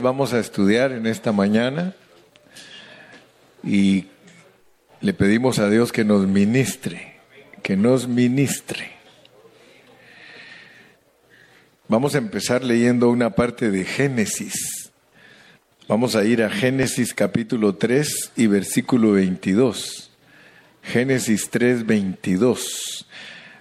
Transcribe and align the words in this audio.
Vamos 0.00 0.32
a 0.32 0.38
estudiar 0.38 0.92
en 0.92 1.06
esta 1.06 1.30
mañana 1.30 1.94
y 3.62 4.06
le 5.02 5.12
pedimos 5.12 5.58
a 5.58 5.68
Dios 5.68 5.92
que 5.92 6.06
nos 6.06 6.26
ministre, 6.26 7.16
que 7.62 7.76
nos 7.76 8.08
ministre. 8.08 8.92
Vamos 11.86 12.14
a 12.14 12.18
empezar 12.18 12.64
leyendo 12.64 13.10
una 13.10 13.34
parte 13.34 13.70
de 13.70 13.84
Génesis. 13.84 14.90
Vamos 15.86 16.16
a 16.16 16.24
ir 16.24 16.42
a 16.42 16.48
Génesis 16.48 17.12
capítulo 17.12 17.74
3 17.74 18.32
y 18.36 18.46
versículo 18.46 19.12
22. 19.12 20.10
Génesis 20.82 21.50
3, 21.50 21.84
22. 21.84 23.06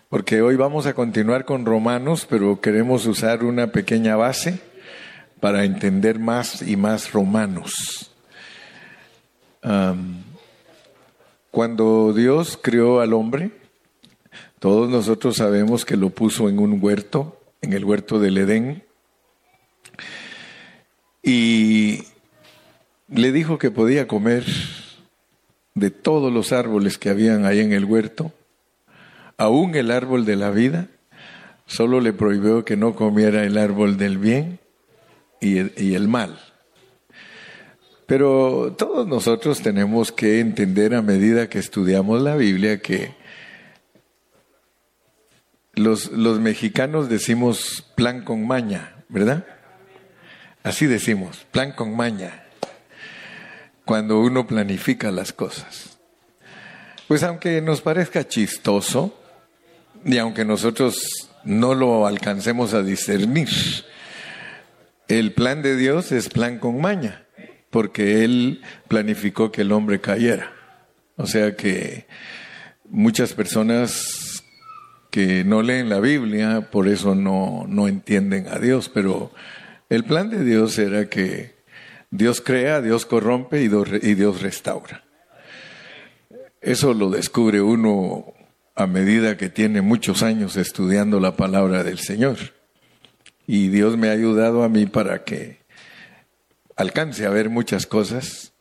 Porque 0.07 0.41
hoy 0.41 0.55
vamos 0.55 0.85
a 0.85 0.93
continuar 0.93 1.43
con 1.43 1.65
Romanos, 1.65 2.25
pero 2.29 2.61
queremos 2.61 3.05
usar 3.07 3.43
una 3.43 3.73
pequeña 3.73 4.15
base 4.15 4.68
para 5.39 5.63
entender 5.63 6.19
más 6.19 6.61
y 6.61 6.75
más 6.75 7.11
romanos. 7.11 8.11
cuando 11.51 12.13
Dios 12.13 12.57
creó 12.61 13.01
al 13.01 13.13
hombre, 13.13 13.51
todos 14.59 14.89
nosotros 14.89 15.37
sabemos 15.37 15.83
que 15.83 15.97
lo 15.97 16.09
puso 16.09 16.47
en 16.47 16.59
un 16.59 16.79
huerto, 16.81 17.41
en 17.61 17.73
el 17.73 17.83
huerto 17.83 18.19
del 18.19 18.37
Edén, 18.37 18.83
y 21.23 22.03
le 23.07 23.31
dijo 23.31 23.57
que 23.57 23.71
podía 23.71 24.07
comer 24.07 24.45
de 25.73 25.91
todos 25.91 26.31
los 26.31 26.51
árboles 26.51 26.97
que 26.97 27.09
habían 27.09 27.45
ahí 27.45 27.59
en 27.59 27.73
el 27.73 27.85
huerto, 27.85 28.31
aún 29.37 29.75
el 29.75 29.91
árbol 29.91 30.25
de 30.25 30.35
la 30.35 30.51
vida, 30.51 30.87
solo 31.65 31.99
le 31.99 32.13
prohibió 32.13 32.63
que 32.63 32.77
no 32.77 32.95
comiera 32.95 33.43
el 33.43 33.57
árbol 33.57 33.97
del 33.97 34.17
bien 34.17 34.59
y 35.39 35.93
el, 35.93 36.07
mal. 36.07 36.39
Pero 38.05 38.75
todos 38.77 39.07
nosotros 39.07 39.61
tenemos 39.61 40.11
que 40.11 40.39
entender 40.39 40.95
a 40.95 41.01
medida 41.01 41.49
que 41.49 41.59
estudiamos 41.59 42.21
la 42.21 42.35
Biblia 42.35 42.81
que 42.81 43.13
los, 45.73 46.11
los, 46.11 46.39
mexicanos 46.39 47.07
decimos 47.07 47.85
plan 47.95 48.23
con 48.23 48.45
maña, 48.45 49.03
¿verdad? 49.07 49.45
Así 50.63 50.87
decimos, 50.87 51.45
plan 51.51 51.71
con 51.71 51.95
maña, 51.95 52.43
cuando 53.85 54.19
uno 54.19 54.45
planifica 54.45 55.11
las 55.11 55.31
cosas. 55.31 55.99
Pues 57.07 57.23
aunque 57.23 57.61
nos 57.61 57.81
parezca 57.81 58.27
chistoso, 58.27 59.19
y 60.05 60.17
aunque 60.17 60.45
nosotros 60.45 61.29
no 61.43 61.73
lo 61.75 62.07
alcancemos 62.07 62.73
a 62.73 62.83
discernir, 62.83 63.49
el 65.09 65.33
plan 65.33 65.61
de 65.61 65.75
Dios 65.75 66.11
es 66.11 66.29
plan 66.29 66.59
con 66.59 66.79
maña, 66.79 67.25
porque 67.71 68.23
Él 68.23 68.61
planificó 68.87 69.51
que 69.51 69.61
el 69.61 69.71
hombre 69.71 69.99
cayera. 69.99 70.53
O 71.17 71.25
sea 71.25 71.55
que 71.55 72.07
muchas 72.87 73.33
personas 73.33 74.43
que 75.09 75.43
no 75.43 75.63
leen 75.63 75.89
la 75.89 75.99
Biblia, 75.99 76.69
por 76.71 76.87
eso 76.87 77.15
no, 77.15 77.65
no 77.67 77.87
entienden 77.87 78.47
a 78.47 78.59
Dios, 78.59 78.89
pero 78.93 79.31
el 79.89 80.05
plan 80.05 80.29
de 80.29 80.43
Dios 80.43 80.77
era 80.77 81.09
que 81.09 81.55
Dios 82.11 82.41
crea, 82.41 82.79
Dios 82.81 83.07
corrompe 83.07 83.61
y 83.61 83.67
Dios 83.67 84.41
restaura. 84.41 85.03
Eso 86.61 86.93
lo 86.93 87.09
descubre 87.09 87.61
uno 87.61 88.33
a 88.75 88.85
medida 88.85 89.37
que 89.37 89.49
tiene 89.49 89.81
muchos 89.81 90.21
años 90.21 90.55
estudiando 90.55 91.19
la 91.19 91.35
palabra 91.35 91.83
del 91.83 91.97
Señor. 91.97 92.58
Y 93.51 93.69
Dios 93.69 93.97
me 93.97 94.09
ha 94.09 94.11
ayudado 94.11 94.61
a 94.61 94.69
mí 94.69 94.85
para 94.85 95.23
que 95.23 95.57
alcance 96.75 97.25
a 97.25 97.31
ver 97.31 97.49
muchas 97.49 97.87
cosas 97.87 98.53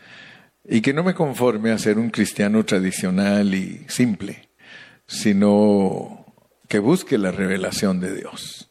y 0.67 0.81
que 0.81 0.94
no 0.94 1.05
me 1.05 1.12
conforme 1.12 1.72
a 1.72 1.78
ser 1.78 1.98
un 1.98 2.08
cristiano 2.08 2.64
tradicional 2.64 3.55
y 3.55 3.84
simple, 3.89 4.48
sino 5.06 6.25
que 6.69 6.78
busque 6.78 7.19
la 7.19 7.32
revelación 7.32 8.00
de 8.00 8.16
Dios. 8.16 8.71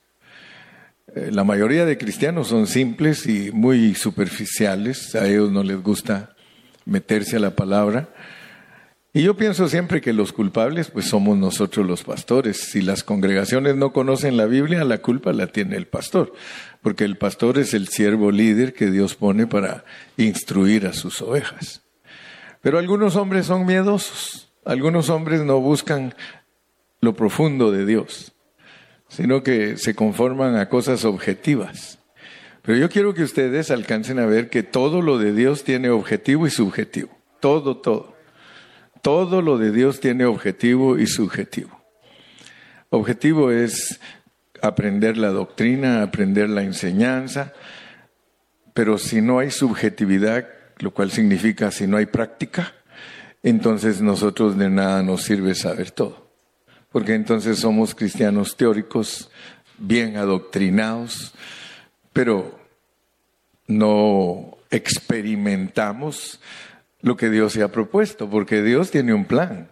Eh, 1.13 1.29
la 1.31 1.44
mayoría 1.44 1.85
de 1.85 2.00
cristianos 2.00 2.47
son 2.47 2.66
simples 2.66 3.27
y 3.27 3.51
muy 3.51 3.94
superficiales, 3.94 5.13
a 5.13 5.27
ellos 5.27 5.51
no 5.51 5.61
les 5.61 5.79
gusta 5.83 6.35
meterse 6.85 7.35
a 7.35 7.41
la 7.41 7.56
palabra, 7.56 8.09
y 9.17 9.23
yo 9.23 9.35
pienso 9.35 9.67
siempre 9.67 10.00
que 10.00 10.13
los 10.13 10.31
culpables 10.31 10.91
pues 10.91 11.07
somos 11.07 11.39
nosotros 11.39 11.88
los 11.88 12.03
pastores. 12.03 12.69
Si 12.69 12.81
las 12.83 13.03
congregaciones 13.03 13.75
no 13.75 13.91
conocen 13.91 14.38
la 14.38 14.45
Biblia, 14.45 14.83
la 14.83 15.00
culpa 15.00 15.33
la 15.33 15.47
tiene 15.47 15.75
el 15.75 15.88
pastor, 15.88 16.33
porque 16.83 17.03
el 17.03 17.17
pastor 17.17 17.57
es 17.57 17.73
el 17.73 17.88
siervo 17.88 18.29
líder 18.29 18.73
que 18.73 18.91
Dios 18.91 19.16
pone 19.16 19.47
para 19.47 19.85
instruir 20.17 20.85
a 20.85 20.94
sus 20.94 21.19
ovejas. 21.23 21.81
Pero 22.61 22.77
algunos 22.77 23.16
hombres 23.16 23.47
son 23.47 23.66
miedosos, 23.66 24.53
algunos 24.63 25.09
hombres 25.09 25.41
no 25.41 25.61
buscan 25.61 26.13
lo 27.01 27.16
profundo 27.16 27.72
de 27.72 27.88
Dios, 27.88 28.33
sino 29.07 29.41
que 29.41 29.77
se 29.77 29.95
conforman 29.95 30.57
a 30.57 30.69
cosas 30.69 31.06
objetivas. 31.06 31.97
Pero 32.61 32.77
yo 32.77 32.88
quiero 32.88 33.16
que 33.16 33.23
ustedes 33.23 33.72
alcancen 33.72 34.19
a 34.19 34.27
ver 34.27 34.51
que 34.51 34.61
todo 34.61 35.01
lo 35.01 35.17
de 35.17 35.33
Dios 35.33 35.63
tiene 35.63 35.89
objetivo 35.89 36.45
y 36.45 36.51
subjetivo, 36.51 37.09
todo, 37.39 37.77
todo. 37.77 38.16
Todo 39.07 39.41
lo 39.41 39.57
de 39.57 39.72
Dios 39.72 40.01
tiene 40.01 40.25
objetivo 40.25 40.97
y 40.97 41.07
subjetivo. 41.07 41.81
Objetivo 42.90 43.51
es 43.51 44.01
aprender 44.62 45.16
la 45.16 45.29
doctrina, 45.29 46.03
aprender 46.03 46.50
la 46.50 46.63
enseñanza, 46.63 47.53
pero 48.73 48.97
si 48.97 49.22
no 49.22 49.40
hay 49.40 49.50
subjetividad, 49.50 50.50
lo 50.79 50.91
cual 50.94 51.09
significa 51.09 51.72
si 51.72 51.88
no 51.88 51.95
hay 51.95 52.07
práctica, 52.07 52.73
entonces 53.44 54.01
nosotros 54.01 54.57
de 54.57 54.69
nada 54.69 55.01
nos 55.03 55.24
sirve 55.24 55.56
saber 55.56 55.91
todo. 55.91 56.29
Porque 56.91 57.13
entonces 57.13 57.59
somos 57.59 57.95
cristianos 57.95 58.57
teóricos, 58.57 59.31
bien 59.78 60.18
adoctrinados, 60.18 61.34
pero 62.12 62.59
no 63.68 64.57
experimentamos 64.69 66.41
lo 67.07 67.18
que 67.18 67.29
Dios 67.29 67.53
se 67.53 67.63
ha 67.63 67.72
propuesto, 67.72 68.29
porque 68.29 68.62
Dios 68.62 68.91
tiene 68.91 69.13
un 69.13 69.25
plan. 69.25 69.72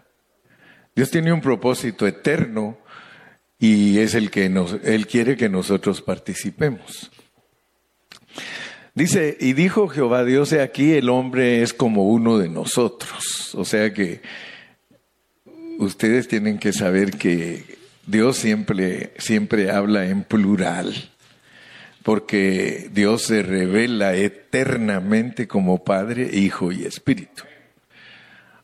Dios 0.94 1.10
tiene 1.10 1.32
un 1.32 1.42
propósito 1.42 2.06
eterno 2.06 2.78
y 3.58 3.98
es 3.98 4.14
el 4.14 4.30
que 4.30 4.48
nos, 4.48 4.78
Él 4.82 5.06
quiere 5.06 5.36
que 5.36 5.48
nosotros 5.48 6.00
participemos. 6.00 7.10
Dice, 8.94 9.36
y 9.38 9.52
dijo 9.52 9.88
Jehová 9.88 10.24
Dios, 10.24 10.52
he 10.52 10.62
aquí 10.62 10.92
el 10.94 11.10
hombre 11.10 11.62
es 11.62 11.74
como 11.74 12.08
uno 12.08 12.38
de 12.38 12.48
nosotros. 12.48 13.54
O 13.54 13.66
sea 13.66 13.92
que 13.92 14.22
ustedes 15.78 16.28
tienen 16.28 16.58
que 16.58 16.72
saber 16.72 17.18
que 17.18 17.64
Dios 18.06 18.38
siempre, 18.38 19.12
siempre 19.18 19.70
habla 19.70 20.06
en 20.06 20.22
plural 20.22 21.10
porque 22.06 22.88
Dios 22.92 23.22
se 23.22 23.42
revela 23.42 24.14
eternamente 24.14 25.48
como 25.48 25.82
Padre, 25.82 26.30
Hijo 26.32 26.70
y 26.70 26.84
Espíritu. 26.84 27.42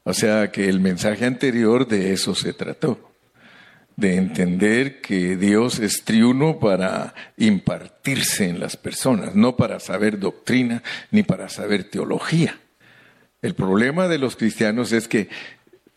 O 0.04 0.14
sea 0.14 0.52
que 0.52 0.68
el 0.68 0.78
mensaje 0.78 1.26
anterior 1.26 1.88
de 1.88 2.12
eso 2.12 2.36
se 2.36 2.52
trató, 2.52 3.10
de 3.96 4.14
entender 4.14 5.00
que 5.00 5.36
Dios 5.36 5.80
es 5.80 6.04
triuno 6.04 6.60
para 6.60 7.16
impartirse 7.36 8.48
en 8.48 8.60
las 8.60 8.76
personas, 8.76 9.34
no 9.34 9.56
para 9.56 9.80
saber 9.80 10.20
doctrina 10.20 10.84
ni 11.10 11.24
para 11.24 11.48
saber 11.48 11.90
teología. 11.90 12.60
El 13.42 13.56
problema 13.56 14.06
de 14.06 14.18
los 14.18 14.36
cristianos 14.36 14.92
es 14.92 15.08
que 15.08 15.28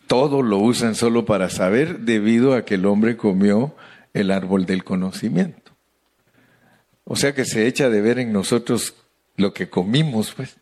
todo 0.07 0.41
lo 0.41 0.57
usan 0.57 0.95
solo 0.95 1.25
para 1.25 1.51
saber 1.51 1.99
debido 1.99 2.55
a 2.55 2.65
que 2.65 2.73
el 2.73 2.87
hombre 2.87 3.17
comió 3.17 3.75
el 4.15 4.31
árbol 4.31 4.65
del 4.65 4.83
conocimiento. 4.83 5.64
O 7.05 7.15
sea 7.15 7.33
que 7.33 7.45
se 7.45 7.67
echa 7.67 7.89
de 7.89 8.01
ver 8.01 8.19
en 8.19 8.33
nosotros 8.33 8.95
lo 9.37 9.53
que 9.53 9.69
comimos, 9.69 10.33
pues. 10.33 10.57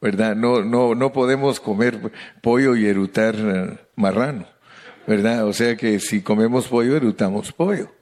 ¿Verdad? 0.00 0.34
No, 0.34 0.64
no, 0.64 0.94
no 0.94 1.12
podemos 1.12 1.60
comer 1.60 2.12
pollo 2.42 2.74
y 2.74 2.86
erutar 2.86 3.34
eh, 3.38 3.78
marrano. 3.96 4.46
¿Verdad? 5.06 5.46
O 5.46 5.52
sea 5.52 5.76
que 5.76 6.00
si 6.00 6.22
comemos 6.22 6.68
pollo, 6.68 6.96
erutamos 6.96 7.52
pollo. 7.52 7.92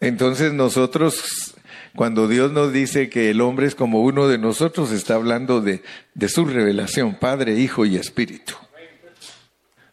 Entonces 0.00 0.52
nosotros, 0.52 1.54
cuando 1.94 2.26
Dios 2.26 2.50
nos 2.52 2.72
dice 2.72 3.10
que 3.10 3.30
el 3.30 3.40
hombre 3.40 3.66
es 3.66 3.74
como 3.74 4.02
uno 4.02 4.28
de 4.28 4.38
nosotros, 4.38 4.92
está 4.92 5.14
hablando 5.14 5.60
de, 5.60 5.82
de 6.14 6.28
su 6.28 6.46
revelación, 6.46 7.14
Padre, 7.14 7.58
Hijo 7.58 7.84
y 7.84 7.96
Espíritu. 7.96 8.54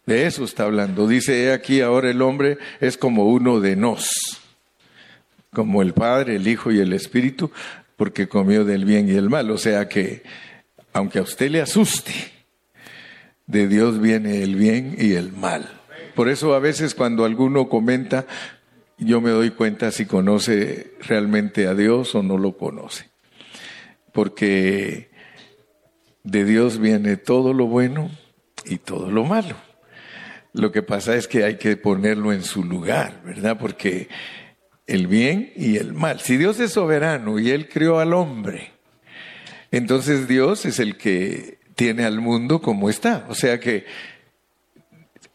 De 0.06 0.26
eso 0.26 0.46
está 0.46 0.64
hablando. 0.64 1.08
Dice 1.08 1.52
aquí 1.52 1.82
ahora 1.82 2.10
el 2.10 2.22
hombre 2.22 2.58
es 2.80 2.98
como 2.98 3.28
uno 3.28 3.60
de 3.60 3.76
nos 3.76 4.10
como 5.58 5.82
el 5.82 5.96
Padre, 5.96 6.36
el 6.36 6.48
Hijo 6.48 6.72
y 6.72 6.78
el 6.78 6.94
Espíritu, 6.94 7.50
porque 7.96 8.28
comió 8.28 8.64
del 8.64 8.86
bien 8.86 9.10
y 9.10 9.14
el 9.14 9.28
mal. 9.28 9.50
O 9.50 9.58
sea 9.58 9.90
que, 9.90 10.22
aunque 10.94 11.18
a 11.18 11.24
usted 11.24 11.50
le 11.50 11.62
asuste, 11.62 12.14
de 13.48 13.68
Dios 13.68 14.00
viene 14.00 14.44
el 14.44 14.54
bien 14.54 14.96
y 15.00 15.14
el 15.14 15.34
mal. 15.34 15.68
Por 16.14 16.30
eso 16.30 16.54
a 16.54 16.60
veces 16.60 16.94
cuando 16.94 17.26
alguno 17.26 17.70
comenta, 17.70 18.28
yo 19.00 19.20
me 19.20 19.32
doy 19.32 19.50
cuenta 19.50 19.90
si 19.90 20.06
conoce 20.06 20.92
realmente 21.02 21.66
a 21.66 21.74
Dios 21.74 22.14
o 22.14 22.22
no 22.22 22.38
lo 22.38 22.56
conoce. 22.56 23.10
porque 24.14 25.10
de 26.24 26.46
Dios 26.46 26.78
viene 26.78 27.18
todo 27.18 27.52
lo 27.54 27.66
bueno 27.66 28.12
y 28.64 28.78
todo 28.78 29.10
lo 29.10 29.26
malo. 29.26 29.56
Lo 30.54 30.72
que 30.72 30.82
pasa 30.84 31.16
es 31.16 31.28
que 31.28 31.44
hay 31.44 31.58
que 31.58 31.78
ponerlo 31.78 32.32
en 32.34 32.44
su 32.44 32.64
lugar, 32.64 33.22
¿verdad? 33.24 33.58
Porque 33.60 34.08
el 34.88 35.08
bien 35.08 35.52
y 35.56 35.78
el 35.78 35.94
mal. 35.94 36.22
Si 36.22 36.38
Dios 36.38 36.60
es 36.60 36.72
soberano 36.72 37.40
y 37.40 37.52
Él 37.52 37.68
creó 37.70 38.00
al 38.00 38.14
hombre, 38.14 38.72
entonces 39.72 40.28
Dios 40.28 40.66
es 40.66 40.80
el 40.80 40.98
que 40.98 41.60
tiene 41.76 42.06
al 42.06 42.22
mundo 42.22 42.62
como 42.62 42.90
está. 42.90 43.26
O 43.30 43.36
sea 43.36 43.60
que 43.60 43.86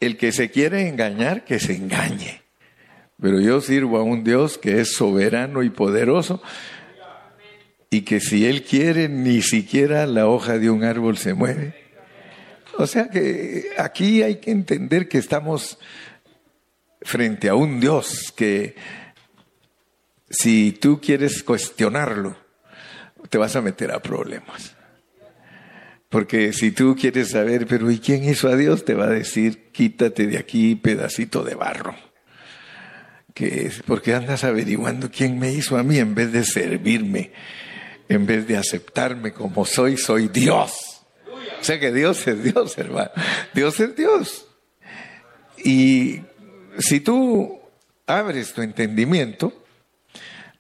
el 0.01 0.17
que 0.17 0.33
se 0.33 0.51
quiere 0.51 0.89
engañar, 0.89 1.45
que 1.45 1.61
se 1.61 1.77
engañe. 1.77 2.43
Pero 3.21 3.41
yo 3.41 3.61
sirvo 3.61 3.99
a 3.99 4.03
un 4.03 4.25
Dios 4.25 4.59
que 4.59 4.81
es 4.81 4.95
soberano 4.95 5.63
y 5.63 5.71
poderoso 5.71 6.43
y 7.89 8.01
que 8.01 8.21
si 8.21 8.47
Él 8.47 8.65
quiere, 8.65 9.09
ni 9.09 9.43
siquiera 9.43 10.07
la 10.07 10.27
hoja 10.27 10.59
de 10.59 10.71
un 10.71 10.83
árbol 10.83 11.19
se 11.19 11.35
mueve. 11.35 11.75
O 12.79 12.87
sea 12.87 13.11
que 13.11 13.71
aquí 13.77 14.23
hay 14.23 14.37
que 14.37 14.51
entender 14.51 15.09
que 15.09 15.19
estamos 15.19 15.79
frente 17.03 17.49
a 17.51 17.55
un 17.55 17.81
Dios 17.81 18.33
que 18.35 18.75
si 20.33 20.73
tú 20.73 21.01
quieres 21.01 21.43
cuestionarlo, 21.43 22.37
te 23.29 23.39
vas 23.39 23.55
a 23.55 23.61
meter 23.61 23.93
a 23.93 24.01
problemas. 24.03 24.75
Porque 26.09 26.53
si 26.53 26.73
tú 26.73 26.97
quieres 26.99 27.31
saber, 27.31 27.67
pero 27.67 27.91
¿y 27.91 27.99
quién 27.99 28.25
hizo 28.25 28.49
a 28.49 28.57
Dios? 28.57 28.85
Te 28.85 28.95
va 28.95 29.05
a 29.05 29.11
decir, 29.11 29.71
quítate 29.73 30.27
de 30.27 30.39
aquí, 30.39 30.75
pedacito 30.75 31.45
de 31.45 31.55
barro. 31.55 31.95
Porque 33.87 34.15
andas 34.15 34.45
averiguando 34.45 35.11
quién 35.11 35.39
me 35.39 35.53
hizo 35.53 35.77
a 35.77 35.83
mí 35.83 35.99
en 35.99 36.15
vez 36.15 36.33
de 36.33 36.45
servirme, 36.45 37.33
en 38.09 38.27
vez 38.27 38.47
de 38.47 38.57
aceptarme 38.57 39.33
como 39.33 39.65
soy, 39.65 39.97
soy 39.97 40.29
Dios. 40.29 40.73
O 41.61 41.65
sea 41.65 41.79
que 41.79 41.93
Dios 41.93 42.27
es 42.27 42.43
Dios, 42.43 42.77
hermano. 42.77 43.11
Dios 43.55 43.79
es 43.81 43.97
Dios. 43.97 44.47
Y 45.65 46.21
si 46.79 47.01
tú 47.01 47.61
abres 48.07 48.53
tu 48.53 48.63
entendimiento, 48.63 49.62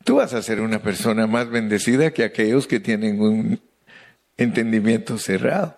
tú 0.04 0.16
vas 0.16 0.34
a 0.34 0.42
ser 0.42 0.60
una 0.60 0.82
persona 0.82 1.26
más 1.26 1.50
bendecida 1.50 2.12
que 2.12 2.24
aquellos 2.24 2.66
que 2.66 2.80
tienen 2.80 3.20
un 3.20 3.60
entendimiento 4.36 5.18
cerrado. 5.18 5.76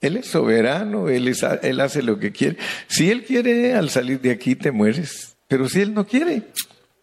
Él 0.00 0.16
es 0.16 0.26
soberano, 0.26 1.08
él, 1.08 1.34
él 1.62 1.80
hace 1.80 2.02
lo 2.02 2.18
que 2.18 2.30
quiere. 2.30 2.56
Si 2.86 3.10
Él 3.10 3.24
quiere, 3.24 3.74
al 3.74 3.90
salir 3.90 4.20
de 4.20 4.30
aquí 4.30 4.54
te 4.54 4.70
mueres. 4.70 5.36
Pero 5.48 5.68
si 5.68 5.80
Él 5.80 5.92
no 5.92 6.06
quiere, 6.06 6.42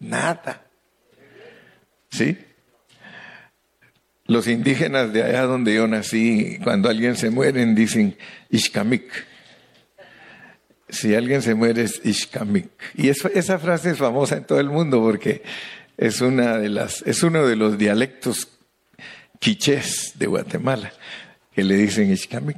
nada. 0.00 0.66
¿Sí? 2.10 2.38
Los 4.24 4.48
indígenas 4.48 5.12
de 5.12 5.22
allá 5.22 5.42
donde 5.42 5.74
yo 5.74 5.86
nací, 5.86 6.58
cuando 6.64 6.88
alguien 6.88 7.16
se 7.16 7.30
muere, 7.30 7.64
dicen 7.74 8.16
Ishkamik. 8.50 9.04
Si 10.88 11.14
alguien 11.14 11.42
se 11.42 11.54
muere 11.54 11.82
es 11.82 12.00
Ishkamik. 12.02 12.70
Y 12.94 13.08
esa 13.08 13.58
frase 13.58 13.90
es 13.90 13.98
famosa 13.98 14.36
en 14.36 14.44
todo 14.44 14.58
el 14.58 14.70
mundo 14.70 15.02
porque 15.02 15.42
es, 15.96 16.20
una 16.20 16.58
de 16.58 16.68
las, 16.68 17.02
es 17.02 17.22
uno 17.22 17.46
de 17.46 17.56
los 17.56 17.78
dialectos 17.78 18.48
quichés 19.38 20.12
de 20.18 20.26
Guatemala, 20.26 20.92
que 21.54 21.64
le 21.64 21.76
dicen 21.76 22.10
Ishkamik. 22.10 22.56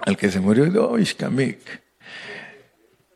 Al 0.00 0.16
que 0.16 0.30
se 0.30 0.40
murió, 0.40 0.88
oh, 0.88 0.98
Ishkamik. 0.98 1.58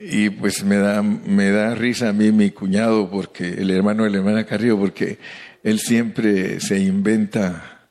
Y 0.00 0.30
pues 0.30 0.64
me 0.64 0.76
da, 0.76 1.00
me 1.02 1.50
da 1.50 1.74
risa 1.74 2.08
a 2.08 2.12
mí 2.12 2.32
mi 2.32 2.50
cuñado, 2.50 3.08
porque 3.08 3.48
el 3.48 3.70
hermano 3.70 4.04
de 4.04 4.10
la 4.10 4.18
hermana 4.18 4.44
Carrillo, 4.44 4.78
porque 4.78 5.18
él 5.62 5.78
siempre 5.78 6.58
se 6.60 6.80
inventa, 6.80 7.88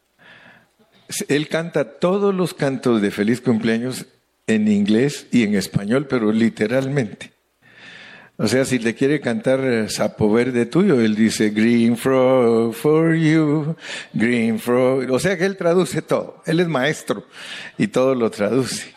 él 1.29 1.47
canta 1.47 1.99
todos 1.99 2.35
los 2.35 2.53
cantos 2.53 3.01
de 3.01 3.11
feliz 3.11 3.39
cumpleaños 3.39 4.07
en 4.47 4.67
inglés 4.67 5.27
y 5.31 5.43
en 5.43 5.55
español, 5.55 6.07
pero 6.07 6.31
literalmente. 6.33 7.30
O 8.43 8.47
sea, 8.47 8.65
si 8.65 8.79
le 8.79 8.95
quiere 8.95 9.21
cantar 9.21 9.59
eh, 9.59 9.88
Sapo 9.88 10.33
Verde 10.33 10.65
tuyo, 10.65 10.99
él 10.99 11.13
dice 11.13 11.51
Green 11.51 11.95
Frog 11.95 12.73
for 12.73 13.13
you, 13.13 13.75
Green 14.13 14.57
Frog. 14.57 15.11
O 15.11 15.19
sea 15.19 15.38
que 15.38 15.45
él 15.45 15.57
traduce 15.57 16.01
todo. 16.01 16.41
Él 16.47 16.59
es 16.59 16.67
maestro 16.67 17.27
y 17.77 17.89
todo 17.89 18.15
lo 18.15 18.31
traduce. 18.31 18.95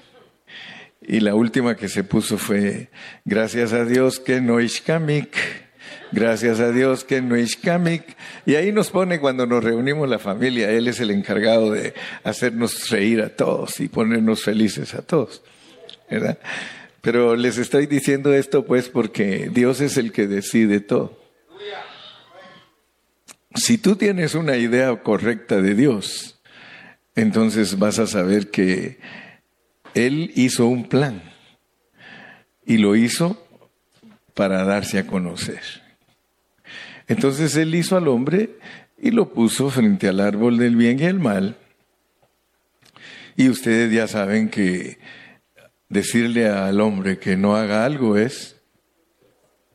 Y 1.03 1.21
la 1.21 1.35
última 1.35 1.77
que 1.77 1.91
se 1.91 2.05
puso 2.05 2.39
fue 2.39 2.89
Gracias 3.27 3.75
a 3.75 3.85
Dios 3.85 4.19
que 4.19 4.41
no 4.41 4.61
es 4.61 4.81
kamik. 4.81 5.37
Gracias 6.11 6.59
a 6.61 6.73
Dios 6.73 7.05
que 7.05 7.21
no 7.21 7.37
es 7.37 7.55
kamik. 7.57 8.17
Y 8.47 8.55
ahí 8.55 8.73
nos 8.73 8.89
pone 8.89 9.21
cuando 9.21 9.45
nos 9.45 9.63
reunimos 9.63 10.09
la 10.09 10.19
familia. 10.19 10.71
Él 10.71 10.89
es 10.89 11.01
el 11.01 11.11
encargado 11.11 11.71
de 11.71 11.93
hacernos 12.23 12.89
reír 12.89 13.21
a 13.21 13.29
todos 13.29 13.79
y 13.81 13.89
ponernos 13.89 14.43
felices 14.43 14.95
a 14.95 15.03
todos. 15.03 15.43
¿Verdad? 16.11 16.39
Pero 17.05 17.37
les 17.37 17.59
estoy 17.59 17.87
diciendo 17.87 18.33
esto 18.33 18.65
pues 18.65 18.89
porque 18.89 19.51
Dios 19.53 19.83
es 19.83 19.99
el 19.99 20.11
que 20.11 20.27
decide 20.27 20.81
todo. 20.81 21.21
Si 23.55 23.77
tú 23.77 23.95
tienes 23.95 24.35
una 24.35 24.57
idea 24.57 24.97
correcta 25.03 25.61
de 25.61 25.75
Dios, 25.75 26.41
entonces 27.15 27.79
vas 27.79 27.99
a 27.99 28.07
saber 28.07 28.51
que 28.51 28.99
Él 29.93 30.33
hizo 30.35 30.67
un 30.67 30.89
plan 30.89 31.23
y 32.65 32.79
lo 32.79 32.97
hizo 32.97 33.47
para 34.33 34.65
darse 34.65 34.99
a 34.99 35.07
conocer. 35.07 35.61
Entonces 37.07 37.55
Él 37.57 37.75
hizo 37.75 37.99
al 37.99 38.09
hombre 38.09 38.57
y 38.99 39.11
lo 39.11 39.35
puso 39.35 39.69
frente 39.69 40.09
al 40.09 40.21
árbol 40.21 40.57
del 40.57 40.75
bien 40.75 40.99
y 40.99 41.05
el 41.05 41.21
mal. 41.21 41.59
Y 43.37 43.51
ustedes 43.51 43.93
ya 43.93 44.09
saben 44.09 44.49
que 44.49 44.99
decirle 45.89 46.49
al 46.49 46.81
hombre 46.81 47.19
que 47.19 47.37
no 47.37 47.57
haga 47.57 47.85
algo 47.85 48.17
es, 48.17 48.57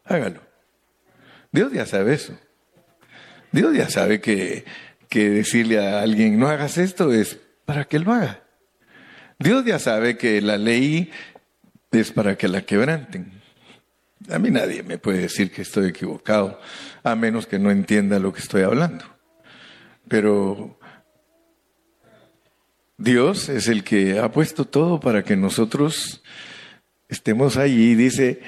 hágalo. 0.06 0.42
Dios 1.52 1.72
ya 1.72 1.86
sabe 1.86 2.14
eso. 2.14 2.38
Dios 3.52 3.76
ya 3.76 3.90
sabe 3.90 4.22
que, 4.22 4.66
que 5.08 5.30
decirle 5.30 5.80
a 5.80 6.02
alguien 6.02 6.40
no 6.40 6.48
hagas 6.48 6.78
esto 6.78 7.12
es 7.12 7.40
para 7.66 7.86
que 7.86 8.00
lo 8.00 8.14
haga. 8.14 8.44
Dios 9.40 9.66
ya 9.66 9.80
sabe 9.80 10.18
que 10.18 10.42
la 10.42 10.58
ley 10.58 11.12
es 11.92 12.12
para 12.12 12.38
que 12.38 12.48
la 12.48 12.62
quebranten. 12.62 13.40
A 14.30 14.38
mí 14.38 14.52
nadie 14.52 14.84
me 14.84 14.98
puede 14.98 15.20
decir 15.20 15.52
que 15.52 15.62
estoy 15.62 15.90
equivocado, 15.90 16.60
a 17.04 17.16
menos 17.16 17.48
que 17.48 17.58
no 17.58 17.72
entienda 17.72 18.20
lo 18.20 18.34
que 18.34 18.42
estoy 18.42 18.64
hablando. 18.64 19.06
Pero 20.08 20.79
Dios 23.00 23.48
es 23.48 23.70
el 23.70 23.86
que 23.86 24.20
ha 24.20 24.30
puesto 24.30 24.66
todo 24.66 25.00
para 25.00 25.24
que 25.24 25.38
nosotros 25.38 26.22
estemos 27.08 27.56
allí. 27.56 27.96
Dice, 27.96 28.42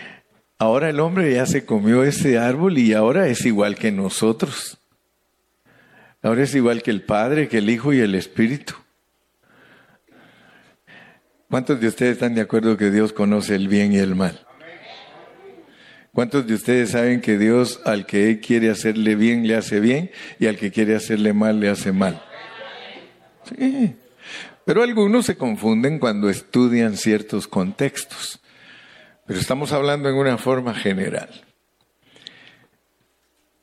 ahora 0.58 0.90
el 0.90 1.00
hombre 1.00 1.34
ya 1.34 1.46
se 1.46 1.66
comió 1.66 2.04
ese 2.04 2.38
árbol 2.38 2.78
y 2.78 2.94
ahora 2.94 3.30
es 3.30 3.46
igual 3.46 3.76
que 3.76 3.94
nosotros. 3.94 4.78
Ahora 6.22 6.44
es 6.44 6.54
igual 6.54 6.84
que 6.84 6.92
el 6.92 7.02
Padre, 7.02 7.48
que 7.48 7.60
el 7.60 7.70
Hijo 7.70 7.94
y 7.94 8.02
el 8.02 8.14
Espíritu. 8.14 8.74
¿Cuántos 11.50 11.80
de 11.80 11.88
ustedes 11.88 12.14
están 12.14 12.36
de 12.36 12.42
acuerdo 12.42 12.76
que 12.76 12.92
Dios 12.92 13.14
conoce 13.14 13.56
el 13.56 13.70
bien 13.70 13.94
y 13.94 14.00
el 14.00 14.16
mal? 14.16 14.46
¿Cuántos 16.14 16.46
de 16.46 16.56
ustedes 16.56 16.90
saben 16.90 17.22
que 17.22 17.38
Dios 17.38 17.80
al 17.86 18.06
que 18.06 18.42
quiere 18.42 18.70
hacerle 18.70 19.16
bien 19.16 19.48
le 19.48 19.56
hace 19.56 19.80
bien 19.80 20.12
y 20.40 20.48
al 20.48 20.58
que 20.58 20.72
quiere 20.72 20.94
hacerle 20.94 21.32
mal 21.32 21.62
le 21.62 21.70
hace 21.70 21.94
mal? 21.94 22.22
Sí. 23.58 23.96
Pero 24.66 24.84
algunos 24.84 25.26
se 25.26 25.38
confunden 25.38 26.00
cuando 26.00 26.30
estudian 26.30 26.98
ciertos 26.98 27.48
contextos. 27.48 28.40
Pero 29.26 29.40
estamos 29.40 29.72
hablando 29.72 30.10
en 30.10 30.16
una 30.16 30.38
forma 30.38 30.74
general. 30.74 31.30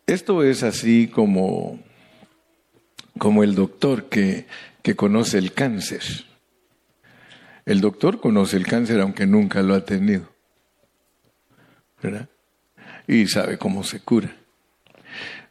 Esto 0.06 0.42
es 0.42 0.62
así 0.62 1.08
como, 1.08 1.78
como 3.18 3.44
el 3.44 3.54
doctor 3.54 4.08
que, 4.08 4.46
que 4.82 4.96
conoce 4.96 5.38
el 5.38 5.52
cáncer. 5.52 6.02
El 7.66 7.82
doctor 7.82 8.18
conoce 8.20 8.56
el 8.56 8.66
cáncer 8.66 9.00
aunque 9.00 9.26
nunca 9.26 9.62
lo 9.62 9.74
ha 9.74 9.84
tenido. 9.84 10.32
¿Verdad? 12.02 12.28
Y 13.06 13.26
sabe 13.26 13.58
cómo 13.58 13.84
se 13.84 14.00
cura. 14.00 14.34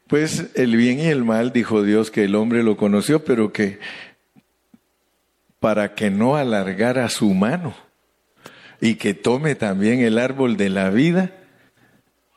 Pues 0.08 0.52
el 0.56 0.78
bien 0.78 1.00
y 1.00 1.08
el 1.08 1.26
mal, 1.26 1.52
dijo 1.52 1.84
Dios, 1.84 2.12
que 2.12 2.24
el 2.24 2.36
hombre 2.36 2.64
lo 2.64 2.78
conoció, 2.78 3.26
pero 3.26 3.52
que 3.52 3.80
para 5.60 5.96
que 5.96 6.10
no 6.10 6.36
alargara 6.36 7.10
su 7.10 7.34
mano 7.34 7.76
y 8.80 8.96
que 8.96 9.14
tome 9.14 9.56
también 9.56 10.02
el 10.02 10.20
árbol 10.20 10.58
de 10.58 10.70
la 10.70 10.90
vida 10.90 11.32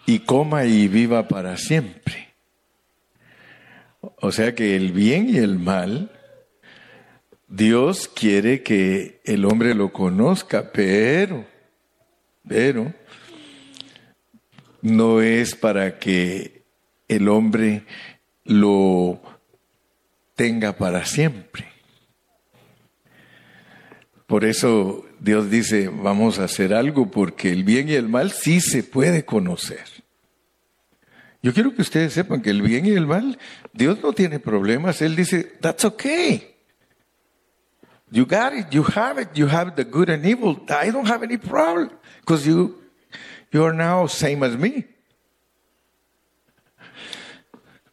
y 0.07 0.21
coma 0.21 0.65
y 0.65 0.89
viva 0.89 1.29
para 1.29 1.57
siempre. 1.57 2.29
O 4.17 4.33
sea 4.33 4.55
que 4.55 4.77
el 4.77 4.93
bien 4.93 5.29
y 5.29 5.37
el 5.39 5.59
mal, 5.59 6.11
Dios 7.49 8.09
quiere 8.09 8.62
que 8.62 9.21
el 9.25 9.45
hombre 9.45 9.75
lo 9.75 9.93
conozca, 9.93 10.73
pero, 10.73 11.45
pero, 12.49 12.93
no 14.83 15.21
es 15.21 15.55
para 15.55 15.99
que 15.99 16.62
el 17.09 17.29
hombre 17.29 17.85
lo 18.45 19.21
tenga 20.35 20.77
para 20.77 21.05
siempre. 21.05 21.70
Por 24.31 24.45
eso 24.45 25.05
Dios 25.19 25.51
dice, 25.51 25.89
vamos 25.89 26.39
a 26.39 26.45
hacer 26.45 26.73
algo 26.73 27.11
porque 27.11 27.51
el 27.51 27.65
bien 27.65 27.89
y 27.89 27.95
el 27.95 28.09
mal 28.09 28.31
sí 28.31 28.61
se 28.61 28.85
puede 28.85 29.25
conocer. 29.25 29.85
Yo 31.43 31.53
quiero 31.53 31.75
que 31.75 31.83
ustedes 31.83 32.13
sepan 32.13 32.41
que 32.41 32.51
el 32.51 32.63
bien 32.63 32.87
y 32.87 32.91
el 32.91 33.09
mal, 33.09 33.41
Dios 33.73 33.99
no 34.01 34.13
tiene 34.13 34.39
problemas. 34.39 35.03
Él 35.03 35.17
dice, 35.17 35.43
that's 35.61 35.85
okay. 35.85 36.55
You 38.13 38.25
got 38.25 38.53
it, 38.55 38.67
you 38.71 38.85
have 38.95 39.21
it, 39.21 39.31
you 39.35 39.49
have 39.49 39.75
the 39.75 39.83
good 39.83 40.09
and 40.09 40.25
evil. 40.25 40.61
I 40.69 40.93
don't 40.93 41.09
have 41.09 41.25
any 41.25 41.37
problem 41.37 41.91
because 42.21 42.47
you, 42.47 42.81
you 43.51 43.65
are 43.65 43.75
now 43.75 44.07
same 44.07 44.45
as 44.45 44.57
me. 44.57 44.85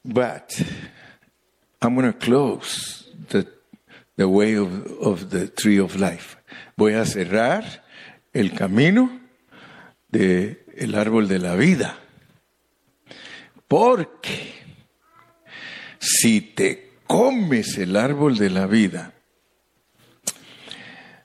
But 0.06 0.62
I'm 1.82 1.96
going 1.96 2.14
to 2.14 2.20
close 2.20 3.10
the 3.30 3.57
the 4.18 4.28
way 4.28 4.56
of, 4.56 4.70
of 5.00 5.30
the 5.30 5.48
tree 5.48 5.80
of 5.80 5.96
life. 5.96 6.38
Voy 6.76 6.94
a 6.94 7.06
cerrar 7.06 7.86
el 8.34 8.54
camino 8.54 9.22
del 10.10 10.60
el 10.76 10.96
árbol 10.96 11.28
de 11.28 11.40
la 11.40 11.56
vida. 11.56 11.98
Porque 13.68 14.54
si 16.00 16.42
te 16.42 17.00
comes 17.06 17.78
el 17.78 17.96
árbol 17.96 18.38
de 18.38 18.50
la 18.50 18.66
vida 18.66 19.14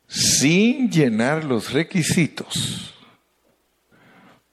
sin 0.06 0.90
llenar 0.90 1.44
los 1.44 1.72
requisitos 1.72 2.94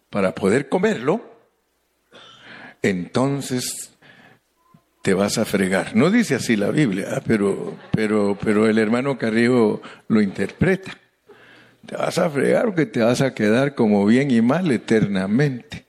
para 0.10 0.34
poder 0.34 0.70
comerlo, 0.70 1.22
entonces 2.82 3.89
te 5.10 5.16
vas 5.16 5.40
a 5.40 5.46
fregar. 5.46 5.96
No 5.96 6.12
dice 6.12 6.36
así 6.36 6.56
la 6.56 6.70
Biblia, 6.70 7.08
¿ah? 7.16 7.24
pero, 7.26 7.76
pero, 7.92 8.38
pero 8.40 8.70
el 8.70 8.78
hermano 8.78 9.18
Carrillo 9.18 9.82
lo 10.08 10.22
interpreta. 10.22 10.96
Te 11.84 11.96
vas 11.96 12.20
a 12.20 12.30
fregar 12.30 12.66
porque 12.66 12.86
te 12.86 13.00
vas 13.00 13.22
a 13.22 13.34
quedar 13.34 13.74
como 13.74 14.06
bien 14.06 14.30
y 14.30 14.40
mal 14.44 14.72
eternamente. 14.72 15.88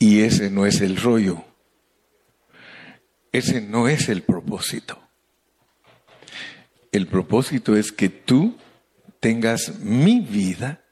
Y 0.00 0.22
ese 0.22 0.50
no 0.50 0.66
es 0.66 0.80
el 0.80 0.96
rollo. 0.96 1.44
Ese 3.30 3.60
no 3.60 3.86
es 3.86 4.08
el 4.08 4.22
propósito. 4.22 5.00
El 6.90 7.06
propósito 7.06 7.76
es 7.76 7.92
que 7.92 8.08
tú 8.08 8.56
tengas 9.20 9.78
mi 9.78 10.18
vida 10.18 10.82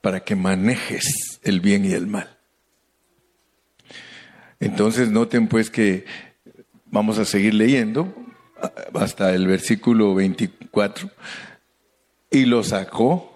para 0.00 0.24
que 0.24 0.34
manejes 0.34 1.38
el 1.44 1.60
bien 1.60 1.84
y 1.84 1.92
el 1.92 2.08
mal. 2.08 2.39
Entonces 4.60 5.10
noten 5.10 5.48
pues 5.48 5.70
que 5.70 6.04
vamos 6.84 7.18
a 7.18 7.24
seguir 7.24 7.54
leyendo 7.54 8.14
hasta 8.94 9.34
el 9.34 9.46
versículo 9.46 10.14
24. 10.14 11.10
Y 12.30 12.44
lo 12.44 12.62
sacó, 12.62 13.34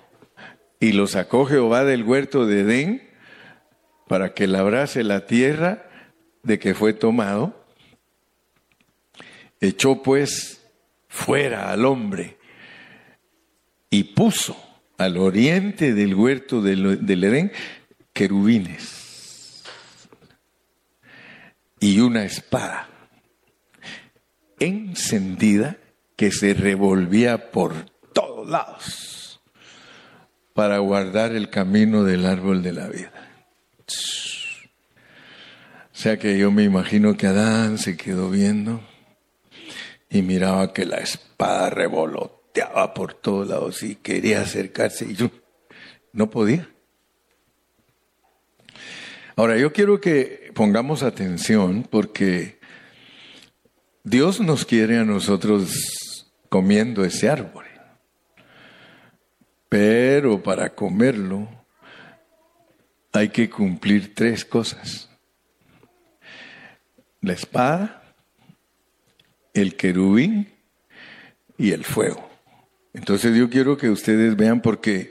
y 0.79 0.93
lo 0.93 1.07
sacó 1.07 1.47
Jehová 1.47 1.85
del 1.85 2.05
huerto 2.05 2.47
de 2.47 2.61
Edén 2.61 3.11
para 4.07 4.35
que 4.35 4.47
labrase 4.47 5.03
la 5.03 5.27
tierra 5.27 5.89
de 6.43 6.59
que 6.59 6.75
fue 6.75 6.93
tomado. 6.93 7.65
Echó 9.61 10.03
pues 10.03 10.63
fuera 11.09 11.73
al 11.73 11.87
hombre 11.87 12.37
y 13.89 14.05
puso 14.05 14.57
al 14.99 15.17
oriente 15.17 15.95
del 15.95 16.15
huerto 16.15 16.61
del, 16.61 17.07
del 17.07 17.25
Edén 17.25 17.53
querubines 18.13 19.04
y 21.85 22.01
una 22.01 22.25
espada 22.25 22.89
encendida 24.59 25.77
que 26.17 26.33
se 26.33 26.55
revolvía 26.55 27.51
por 27.51 27.91
todos 28.15 28.49
lados 28.49 29.43
para 30.55 30.79
guardar 30.79 31.33
el 31.33 31.51
camino 31.51 32.03
del 32.03 32.25
árbol 32.25 32.63
de 32.63 32.73
la 32.73 32.89
vida. 32.89 33.13
O 35.93 35.97
sea 35.97 36.19
que 36.19 36.39
yo 36.39 36.51
me 36.51 36.63
imagino 36.63 37.19
que 37.19 37.27
Adán 37.27 37.77
se 37.77 37.99
quedó 37.99 38.31
viendo 38.31 38.81
y 40.09 40.23
miraba 40.23 40.73
que 40.73 40.87
la 40.87 41.01
espada 41.01 41.69
revoloteaba 41.69 42.95
por 42.95 43.13
todos 43.13 43.47
lados 43.47 43.83
y 43.83 43.97
quería 43.97 44.41
acercarse 44.41 45.05
y 45.05 45.17
yo 45.17 45.31
no 46.15 46.31
podía. 46.31 46.67
Ahora, 49.37 49.59
yo 49.59 49.73
quiero 49.73 50.01
que 50.01 50.44
pongamos 50.55 51.03
atención 51.03 51.87
porque 51.91 52.59
Dios 54.05 54.41
nos 54.41 54.65
quiere 54.65 54.99
a 54.99 55.05
nosotros 55.05 56.25
comiendo 56.49 57.05
ese 57.05 57.29
árbol. 57.29 57.65
Pero 59.69 60.43
para 60.43 60.75
comerlo 60.75 61.49
hay 63.13 63.29
que 63.31 63.51
cumplir 63.51 64.15
tres 64.15 64.45
cosas. 64.45 65.11
La 67.21 67.33
espada, 67.33 68.15
el 69.53 69.77
querubín 69.77 70.53
y 71.59 71.73
el 71.73 71.85
fuego. 71.85 72.31
Entonces 72.93 73.37
yo 73.37 73.51
quiero 73.51 73.77
que 73.77 73.91
ustedes 73.91 74.37
vean 74.37 74.61
porque 74.61 75.11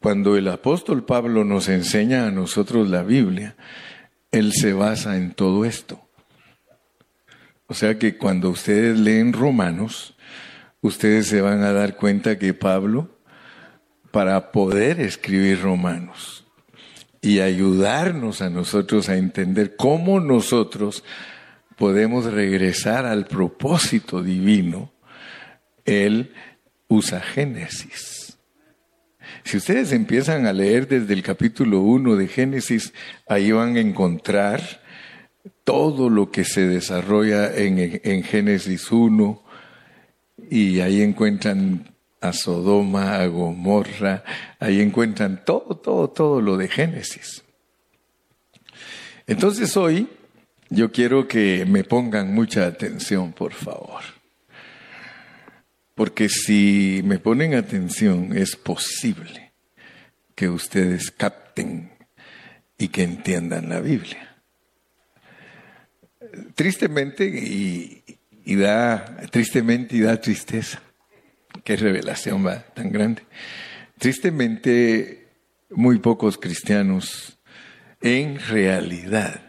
cuando 0.00 0.36
el 0.36 0.46
apóstol 0.48 1.04
Pablo 1.04 1.44
nos 1.44 1.68
enseña 1.68 2.26
a 2.26 2.30
nosotros 2.30 2.88
la 2.88 3.02
Biblia, 3.02 3.56
él 4.38 4.52
se 4.52 4.72
basa 4.72 5.16
en 5.16 5.32
todo 5.32 5.64
esto. 5.64 6.00
O 7.66 7.74
sea 7.74 7.98
que 7.98 8.16
cuando 8.16 8.50
ustedes 8.50 8.98
leen 8.98 9.32
Romanos, 9.32 10.14
ustedes 10.80 11.26
se 11.26 11.40
van 11.40 11.62
a 11.62 11.72
dar 11.72 11.96
cuenta 11.96 12.38
que 12.38 12.54
Pablo, 12.54 13.10
para 14.10 14.52
poder 14.52 15.00
escribir 15.00 15.60
Romanos 15.62 16.44
y 17.20 17.40
ayudarnos 17.40 18.40
a 18.40 18.50
nosotros 18.50 19.08
a 19.08 19.16
entender 19.16 19.74
cómo 19.76 20.20
nosotros 20.20 21.02
podemos 21.76 22.24
regresar 22.24 23.04
al 23.04 23.26
propósito 23.26 24.22
divino, 24.22 24.92
él 25.84 26.32
usa 26.88 27.20
Génesis. 27.20 28.15
Si 29.46 29.58
ustedes 29.58 29.92
empiezan 29.92 30.44
a 30.46 30.52
leer 30.52 30.88
desde 30.88 31.14
el 31.14 31.22
capítulo 31.22 31.78
1 31.78 32.16
de 32.16 32.26
Génesis, 32.26 32.92
ahí 33.28 33.52
van 33.52 33.76
a 33.76 33.80
encontrar 33.80 34.82
todo 35.62 36.10
lo 36.10 36.32
que 36.32 36.42
se 36.42 36.66
desarrolla 36.66 37.54
en, 37.54 38.24
Génesis 38.24 38.90
1 38.90 39.44
y 40.50 40.80
ahí 40.80 41.00
encuentran 41.00 41.94
a 42.20 42.32
Sodoma, 42.32 43.20
a 43.20 43.26
Gomorra, 43.28 44.24
ahí 44.58 44.80
encuentran 44.80 45.44
todo, 45.44 45.76
todo, 45.76 46.10
todo 46.10 46.40
lo 46.40 46.56
de 46.56 46.66
Génesis. 46.66 47.44
Entonces 49.28 49.76
hoy 49.76 50.08
yo 50.70 50.90
quiero 50.90 51.28
que 51.28 51.64
me 51.66 51.84
pongan 51.84 52.34
mucha 52.34 52.66
atención, 52.66 53.32
por 53.32 53.52
favor. 53.52 54.15
Porque 55.96 56.28
si 56.28 57.00
me 57.04 57.18
ponen 57.18 57.54
atención, 57.54 58.36
es 58.36 58.54
posible 58.54 59.54
que 60.34 60.50
ustedes 60.50 61.10
capten 61.10 61.90
y 62.76 62.88
que 62.88 63.02
entiendan 63.02 63.70
la 63.70 63.80
Biblia. 63.80 64.36
Tristemente 66.54 67.24
y, 67.24 68.54
da 68.56 69.16
tristemente 69.30 69.96
y 69.96 70.00
da 70.00 70.20
tristeza. 70.20 70.82
Qué 71.64 71.76
revelación 71.76 72.44
va 72.46 72.58
tan 72.58 72.92
grande. 72.92 73.22
Tristemente 73.98 75.28
muy 75.70 75.98
pocos 75.98 76.36
cristianos 76.36 77.38
en 78.02 78.38
realidad 78.38 79.40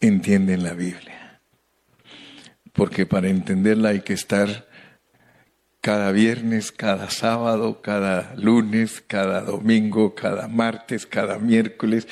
entienden 0.00 0.64
la 0.64 0.74
Biblia. 0.74 1.40
Porque 2.72 3.06
para 3.06 3.28
entenderla 3.28 3.90
hay 3.90 4.00
que 4.00 4.14
estar 4.14 4.67
cada 5.88 6.12
viernes, 6.12 6.70
cada 6.70 7.08
sábado, 7.08 7.80
cada 7.80 8.34
lunes, 8.36 9.02
cada 9.06 9.40
domingo, 9.40 10.14
cada 10.14 10.46
martes, 10.46 11.06
cada 11.06 11.38
miércoles. 11.38 12.06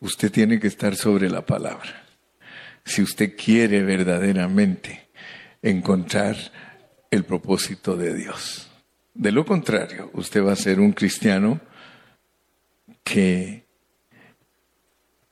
Usted 0.00 0.32
tiene 0.32 0.58
que 0.58 0.68
estar 0.68 0.96
sobre 0.96 1.28
la 1.28 1.44
palabra. 1.44 2.02
Si 2.82 3.02
usted 3.02 3.36
quiere 3.36 3.82
verdaderamente 3.82 5.10
encontrar 5.60 6.34
el 7.10 7.24
propósito 7.24 7.94
de 7.94 8.14
Dios. 8.14 8.70
De 9.12 9.32
lo 9.32 9.44
contrario, 9.44 10.10
usted 10.14 10.42
va 10.42 10.52
a 10.52 10.56
ser 10.56 10.80
un 10.80 10.92
cristiano 10.92 11.60
que 13.04 13.66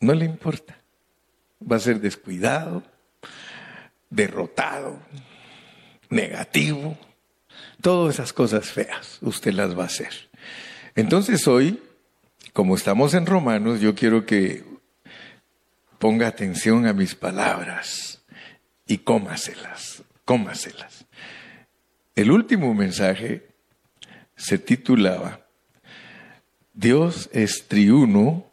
no 0.00 0.12
le 0.12 0.26
importa. 0.26 0.76
Va 1.62 1.76
a 1.76 1.80
ser 1.80 2.00
descuidado, 2.00 2.82
derrotado, 4.10 5.00
negativo, 6.10 6.98
Todas 7.80 8.14
esas 8.14 8.32
cosas 8.32 8.70
feas 8.70 9.18
usted 9.20 9.52
las 9.52 9.78
va 9.78 9.84
a 9.84 9.86
hacer. 9.86 10.28
Entonces 10.94 11.46
hoy, 11.46 11.80
como 12.52 12.74
estamos 12.74 13.14
en 13.14 13.26
Romanos, 13.26 13.80
yo 13.80 13.94
quiero 13.94 14.26
que 14.26 14.64
ponga 15.98 16.26
atención 16.26 16.86
a 16.86 16.92
mis 16.92 17.14
palabras 17.14 18.22
y 18.86 18.98
cómaselas, 18.98 20.02
cómaselas. 20.24 21.06
El 22.14 22.30
último 22.30 22.74
mensaje 22.74 23.46
se 24.36 24.58
titulaba 24.58 25.40
Dios 26.78 27.28
es 27.32 27.66
triuno 27.66 28.46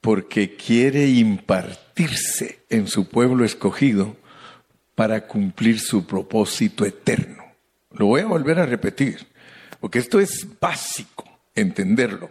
porque 0.00 0.56
quiere 0.56 1.08
impartirse 1.08 2.60
en 2.70 2.86
su 2.86 3.06
pueblo 3.06 3.44
escogido 3.44 4.16
para 4.94 5.26
cumplir 5.26 5.78
su 5.78 6.06
propósito 6.06 6.86
eterno. 6.86 7.37
Lo 7.90 8.06
voy 8.06 8.20
a 8.20 8.26
volver 8.26 8.58
a 8.58 8.66
repetir, 8.66 9.26
porque 9.80 9.98
esto 9.98 10.20
es 10.20 10.46
básico, 10.60 11.24
entenderlo. 11.54 12.30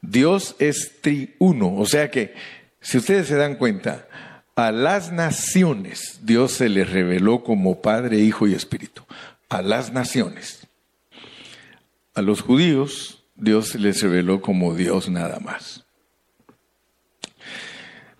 Dios 0.00 0.56
es 0.58 1.00
triuno, 1.00 1.76
o 1.76 1.86
sea 1.86 2.10
que, 2.10 2.34
si 2.80 2.98
ustedes 2.98 3.28
se 3.28 3.36
dan 3.36 3.56
cuenta, 3.56 4.08
a 4.56 4.72
las 4.72 5.12
naciones 5.12 6.20
Dios 6.22 6.52
se 6.52 6.68
les 6.68 6.90
reveló 6.90 7.42
como 7.42 7.80
Padre, 7.80 8.18
Hijo 8.18 8.46
y 8.46 8.54
Espíritu. 8.54 9.04
A 9.48 9.62
las 9.62 9.92
naciones. 9.92 10.66
A 12.14 12.22
los 12.22 12.42
judíos 12.42 13.24
Dios 13.34 13.68
se 13.68 13.78
les 13.78 14.02
reveló 14.02 14.40
como 14.42 14.74
Dios 14.74 15.08
nada 15.08 15.40
más. 15.40 15.84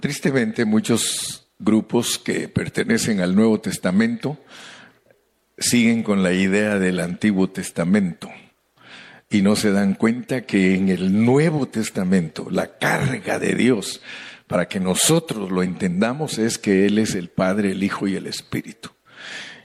Tristemente, 0.01 0.65
muchos 0.65 1.47
grupos 1.59 2.19
que 2.19 2.49
pertenecen 2.49 3.21
al 3.21 3.37
Nuevo 3.37 3.61
Testamento 3.61 4.39
siguen 5.63 6.03
con 6.03 6.23
la 6.23 6.33
idea 6.33 6.79
del 6.79 7.01
Antiguo 7.01 7.49
Testamento 7.49 8.29
y 9.31 9.43
no 9.43 9.57
se 9.57 9.73
dan 9.73 9.95
cuenta 9.95 10.43
que 10.43 10.75
en 10.75 10.89
el 10.91 11.25
Nuevo 11.25 11.67
Testamento 11.67 12.49
la 12.51 12.79
carga 12.79 13.39
de 13.39 13.55
Dios 13.55 14.03
para 14.47 14.69
que 14.69 14.81
nosotros 14.81 15.51
lo 15.51 15.63
entendamos 15.63 16.37
es 16.39 16.59
que 16.59 16.85
Él 16.85 16.99
es 16.99 17.15
el 17.15 17.31
Padre, 17.31 17.73
el 17.73 17.83
Hijo 17.83 18.07
y 18.07 18.17
el 18.17 18.27
Espíritu. 18.27 18.91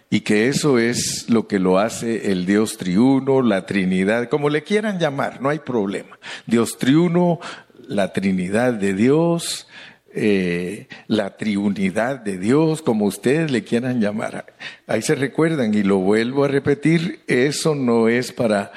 Y 0.09 0.21
que 0.21 0.47
eso 0.47 0.79
es 0.79 1.29
lo 1.29 1.49
que 1.49 1.59
lo 1.59 1.79
hace 1.79 2.31
el 2.31 2.45
Dios 2.45 2.77
triuno, 2.77 3.41
la 3.41 3.65
Trinidad, 3.65 4.29
como 4.29 4.49
le 4.49 4.63
quieran 4.63 4.99
llamar, 4.99 5.41
no 5.41 5.49
hay 5.49 5.59
problema. 5.59 6.17
Dios 6.45 6.77
triuno, 6.77 7.41
la 7.89 8.13
Trinidad 8.13 8.73
de 8.73 8.93
Dios, 8.93 9.67
eh, 10.13 10.87
la 11.07 11.37
triunidad 11.37 12.19
de 12.19 12.37
Dios, 12.37 12.81
como 12.81 13.05
ustedes 13.05 13.51
le 13.51 13.63
quieran 13.63 14.01
llamar. 14.01 14.45
Ahí 14.87 15.01
se 15.01 15.15
recuerdan 15.15 15.73
y 15.73 15.83
lo 15.83 15.97
vuelvo 15.97 16.45
a 16.45 16.47
repetir, 16.47 17.21
eso 17.27 17.75
no 17.75 18.07
es 18.07 18.31
para, 18.31 18.71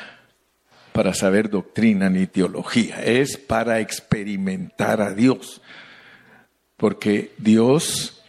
para 0.93 1.15
saber 1.15 1.49
doctrina 1.49 2.11
ni 2.11 2.27
teología, 2.27 3.03
es 3.03 3.37
para 3.37 3.81
experimentar 3.81 5.01
a 5.01 5.15
Dios. 5.15 5.63
Porque 6.77 7.33
Dios, 7.39 8.23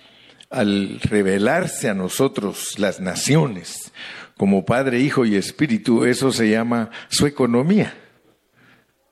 al 0.49 0.99
revelarse 1.01 1.89
a 1.89 1.93
nosotros 1.93 2.77
las 2.77 2.99
naciones, 2.99 3.91
como 4.37 4.65
Padre, 4.65 4.99
Hijo 4.99 5.25
y 5.25 5.35
Espíritu, 5.35 6.05
eso 6.05 6.31
se 6.31 6.49
llama 6.49 6.89
su 7.09 7.27
economía. 7.27 7.93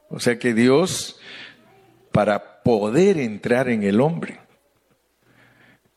O 0.10 0.20
sea 0.20 0.40
que 0.40 0.54
Dios, 0.54 1.20
para 2.12 2.59
poder 2.70 3.18
entrar 3.18 3.68
en 3.68 3.82
el 3.82 4.00
hombre. 4.00 4.40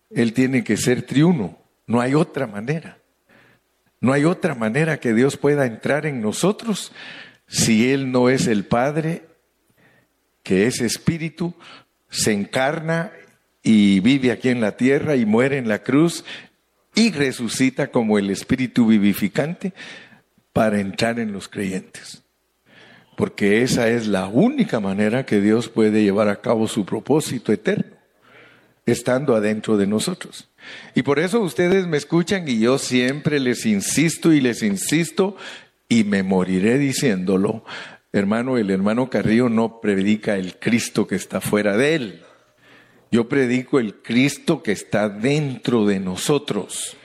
Él 0.08 0.32
tiene 0.32 0.64
que 0.64 0.78
ser 0.78 1.02
triuno, 1.02 1.58
no 1.86 2.00
hay 2.00 2.14
otra 2.14 2.46
manera. 2.46 2.98
No 4.00 4.12
hay 4.12 4.24
otra 4.24 4.54
manera 4.54 4.98
que 4.98 5.12
Dios 5.12 5.36
pueda 5.36 5.66
entrar 5.66 6.06
en 6.06 6.22
nosotros 6.22 6.92
si 7.46 7.92
Él 7.92 8.10
no 8.10 8.30
es 8.30 8.46
el 8.46 8.64
Padre, 8.64 9.26
que 10.42 10.66
es 10.66 10.80
espíritu, 10.80 11.54
se 12.08 12.32
encarna 12.32 13.12
y 13.62 14.00
vive 14.00 14.32
aquí 14.32 14.48
en 14.48 14.62
la 14.62 14.76
tierra 14.76 15.14
y 15.14 15.26
muere 15.26 15.58
en 15.58 15.68
la 15.68 15.82
cruz 15.82 16.24
y 16.94 17.12
resucita 17.12 17.90
como 17.90 18.18
el 18.18 18.30
espíritu 18.30 18.86
vivificante 18.86 19.74
para 20.52 20.80
entrar 20.80 21.20
en 21.20 21.32
los 21.32 21.48
creyentes 21.48 22.21
porque 23.22 23.62
esa 23.62 23.88
es 23.88 24.08
la 24.08 24.26
única 24.26 24.80
manera 24.80 25.24
que 25.24 25.40
Dios 25.40 25.68
puede 25.68 26.02
llevar 26.02 26.26
a 26.26 26.40
cabo 26.40 26.66
su 26.66 26.84
propósito 26.84 27.52
eterno, 27.52 27.96
estando 28.84 29.36
adentro 29.36 29.76
de 29.76 29.86
nosotros. 29.86 30.50
Y 30.96 31.04
por 31.04 31.20
eso 31.20 31.40
ustedes 31.40 31.86
me 31.86 31.98
escuchan 31.98 32.48
y 32.48 32.58
yo 32.58 32.78
siempre 32.78 33.38
les 33.38 33.64
insisto 33.64 34.32
y 34.32 34.40
les 34.40 34.64
insisto 34.64 35.36
y 35.88 36.02
me 36.02 36.24
moriré 36.24 36.78
diciéndolo, 36.78 37.64
hermano, 38.12 38.58
el 38.58 38.70
hermano 38.70 39.08
Carrillo 39.08 39.48
no 39.48 39.80
predica 39.80 40.34
el 40.36 40.56
Cristo 40.56 41.06
que 41.06 41.14
está 41.14 41.40
fuera 41.40 41.76
de 41.76 41.94
él. 41.94 42.22
Yo 43.12 43.28
predico 43.28 43.78
el 43.78 44.02
Cristo 44.02 44.64
que 44.64 44.72
está 44.72 45.08
dentro 45.08 45.86
de 45.86 46.00
nosotros. 46.00 46.96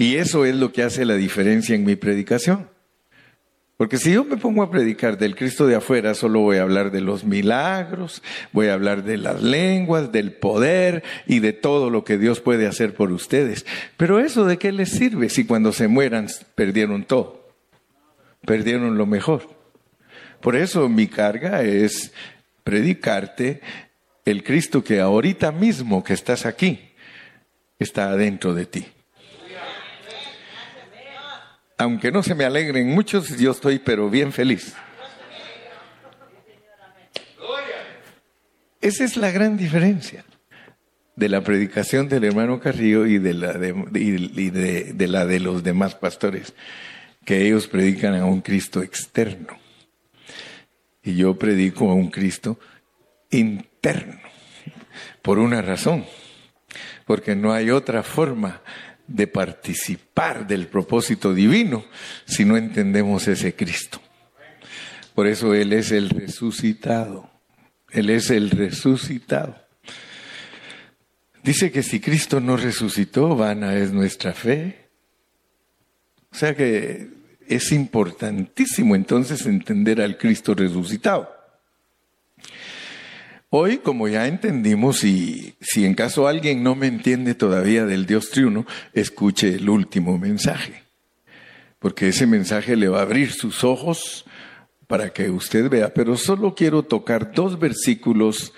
Y 0.00 0.16
eso 0.16 0.44
es 0.44 0.56
lo 0.56 0.72
que 0.72 0.82
hace 0.82 1.04
la 1.04 1.14
diferencia 1.14 1.76
en 1.76 1.84
mi 1.84 1.94
predicación. 1.94 2.69
Porque 3.80 3.96
si 3.96 4.12
yo 4.12 4.26
me 4.26 4.36
pongo 4.36 4.62
a 4.62 4.70
predicar 4.70 5.16
del 5.16 5.34
Cristo 5.34 5.66
de 5.66 5.74
afuera, 5.74 6.12
solo 6.12 6.40
voy 6.40 6.58
a 6.58 6.62
hablar 6.64 6.90
de 6.90 7.00
los 7.00 7.24
milagros, 7.24 8.22
voy 8.52 8.66
a 8.66 8.74
hablar 8.74 9.04
de 9.04 9.16
las 9.16 9.42
lenguas, 9.42 10.12
del 10.12 10.32
poder 10.32 11.02
y 11.26 11.38
de 11.38 11.54
todo 11.54 11.88
lo 11.88 12.04
que 12.04 12.18
Dios 12.18 12.40
puede 12.40 12.66
hacer 12.66 12.92
por 12.92 13.10
ustedes. 13.10 13.64
Pero 13.96 14.20
eso 14.20 14.44
de 14.44 14.58
qué 14.58 14.70
les 14.70 14.90
sirve 14.90 15.30
si 15.30 15.46
cuando 15.46 15.72
se 15.72 15.88
mueran 15.88 16.26
perdieron 16.54 17.04
todo? 17.04 17.48
Perdieron 18.44 18.98
lo 18.98 19.06
mejor. 19.06 19.48
Por 20.42 20.56
eso 20.56 20.86
mi 20.90 21.06
carga 21.06 21.62
es 21.62 22.12
predicarte 22.64 23.62
el 24.26 24.44
Cristo 24.44 24.84
que 24.84 25.00
ahorita 25.00 25.52
mismo 25.52 26.04
que 26.04 26.12
estás 26.12 26.44
aquí 26.44 26.90
está 27.78 28.10
adentro 28.10 28.52
de 28.52 28.66
ti 28.66 28.86
aunque 31.80 32.12
no 32.12 32.22
se 32.22 32.34
me 32.34 32.44
alegren 32.44 32.88
muchos, 32.88 33.38
yo 33.38 33.52
estoy 33.52 33.78
pero 33.78 34.10
bien 34.10 34.32
feliz. 34.32 34.74
Esa 38.82 39.04
es 39.04 39.16
la 39.16 39.30
gran 39.30 39.56
diferencia 39.56 40.26
de 41.16 41.28
la 41.30 41.42
predicación 41.42 42.06
del 42.06 42.24
hermano 42.24 42.60
Carrillo 42.60 43.06
y 43.06 43.16
de 43.16 43.32
la 43.32 43.54
de, 43.54 43.72
de, 44.94 45.08
la 45.08 45.24
de 45.24 45.40
los 45.40 45.62
demás 45.62 45.94
pastores, 45.94 46.52
que 47.24 47.46
ellos 47.46 47.66
predican 47.66 48.14
a 48.14 48.26
un 48.26 48.42
Cristo 48.42 48.82
externo. 48.82 49.56
Y 51.02 51.16
yo 51.16 51.38
predico 51.38 51.90
a 51.90 51.94
un 51.94 52.10
Cristo 52.10 52.58
interno, 53.30 54.20
por 55.22 55.38
una 55.38 55.62
razón, 55.62 56.04
porque 57.06 57.34
no 57.34 57.54
hay 57.54 57.70
otra 57.70 58.02
forma 58.02 58.60
de 59.10 59.26
participar 59.26 60.46
del 60.46 60.68
propósito 60.68 61.34
divino 61.34 61.84
si 62.26 62.44
no 62.44 62.56
entendemos 62.56 63.26
ese 63.26 63.54
Cristo. 63.54 64.00
Por 65.14 65.26
eso 65.26 65.52
Él 65.52 65.72
es 65.72 65.90
el 65.90 66.10
resucitado. 66.10 67.28
Él 67.90 68.08
es 68.10 68.30
el 68.30 68.50
resucitado. 68.50 69.56
Dice 71.42 71.72
que 71.72 71.82
si 71.82 71.98
Cristo 71.98 72.40
no 72.40 72.56
resucitó, 72.56 73.34
vana 73.34 73.74
es 73.76 73.92
nuestra 73.92 74.32
fe. 74.32 74.88
O 76.30 76.36
sea 76.36 76.54
que 76.54 77.08
es 77.48 77.72
importantísimo 77.72 78.94
entonces 78.94 79.44
entender 79.44 80.00
al 80.00 80.18
Cristo 80.18 80.54
resucitado. 80.54 81.28
Hoy, 83.52 83.78
como 83.78 84.06
ya 84.06 84.28
entendimos, 84.28 85.02
y 85.02 85.56
si 85.60 85.84
en 85.84 85.94
caso 85.94 86.28
alguien 86.28 86.62
no 86.62 86.76
me 86.76 86.86
entiende 86.86 87.34
todavía 87.34 87.84
del 87.84 88.06
Dios 88.06 88.30
triuno, 88.30 88.64
escuche 88.92 89.56
el 89.56 89.68
último 89.68 90.18
mensaje, 90.18 90.84
porque 91.80 92.10
ese 92.10 92.28
mensaje 92.28 92.76
le 92.76 92.86
va 92.86 93.00
a 93.00 93.02
abrir 93.02 93.32
sus 93.32 93.64
ojos 93.64 94.24
para 94.86 95.12
que 95.12 95.30
usted 95.30 95.68
vea, 95.68 95.92
pero 95.92 96.16
solo 96.16 96.54
quiero 96.54 96.84
tocar 96.84 97.32
dos 97.32 97.58
versículos 97.58 98.52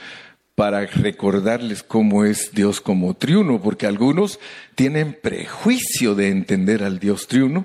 para 0.55 0.85
recordarles 0.85 1.83
cómo 1.83 2.27
es 2.27 2.53
Dios 2.53 2.83
como 2.83 3.15
triuno, 3.15 3.63
porque 3.63 3.87
algunos 3.87 4.41
tienen 4.75 5.19
prejuicio 5.23 6.15
de 6.15 6.29
entender 6.29 6.85
al 6.85 6.99
Dios 6.99 7.29
triuno 7.29 7.65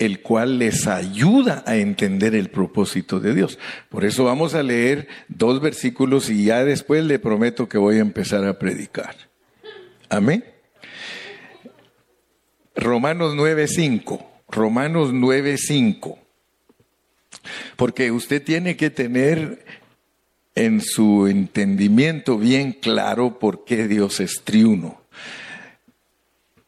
el 0.00 0.22
cual 0.22 0.58
les 0.58 0.86
ayuda 0.86 1.62
a 1.66 1.76
entender 1.76 2.34
el 2.34 2.48
propósito 2.48 3.20
de 3.20 3.34
Dios. 3.34 3.58
Por 3.90 4.06
eso 4.06 4.24
vamos 4.24 4.54
a 4.54 4.62
leer 4.62 5.08
dos 5.28 5.60
versículos 5.60 6.30
y 6.30 6.46
ya 6.46 6.64
después 6.64 7.04
le 7.04 7.18
prometo 7.18 7.68
que 7.68 7.76
voy 7.76 7.98
a 7.98 8.00
empezar 8.00 8.46
a 8.46 8.58
predicar. 8.58 9.14
Amén. 10.08 10.42
Romanos 12.74 13.34
9:5. 13.34 14.26
Romanos 14.48 15.12
9:5. 15.12 16.18
Porque 17.76 18.10
usted 18.10 18.42
tiene 18.42 18.78
que 18.78 18.88
tener 18.88 19.66
en 20.54 20.80
su 20.80 21.26
entendimiento 21.26 22.38
bien 22.38 22.72
claro 22.72 23.38
por 23.38 23.66
qué 23.66 23.86
Dios 23.86 24.18
es 24.20 24.40
triuno. 24.44 25.02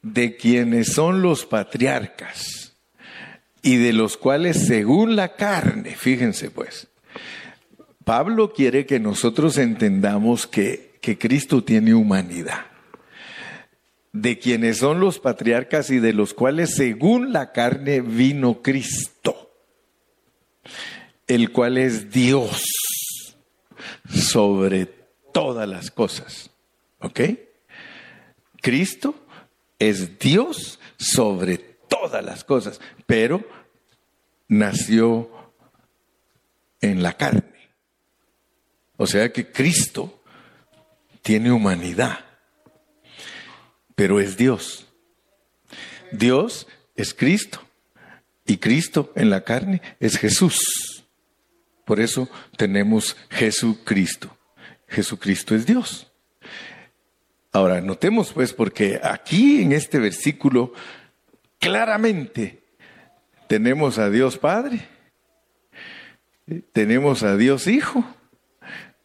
De 0.03 0.37
quienes 0.37 0.93
son 0.93 1.23
los 1.23 1.47
patriarcas 1.47 2.62
y 3.63 3.77
de 3.77 3.93
los 3.93 4.17
cuales 4.17 4.67
según 4.67 5.17
la 5.17 5.37
carne, 5.37 5.95
fíjense 5.95 6.51
pues, 6.51 6.89
Pablo 8.05 8.53
quiere 8.53 8.85
que 8.85 8.99
nosotros 8.99 9.57
entendamos 9.59 10.47
que, 10.49 10.99
que 11.01 11.17
Cristo 11.17 11.63
tiene 11.63 11.95
humanidad. 11.95 12.67
de 14.13 14.39
quienes 14.39 14.79
son 14.79 15.01
los 15.01 15.19
patriarcas 15.19 15.89
y 15.89 15.99
de 15.99 16.13
los 16.13 16.35
cuales 16.35 16.75
según 16.75 17.33
la 17.33 17.51
carne 17.53 18.03
vino 18.03 18.61
Cristo, 18.61 19.51
el 21.27 21.51
cual 21.51 21.79
es 21.79 22.11
Dios 22.11 22.63
sobre 24.13 24.87
todas 25.33 25.67
las 25.67 25.91
cosas. 25.91 26.51
¿Ok? 26.99 27.21
Cristo 28.61 29.15
es 29.79 30.19
Dios 30.19 30.79
sobre 30.99 31.72
todas 31.93 32.25
las 32.25 32.43
cosas, 32.43 32.81
pero 33.07 33.45
nació 34.49 35.31
en 36.81 37.03
la 37.03 37.19
carne. 37.19 37.71
O 38.97 39.07
sea 39.07 39.31
que 39.31 39.53
Cristo 39.53 40.23
tiene 41.21 41.53
humanidad, 41.53 42.25
pero 43.95 44.21
es 44.21 44.39
Dios. 44.39 44.87
Dios 46.13 46.67
es 46.97 47.13
Cristo 47.13 47.61
y 48.47 48.57
Cristo 48.57 49.13
en 49.15 49.29
la 49.29 49.45
carne 49.45 49.83
es 50.01 50.17
Jesús. 50.17 51.05
Por 51.85 52.01
eso 52.01 52.31
tenemos 52.57 53.19
Jesucristo. 53.29 54.35
Jesucristo 54.89 55.55
es 55.55 55.67
Dios. 55.67 56.11
Ahora, 57.53 57.83
notemos 57.83 58.33
pues, 58.33 58.55
porque 58.55 58.99
aquí 59.03 59.61
en 59.61 59.73
este 59.73 59.99
versículo 59.99 60.73
claramente 61.63 62.65
tenemos 63.47 63.99
a 63.99 64.11
Dios 64.11 64.37
Padre, 64.37 64.81
tenemos 66.73 67.23
a 67.23 67.37
Dios 67.37 67.69
Hijo 67.69 68.05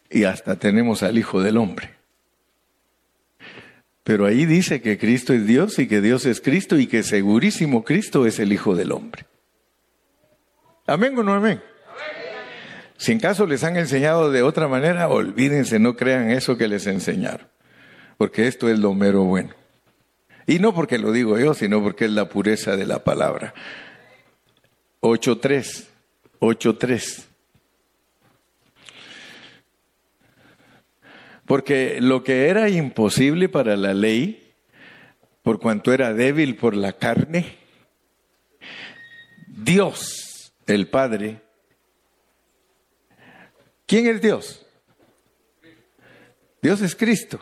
y 0.09 0.23
hasta 0.23 0.55
tenemos 0.57 1.03
al 1.03 1.19
Hijo 1.19 1.41
del 1.41 1.57
Hombre. 1.57 1.91
Pero 4.03 4.25
ahí 4.25 4.45
dice 4.45 4.81
que 4.81 4.97
Cristo 4.97 5.33
es 5.33 5.45
Dios 5.45 5.77
y 5.77 5.87
que 5.87 6.01
Dios 6.01 6.25
es 6.25 6.41
Cristo 6.41 6.77
y 6.77 6.87
que 6.87 7.03
segurísimo 7.03 7.83
Cristo 7.83 8.25
es 8.25 8.39
el 8.39 8.51
Hijo 8.51 8.75
del 8.75 8.91
Hombre. 8.91 9.25
¿Amén 10.87 11.15
o 11.17 11.23
no 11.23 11.33
amén? 11.33 11.61
Si 12.97 13.11
en 13.11 13.19
caso 13.19 13.45
les 13.45 13.63
han 13.63 13.77
enseñado 13.77 14.31
de 14.31 14.41
otra 14.41 14.67
manera, 14.67 15.09
olvídense, 15.09 15.77
no 15.77 15.95
crean 15.95 16.31
eso 16.31 16.57
que 16.57 16.67
les 16.67 16.87
enseñaron, 16.87 17.47
porque 18.17 18.47
esto 18.47 18.67
es 18.67 18.79
lo 18.79 18.95
mero 18.95 19.25
bueno. 19.25 19.53
Y 20.47 20.59
no 20.59 20.73
porque 20.73 20.97
lo 20.97 21.11
digo 21.11 21.37
yo, 21.37 21.53
sino 21.53 21.83
porque 21.83 22.05
es 22.05 22.11
la 22.11 22.29
pureza 22.29 22.75
de 22.75 22.87
la 22.87 23.03
palabra. 23.03 23.53
8.3, 25.01 25.85
8.3. 26.39 27.25
Porque 31.45 31.99
lo 32.01 32.23
que 32.23 32.47
era 32.47 32.69
imposible 32.69 33.47
para 33.47 33.77
la 33.77 33.93
ley, 33.93 34.53
por 35.43 35.59
cuanto 35.59 35.93
era 35.93 36.13
débil 36.13 36.55
por 36.55 36.75
la 36.75 36.93
carne, 36.93 37.57
Dios, 39.47 40.53
el 40.65 40.87
Padre, 40.87 41.41
¿Quién 43.87 44.05
es 44.07 44.21
Dios? 44.21 44.65
Dios 46.61 46.81
es 46.81 46.95
Cristo. 46.95 47.39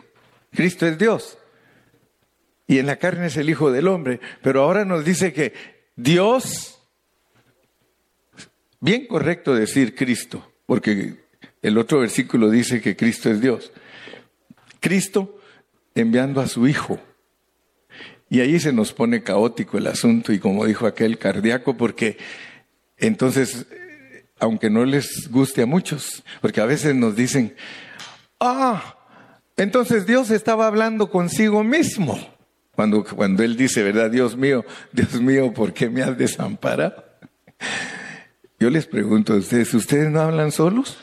Cristo 0.52 0.86
es 0.86 0.96
Dios. 0.96 1.36
Y 2.66 2.78
en 2.78 2.86
la 2.86 2.96
carne 2.96 3.26
es 3.26 3.36
el 3.36 3.48
Hijo 3.50 3.70
del 3.70 3.88
Hombre. 3.88 4.20
Pero 4.42 4.62
ahora 4.62 4.84
nos 4.84 5.04
dice 5.04 5.32
que 5.32 5.52
Dios, 5.94 6.80
bien 8.80 9.06
correcto 9.06 9.54
decir 9.54 9.94
Cristo, 9.94 10.52
porque 10.66 11.16
el 11.62 11.78
otro 11.78 12.00
versículo 12.00 12.50
dice 12.50 12.80
que 12.80 12.96
Cristo 12.96 13.30
es 13.30 13.40
Dios. 13.40 13.72
Cristo 14.80 15.38
enviando 15.94 16.40
a 16.40 16.48
su 16.48 16.66
Hijo. 16.66 17.00
Y 18.28 18.40
ahí 18.40 18.58
se 18.58 18.72
nos 18.72 18.92
pone 18.92 19.22
caótico 19.22 19.78
el 19.78 19.86
asunto 19.86 20.32
y 20.32 20.40
como 20.40 20.64
dijo 20.64 20.86
aquel 20.86 21.18
cardíaco, 21.18 21.76
porque 21.76 22.18
entonces 22.98 23.66
aunque 24.38 24.70
no 24.70 24.84
les 24.84 25.30
guste 25.30 25.62
a 25.62 25.66
muchos, 25.66 26.22
porque 26.40 26.60
a 26.60 26.66
veces 26.66 26.94
nos 26.94 27.16
dicen, 27.16 27.56
ah, 28.40 28.96
entonces 29.56 30.06
Dios 30.06 30.30
estaba 30.30 30.66
hablando 30.66 31.10
consigo 31.10 31.64
mismo. 31.64 32.35
Cuando, 32.76 33.02
cuando 33.04 33.42
Él 33.42 33.56
dice, 33.56 33.82
¿verdad? 33.82 34.10
Dios 34.10 34.36
mío, 34.36 34.64
Dios 34.92 35.20
mío, 35.20 35.52
¿por 35.54 35.72
qué 35.72 35.88
me 35.88 36.02
has 36.02 36.16
desamparado? 36.16 37.04
Yo 38.60 38.68
les 38.68 38.86
pregunto 38.86 39.32
a 39.32 39.36
ustedes, 39.36 39.72
¿ustedes 39.72 40.10
no 40.10 40.20
hablan 40.20 40.52
solos? 40.52 40.98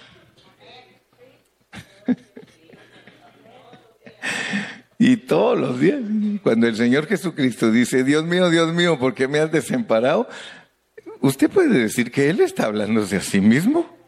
y 4.99 5.17
todos 5.17 5.59
los 5.59 5.79
días, 5.79 5.99
cuando 6.43 6.67
el 6.67 6.75
Señor 6.75 7.07
Jesucristo 7.07 7.71
dice, 7.71 8.03
Dios 8.03 8.23
mío, 8.23 8.51
Dios 8.51 8.71
mío, 8.71 8.99
¿por 8.99 9.15
qué 9.15 9.27
me 9.27 9.39
has 9.39 9.51
desamparado? 9.51 10.29
¿Usted 11.21 11.49
puede 11.49 11.79
decir 11.79 12.11
que 12.11 12.29
Él 12.29 12.39
está 12.39 12.65
hablándose 12.65 13.17
a 13.17 13.21
sí 13.21 13.41
mismo? 13.41 14.02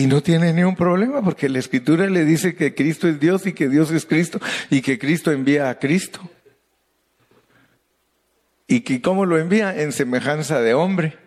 Y 0.00 0.06
no 0.06 0.22
tiene 0.22 0.54
ningún 0.54 0.76
problema 0.76 1.20
porque 1.20 1.50
la 1.50 1.58
escritura 1.58 2.08
le 2.08 2.24
dice 2.24 2.54
que 2.54 2.74
Cristo 2.74 3.06
es 3.06 3.20
Dios 3.20 3.46
y 3.46 3.52
que 3.52 3.68
Dios 3.68 3.90
es 3.90 4.06
Cristo 4.06 4.40
y 4.70 4.80
que 4.80 4.98
Cristo 4.98 5.30
envía 5.30 5.68
a 5.68 5.78
Cristo. 5.78 6.20
¿Y 8.66 8.80
que 8.80 9.02
cómo 9.02 9.26
lo 9.26 9.38
envía? 9.38 9.78
En 9.78 9.92
semejanza 9.92 10.62
de 10.62 10.72
hombre. 10.72 11.18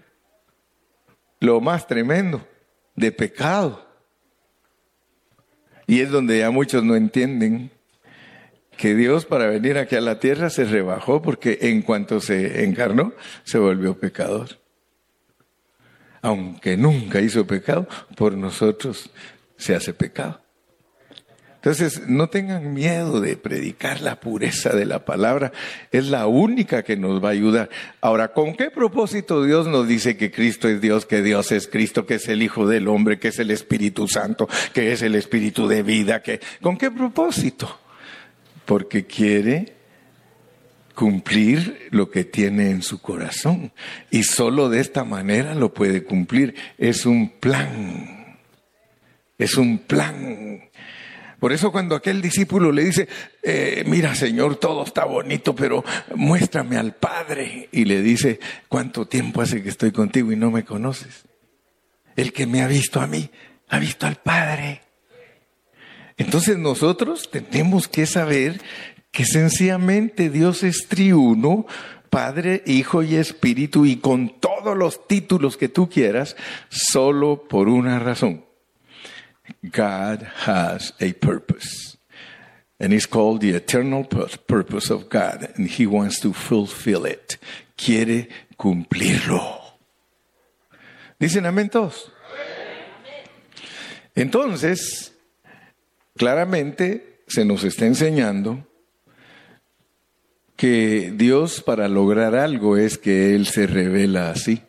Lo 1.39 1.62
más 1.62 1.86
tremendo, 1.86 2.47
de 2.95 3.12
pecado. 3.12 3.88
Y 5.86 5.99
es 5.99 6.09
donde 6.09 6.39
ya 6.39 6.49
muchos 6.49 6.83
no 6.83 6.95
entienden 6.95 7.69
que 8.75 8.95
Dios 8.95 9.27
para 9.27 9.45
venir 9.45 9.77
aquí 9.77 9.97
a 9.97 10.01
la 10.01 10.19
tierra 10.19 10.49
se 10.49 10.63
rebajó 10.63 11.21
porque 11.21 11.59
en 11.62 11.83
cuanto 11.83 12.19
se 12.19 12.63
encarnó 12.63 13.13
se 13.43 13.59
volvió 13.59 13.99
pecador. 13.99 14.62
Aunque 16.23 16.75
nunca 16.75 17.21
hizo 17.21 17.45
pecado, 17.45 17.88
por 18.15 18.36
nosotros 18.36 19.12
se 19.57 19.75
hace 19.75 19.93
pecado. 19.93 20.41
Entonces, 21.57 22.07
no 22.07 22.27
tengan 22.27 22.73
miedo 22.73 23.21
de 23.21 23.38
predicar 23.38 24.01
la 24.01 24.19
pureza 24.19 24.75
de 24.75 24.86
la 24.86 25.05
palabra. 25.05 25.53
Es 25.91 26.07
la 26.07 26.25
única 26.25 26.83
que 26.83 26.97
nos 26.97 27.23
va 27.23 27.29
a 27.29 27.33
ayudar. 27.33 27.69
Ahora, 28.01 28.33
¿con 28.33 28.55
qué 28.55 28.71
propósito 28.71 29.43
Dios 29.43 29.67
nos 29.67 29.88
dice 29.88 30.17
que 30.17 30.31
Cristo 30.31 30.67
es 30.67 30.81
Dios, 30.81 31.05
que 31.05 31.21
Dios 31.21 31.51
es 31.51 31.67
Cristo, 31.67 32.07
que 32.07 32.15
es 32.15 32.27
el 32.27 32.41
Hijo 32.41 32.67
del 32.67 32.88
Hombre, 32.88 33.19
que 33.19 33.27
es 33.27 33.38
el 33.38 33.51
Espíritu 33.51 34.07
Santo, 34.07 34.49
que 34.73 34.91
es 34.91 35.03
el 35.03 35.13
Espíritu 35.13 35.67
de 35.67 35.83
vida? 35.83 36.23
Que, 36.23 36.41
¿Con 36.59 36.77
qué 36.77 36.89
propósito? 36.89 37.79
porque 38.65 39.05
quiere 39.05 39.72
cumplir 40.93 41.88
lo 41.91 42.10
que 42.10 42.23
tiene 42.23 42.69
en 42.69 42.82
su 42.82 43.01
corazón. 43.01 43.71
Y 44.12 44.23
solo 44.23 44.69
de 44.69 44.79
esta 44.79 45.03
manera 45.03 45.56
lo 45.56 45.73
puede 45.73 46.03
cumplir. 46.03 46.56
Es 46.77 47.06
un 47.06 47.29
plan. 47.29 48.38
Es 49.38 49.58
un 49.58 49.79
plan. 49.79 50.69
Por 51.39 51.51
eso 51.51 51.73
cuando 51.73 51.95
aquel 51.95 52.21
discípulo 52.21 52.71
le 52.71 52.86
dice, 52.86 53.10
eh, 53.41 53.84
mira 53.86 54.15
Señor, 54.15 54.56
todo 54.56 54.86
está 54.86 55.03
bonito, 55.03 55.53
pero 55.53 55.84
muéstrame 56.15 56.77
al 56.77 56.95
Padre. 56.95 57.67
Y 57.71 57.84
le 57.84 58.01
dice, 58.01 58.39
¿cuánto 58.69 59.08
tiempo 59.08 59.41
hace 59.41 59.62
que 59.62 59.67
estoy 59.67 59.91
contigo 59.91 60.32
y 60.32 60.38
no 60.38 60.51
me 60.51 60.63
conoces? 60.63 61.25
El 62.15 62.32
que 62.32 62.45
me 62.47 62.62
ha 62.62 62.67
visto 62.67 63.01
a 63.01 63.08
mí, 63.08 63.29
ha 63.67 63.79
visto 63.79 64.08
al 64.08 64.15
Padre. 64.15 64.84
Entonces 66.17 66.58
nosotros 66.58 67.29
tenemos 67.29 67.88
que 67.88 68.06
saber 68.06 68.62
que 69.13 69.23
sencillamente 69.23 70.30
Dios 70.30 70.63
es 70.63 70.88
triuno, 70.89 71.65
Padre, 72.10 72.63
Hijo 72.65 73.02
y 73.02 73.15
Espíritu, 73.15 73.86
y 73.86 73.95
con 73.95 74.41
todos 74.41 74.76
los 74.76 75.08
títulos 75.08 75.56
que 75.56 75.69
tú 75.69 75.89
quieras, 75.89 76.36
solo 76.67 77.47
por 77.47 77.69
una 77.69 77.99
razón. 77.99 78.43
God 79.62 80.23
has 80.45 80.93
a 80.99 81.13
purpose. 81.13 81.97
And 82.80 82.91
it's 82.91 83.08
called 83.08 83.39
the 83.39 83.56
eternal 83.56 84.06
purpose 84.06 84.91
of 84.91 85.10
God, 85.10 85.54
and 85.56 85.69
He 85.69 85.88
wants 85.88 86.19
to 86.19 86.34
fulfill 86.34 87.06
it. 87.06 87.39
Quiere 87.78 88.28
cumplirlo. 88.58 89.62
¿Dicen 91.17 91.45
amén 91.45 91.69
todos? 91.69 92.12
Entonces, 94.15 95.13
Claramente 96.15 97.23
se 97.28 97.43
nos 97.43 97.63
está 97.63 97.86
enseñando 97.86 98.67
que 100.63 101.12
Dios 101.13 101.62
para 101.62 101.89
lograr 101.89 102.36
algo 102.36 102.78
es 102.78 102.97
que 102.97 103.36
Él 103.36 103.47
se 103.47 103.67
revela 103.67 104.30
así. 104.30 104.62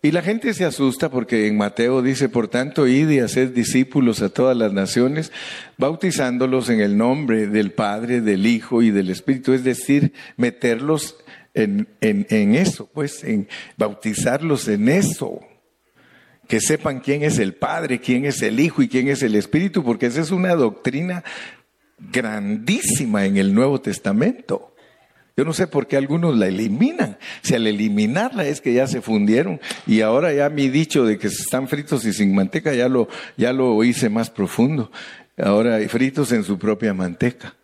Y 0.00 0.10
la 0.10 0.22
gente 0.22 0.54
se 0.54 0.64
asusta 0.64 1.10
porque 1.10 1.46
en 1.48 1.58
Mateo 1.58 2.00
dice, 2.00 2.30
por 2.30 2.48
tanto, 2.48 2.86
id 2.86 3.10
y 3.10 3.18
haced 3.18 3.50
discípulos 3.50 4.22
a 4.22 4.30
todas 4.30 4.56
las 4.56 4.72
naciones, 4.72 5.32
bautizándolos 5.76 6.70
en 6.70 6.80
el 6.80 6.96
nombre 6.96 7.46
del 7.46 7.72
Padre, 7.72 8.22
del 8.22 8.46
Hijo 8.46 8.80
y 8.80 8.90
del 8.90 9.10
Espíritu, 9.10 9.52
es 9.52 9.64
decir, 9.64 10.14
meterlos 10.38 11.18
en, 11.52 11.86
en, 12.00 12.26
en 12.30 12.54
eso, 12.54 12.88
pues, 12.94 13.22
en 13.22 13.48
bautizarlos 13.76 14.66
en 14.66 14.88
eso 14.88 15.40
que 16.48 16.58
sepan 16.58 17.00
quién 17.00 17.22
es 17.22 17.38
el 17.38 17.52
Padre, 17.52 18.00
quién 18.00 18.24
es 18.24 18.40
el 18.40 18.58
Hijo 18.60 18.80
y 18.80 18.88
quién 18.88 19.08
es 19.08 19.22
el 19.22 19.34
Espíritu, 19.34 19.84
porque 19.84 20.06
esa 20.06 20.22
es 20.22 20.30
una 20.30 20.54
doctrina 20.54 21.22
grandísima 21.98 23.26
en 23.26 23.36
el 23.36 23.54
Nuevo 23.54 23.80
Testamento. 23.80 24.69
Yo 25.36 25.44
no 25.44 25.52
sé 25.52 25.66
por 25.66 25.86
qué 25.86 25.96
algunos 25.96 26.36
la 26.36 26.48
eliminan. 26.48 27.18
Si 27.42 27.54
al 27.54 27.66
eliminarla 27.66 28.44
es 28.44 28.60
que 28.60 28.72
ya 28.72 28.86
se 28.86 29.00
fundieron 29.00 29.60
y 29.86 30.00
ahora 30.00 30.32
ya 30.32 30.48
mi 30.50 30.68
dicho 30.68 31.04
de 31.04 31.18
que 31.18 31.28
están 31.28 31.68
fritos 31.68 32.04
y 32.04 32.12
sin 32.12 32.34
manteca 32.34 32.74
ya 32.74 32.88
lo, 32.88 33.08
ya 33.36 33.52
lo 33.52 33.82
hice 33.84 34.08
más 34.08 34.30
profundo. 34.30 34.90
Ahora 35.38 35.78
fritos 35.88 36.32
en 36.32 36.44
su 36.44 36.58
propia 36.58 36.92
manteca. 36.94 37.54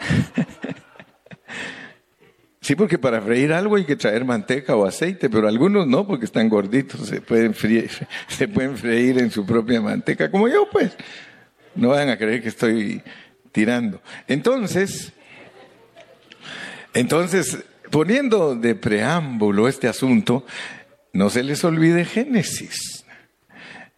Sí, 2.62 2.76
porque 2.76 2.96
para 2.96 3.20
freír 3.20 3.52
algo 3.52 3.74
hay 3.74 3.84
que 3.84 3.96
traer 3.96 4.24
manteca 4.24 4.76
o 4.76 4.86
aceite, 4.86 5.28
pero 5.28 5.48
algunos 5.48 5.84
no, 5.88 6.06
porque 6.06 6.26
están 6.26 6.48
gorditos, 6.48 7.08
se 7.08 7.20
pueden, 7.20 7.54
freír, 7.54 7.90
se 8.28 8.46
pueden 8.46 8.76
freír 8.76 9.18
en 9.18 9.32
su 9.32 9.44
propia 9.44 9.80
manteca, 9.80 10.30
como 10.30 10.46
yo, 10.46 10.68
pues. 10.70 10.92
No 11.74 11.88
van 11.88 12.08
a 12.08 12.16
creer 12.16 12.40
que 12.40 12.50
estoy 12.50 13.02
tirando. 13.50 14.00
Entonces, 14.28 15.12
entonces, 16.94 17.58
poniendo 17.90 18.54
de 18.54 18.74
preámbulo 18.74 19.68
este 19.68 19.88
asunto, 19.88 20.44
no 21.12 21.30
se 21.30 21.42
les 21.42 21.64
olvide 21.64 22.04
Génesis, 22.04 23.04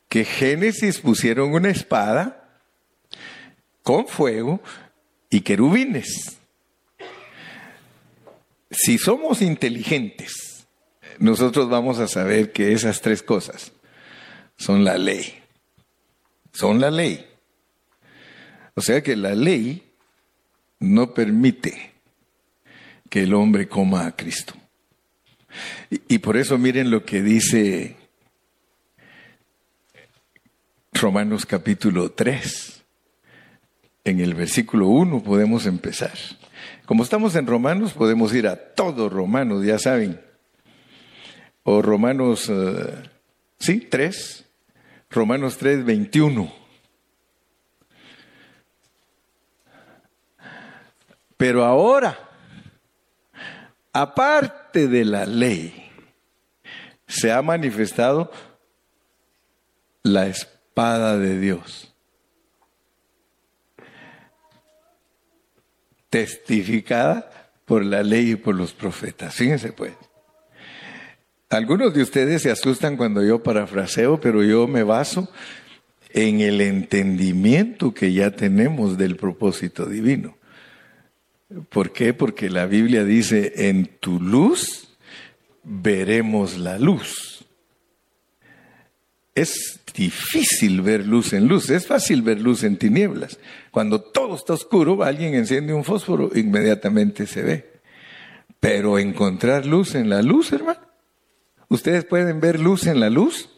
que 0.08 0.24
Génesis 0.24 0.98
pusieron 0.98 1.52
una 1.52 1.70
espada 1.70 2.60
con 3.82 4.06
fuego 4.06 4.60
y 5.30 5.40
querubines. 5.40 6.38
Si 8.70 8.98
somos 8.98 9.42
inteligentes, 9.42 10.66
nosotros 11.18 11.68
vamos 11.68 11.98
a 11.98 12.08
saber 12.08 12.52
que 12.52 12.72
esas 12.72 13.00
tres 13.00 13.22
cosas 13.22 13.72
son 14.56 14.84
la 14.84 14.98
ley. 14.98 15.40
Son 16.52 16.80
la 16.80 16.90
ley. 16.90 17.26
O 18.74 18.80
sea 18.80 19.02
que 19.02 19.16
la 19.16 19.34
ley 19.34 19.92
no 20.80 21.14
permite 21.14 21.93
que 23.14 23.22
el 23.22 23.32
hombre 23.32 23.68
coma 23.68 24.06
a 24.06 24.16
Cristo. 24.16 24.54
Y, 26.08 26.18
por 26.18 26.36
eso 26.36 26.58
miren 26.58 26.90
lo 26.90 27.04
que 27.04 27.22
dice 27.22 27.94
Romanos 30.92 31.46
capítulo 31.46 32.10
3. 32.10 32.82
En 34.02 34.18
el 34.18 34.34
versículo 34.34 34.88
1 34.88 35.22
podemos 35.22 35.66
empezar. 35.66 36.10
Como 36.86 37.04
estamos 37.04 37.36
en 37.36 37.46
Romanos, 37.46 37.92
podemos 37.92 38.34
ir 38.34 38.48
a 38.48 38.56
todo 38.56 39.08
Romanos, 39.08 39.64
ya 39.64 39.78
saben. 39.78 40.20
O 41.62 41.82
Romanos, 41.82 42.50
eh, 42.50 43.10
sí, 43.60 43.78
3. 43.78 44.44
Romanos 45.10 45.56
3, 45.58 45.84
21. 45.84 46.52
Pero 51.36 51.64
ahora, 51.64 52.33
aparte 53.94 54.88
de 54.88 55.06
la 55.06 55.24
ley, 55.24 55.90
se 57.06 57.32
ha 57.32 57.40
manifestado 57.40 58.30
la 60.02 60.26
espada 60.26 61.16
de 61.16 61.38
Dios 61.38 61.94
testificada 66.14 67.28
por 67.64 67.84
la 67.84 68.04
ley 68.04 68.30
y 68.30 68.36
por 68.36 68.54
los 68.54 68.72
profetas. 68.72 69.34
Fíjense 69.34 69.72
pues. 69.72 69.94
Algunos 71.50 71.92
de 71.92 72.02
ustedes 72.02 72.42
se 72.42 72.52
asustan 72.52 72.96
cuando 72.96 73.20
yo 73.24 73.42
parafraseo, 73.42 74.20
pero 74.20 74.44
yo 74.44 74.68
me 74.68 74.84
baso 74.84 75.28
en 76.10 76.40
el 76.40 76.60
entendimiento 76.60 77.92
que 77.92 78.12
ya 78.12 78.30
tenemos 78.30 78.96
del 78.96 79.16
propósito 79.16 79.86
divino. 79.86 80.36
¿Por 81.68 81.92
qué? 81.92 82.14
Porque 82.14 82.50
la 82.50 82.66
Biblia 82.66 83.04
dice, 83.04 83.68
en 83.68 83.86
tu 84.00 84.20
luz 84.20 84.88
veremos 85.62 86.56
la 86.56 86.78
luz. 86.78 87.44
Es 89.34 89.80
difícil 89.94 90.80
ver 90.80 91.06
luz 91.06 91.32
en 91.32 91.48
luz, 91.48 91.68
es 91.70 91.86
fácil 91.86 92.22
ver 92.22 92.40
luz 92.40 92.62
en 92.62 92.76
tinieblas. 92.76 93.38
Cuando 93.70 94.00
todo 94.00 94.36
está 94.36 94.52
oscuro, 94.52 95.02
alguien 95.02 95.34
enciende 95.34 95.72
un 95.72 95.84
fósforo, 95.84 96.30
inmediatamente 96.34 97.26
se 97.26 97.42
ve. 97.42 97.74
Pero 98.60 98.98
encontrar 98.98 99.66
luz 99.66 99.94
en 99.94 100.08
la 100.08 100.22
luz, 100.22 100.52
hermano. 100.52 100.80
¿Ustedes 101.68 102.04
pueden 102.04 102.40
ver 102.40 102.60
luz 102.60 102.86
en 102.86 103.00
la 103.00 103.10
luz? 103.10 103.50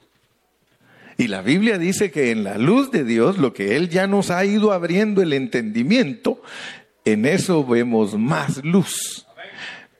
Y 1.18 1.29
la 1.29 1.42
Biblia 1.42 1.79
dice 1.79 2.11
que 2.11 2.31
en 2.31 2.44
la 2.44 2.59
luz 2.59 2.90
de 2.90 3.05
Dios, 3.05 3.38
lo 3.38 3.53
que 3.53 3.77
Él 3.77 3.88
ya 3.88 4.07
nos 4.07 4.31
ha 4.31 4.44
ido 4.44 4.72
abriendo 4.72 5.22
el 5.22 5.33
entendimiento, 5.33 6.42
en 7.07 7.25
eso 7.25 7.64
vemos 7.64 8.19
más 8.19 8.62
luz. 8.62 9.27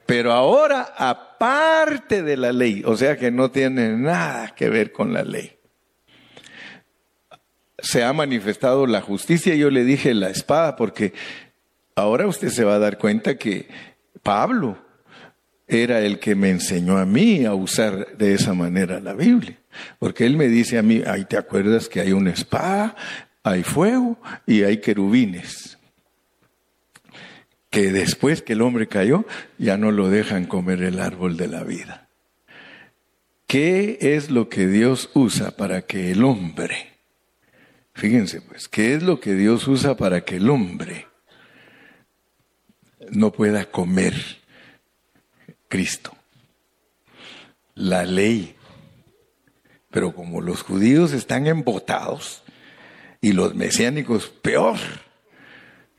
Pero 0.05 0.33
ahora, 0.33 0.95
aparte 0.97 2.23
de 2.23 2.37
la 2.37 2.53
ley, 2.53 2.83
o 2.85 2.97
sea 2.97 3.17
que 3.17 3.31
no 3.31 3.51
tiene 3.51 3.97
nada 3.97 4.55
que 4.55 4.69
ver 4.69 4.93
con 4.93 5.13
la 5.13 5.25
ley 5.25 5.57
se 7.79 8.03
ha 8.05 8.13
manifestado 8.13 8.87
la 8.87 9.01
justicia. 9.01 9.55
Yo 9.55 9.71
le 9.71 9.85
dije 9.85 10.15
la 10.15 10.31
espada 10.31 10.77
porque 10.77 11.13
ahora 11.95 12.27
usted 12.27 12.49
se 12.49 12.65
va 12.65 12.75
a 12.75 12.79
dar 12.79 12.99
cuenta 12.99 13.37
que 13.37 13.69
Pablo 14.23 14.79
era 15.69 16.01
el 16.01 16.19
que 16.19 16.35
me 16.35 16.51
enseñó 16.51 16.99
a 16.99 17.07
mí 17.07 17.45
a 17.45 17.55
usar 17.55 18.17
de 18.17 18.35
esa 18.35 18.55
manera 18.55 19.01
la 19.01 19.15
Biblia. 19.15 19.59
Porque 19.99 20.25
él 20.25 20.37
me 20.37 20.49
dice 20.49 20.79
a 20.79 20.83
mí, 20.83 21.03
ahí 21.07 21.25
te 21.25 21.37
acuerdas 21.37 21.89
que 21.89 22.01
hay 22.01 22.13
una 22.13 22.31
espada, 22.31 22.97
hay 23.43 23.63
fuego 23.63 24.19
y 24.47 24.63
hay 24.63 24.79
querubines. 24.81 25.76
Que 27.77 27.93
después 27.93 28.41
que 28.41 28.55
el 28.55 28.63
hombre 28.63 28.89
cayó, 28.89 29.27
ya 29.59 29.77
no 29.77 29.91
lo 29.91 30.09
dejan 30.09 30.47
comer 30.47 30.83
el 30.83 30.99
árbol 30.99 31.37
de 31.37 31.49
la 31.49 31.63
vida. 31.63 32.09
¿Qué 33.47 33.99
es 34.01 34.31
lo 34.31 34.49
que 34.49 34.67
Dios 34.67 35.11
usa 35.15 35.51
para 35.51 35.83
que 35.83 36.11
el 36.11 36.25
hombre 36.25 36.97
Fíjense, 37.97 38.43
pues, 38.43 38.69
¿qué 38.69 38.93
es 38.93 39.03
lo 39.03 39.21
que 39.21 39.33
Dios 39.33 39.67
usa 39.67 39.97
para 39.97 40.23
que 40.23 40.37
el 40.37 40.51
hombre 40.51 41.07
no 43.11 43.33
pueda 43.33 43.71
comer 43.71 44.15
Cristo? 45.69 46.15
La 47.75 48.05
ley. 48.05 48.55
Pero 49.91 50.15
como 50.15 50.43
los 50.43 50.61
judíos 50.61 51.15
están 51.15 51.47
embotados 51.47 52.43
y 53.23 53.33
los 53.33 53.55
mesiánicos 53.55 54.29
peor, 54.29 54.77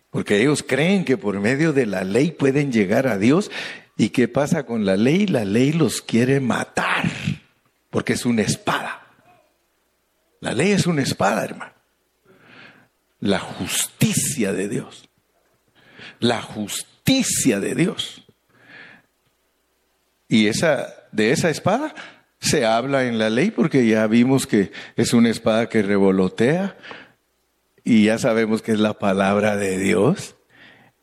porque 0.10 0.42
ellos 0.42 0.64
creen 0.64 1.06
que 1.06 1.18
por 1.18 1.40
medio 1.40 1.74
de 1.74 1.86
la 1.86 2.04
ley 2.04 2.32
pueden 2.32 2.72
llegar 2.72 3.08
a 3.08 3.18
Dios. 3.18 3.52
¿Y 3.98 4.10
qué 4.10 4.28
pasa 4.28 4.66
con 4.66 4.86
la 4.86 4.96
ley? 4.96 5.28
La 5.28 5.46
ley 5.46 5.72
los 5.74 6.02
quiere 6.02 6.40
matar, 6.40 7.10
porque 7.90 8.14
es 8.14 8.26
una 8.26 8.44
espada. 8.44 9.08
La 10.40 10.54
ley 10.54 10.72
es 10.72 10.86
una 10.88 11.02
espada, 11.02 11.44
hermano 11.44 11.78
la 13.20 13.40
justicia 13.40 14.54
de 14.54 14.70
Dios. 14.70 15.10
La 16.20 16.42
justicia 16.42 17.60
de 17.60 17.76
Dios. 17.76 18.26
Y 20.28 20.48
esa, 20.48 20.88
de 21.12 21.32
esa 21.32 21.50
espada 21.50 21.94
se 22.40 22.66
habla 22.66 23.06
en 23.06 23.18
la 23.18 23.30
ley 23.30 23.52
porque 23.52 23.88
ya 23.88 24.06
vimos 24.08 24.46
que 24.46 24.72
es 24.96 25.14
una 25.14 25.30
espada 25.30 25.70
que 25.70 25.82
revolotea 25.82 26.78
y 27.88 28.04
ya 28.04 28.18
sabemos 28.18 28.62
que 28.62 28.74
es 28.74 28.82
la 28.82 29.00
palabra 29.00 29.56
de 29.56 29.80
Dios, 29.80 30.36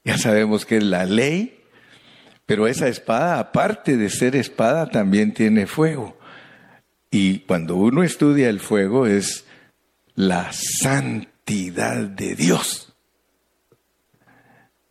ya 0.04 0.18
sabemos 0.18 0.66
que 0.66 0.76
es 0.76 0.82
la 0.82 1.06
ley, 1.06 1.62
pero 2.44 2.66
esa 2.66 2.88
espada, 2.88 3.38
aparte 3.38 3.96
de 3.96 4.10
ser 4.10 4.36
espada, 4.36 4.90
también 4.90 5.32
tiene 5.32 5.66
fuego. 5.66 6.18
Y 7.10 7.38
cuando 7.38 7.76
uno 7.76 8.02
estudia 8.02 8.50
el 8.50 8.60
fuego 8.60 9.06
es 9.06 9.46
la 10.14 10.52
santa 10.52 11.30
de 11.46 12.34
Dios. 12.34 12.94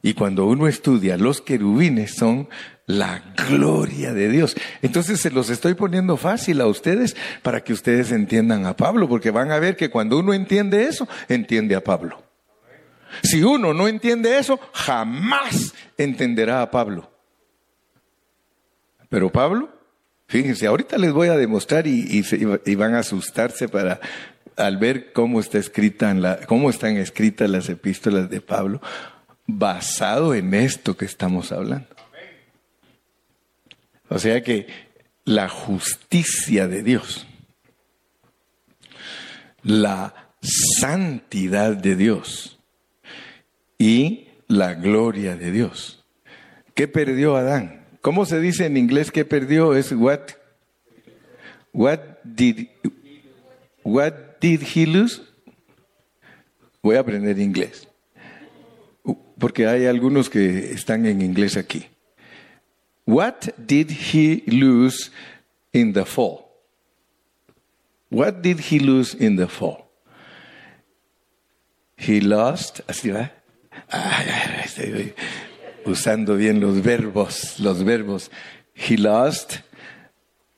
Y 0.02 0.16
cuando 0.16 0.48
uno 0.48 0.68
estudia, 0.68 1.16
los 1.16 1.42
querubines 1.42 2.16
son 2.16 2.50
la 2.86 3.24
gloria 3.48 4.14
de 4.14 4.30
Dios. 4.30 4.56
Entonces 4.82 5.22
se 5.22 5.32
los 5.32 5.50
estoy 5.50 5.74
poniendo 5.74 6.18
fácil 6.18 6.62
a 6.62 6.68
ustedes 6.68 7.16
para 7.42 7.64
que 7.64 7.74
ustedes 7.74 8.12
entiendan 8.12 8.66
a 8.66 8.76
Pablo, 8.76 9.08
porque 9.08 9.32
van 9.32 9.52
a 9.52 9.60
ver 9.60 9.76
que 9.76 9.90
cuando 9.90 10.20
uno 10.20 10.34
entiende 10.34 10.84
eso, 10.86 11.08
entiende 11.30 11.76
a 11.76 11.84
Pablo. 11.84 12.22
Si 13.22 13.44
uno 13.44 13.74
no 13.74 13.88
entiende 13.88 14.38
eso, 14.38 14.60
jamás 14.74 15.74
entenderá 15.98 16.62
a 16.62 16.72
Pablo. 16.72 17.12
Pero 19.10 19.32
Pablo, 19.32 19.70
fíjense, 20.28 20.66
ahorita 20.66 20.98
les 20.98 21.14
voy 21.14 21.28
a 21.28 21.38
demostrar 21.38 21.86
y, 21.86 22.24
y 22.66 22.76
van 22.76 22.96
a 22.96 23.00
asustarse 23.00 23.70
para 23.70 24.00
al 24.56 24.78
ver 24.78 25.14
cómo, 25.14 25.40
está 25.40 25.58
escrita 25.58 26.12
en 26.12 26.22
la, 26.22 26.40
cómo 26.48 26.70
están 26.70 26.98
escritas 26.98 27.50
las 27.50 27.70
epístolas 27.70 28.30
de 28.30 28.42
Pablo, 28.42 28.82
basado 29.48 30.34
en 30.34 30.54
esto 30.54 30.96
que 30.96 31.06
estamos 31.06 31.52
hablando. 31.52 31.88
O 34.10 34.20
sea 34.20 34.42
que 34.44 34.68
la 35.26 35.50
justicia 35.50 36.68
de 36.68 36.84
Dios, 36.84 37.26
la 39.64 40.32
santidad 40.42 41.76
de 41.76 41.96
Dios 41.96 42.60
y 43.78 44.28
la 44.48 44.74
gloria 44.74 45.36
de 45.36 45.52
Dios. 45.52 46.04
¿Qué 46.74 46.88
perdió 46.88 47.36
Adán? 47.36 47.86
¿Cómo 48.02 48.26
se 48.26 48.40
dice 48.40 48.66
en 48.66 48.78
inglés 48.78 49.12
que 49.12 49.26
perdió? 49.26 49.76
Es 49.76 49.92
what? 49.92 50.22
What 51.72 52.00
did, 52.24 52.68
what 53.84 54.14
did 54.42 54.62
he 54.76 54.86
lose? 54.86 55.22
Voy 56.82 56.98
a 56.98 57.00
aprender 57.00 57.40
inglés. 57.40 57.88
Porque 59.40 59.68
hay 59.68 59.86
algunos 59.86 60.30
que 60.30 60.72
están 60.72 61.06
en 61.06 61.22
inglés 61.22 61.58
aquí. 61.58 61.88
What 63.06 63.50
did 63.66 63.92
he 63.92 64.44
lose 64.48 65.10
in 65.74 65.94
the 65.94 66.06
fall? 66.06 66.50
What 68.10 68.42
did 68.42 68.60
he 68.60 68.80
lose 68.80 69.14
in 69.14 69.36
the 69.36 69.48
fall? 69.48 69.88
He 71.98 72.22
lost, 72.22 72.82
así 72.88 73.12
va. 73.12 73.32
usando 75.86 76.38
bien 76.38 76.60
los 76.60 76.82
verbos, 76.82 77.60
los 77.60 77.84
verbos. 77.84 78.30
He 78.74 78.98
lost 78.98 79.62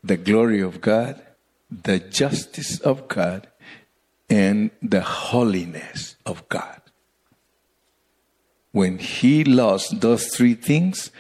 the 0.04 0.18
glory 0.18 0.62
of 0.62 0.82
God, 0.82 1.22
the 1.70 2.00
justice 2.00 2.80
of 2.82 3.08
God, 3.08 3.48
and 4.30 4.72
the 4.82 5.02
holiness 5.02 6.16
of 6.26 6.48
God. 6.50 6.82
When 8.72 8.98
he 8.98 9.44
lost 9.44 10.02
those 10.02 10.28
three 10.28 10.56
things, 10.56 11.12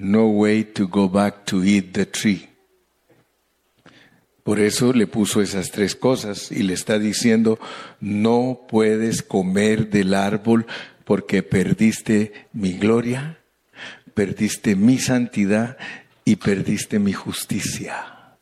no 0.00 0.28
way 0.28 0.64
to 0.64 0.88
go 0.88 1.08
back 1.08 1.44
to 1.44 1.62
eat 1.62 1.92
the 1.92 2.06
tree. 2.06 2.48
Por 4.42 4.58
eso 4.58 4.92
le 4.92 5.06
puso 5.06 5.42
esas 5.42 5.70
tres 5.70 5.94
cosas 5.94 6.50
y 6.50 6.62
le 6.62 6.72
está 6.72 6.98
diciendo, 6.98 7.58
no 8.00 8.62
puedes 8.68 9.22
comer 9.22 9.90
del 9.90 10.14
árbol 10.14 10.66
porque 11.04 11.42
perdiste 11.42 12.32
mi 12.52 12.72
gloria, 12.72 13.38
perdiste 14.14 14.74
mi 14.76 14.98
santidad 14.98 15.76
y 16.24 16.36
perdiste 16.36 16.98
mi 16.98 17.12
justicia. 17.12 18.36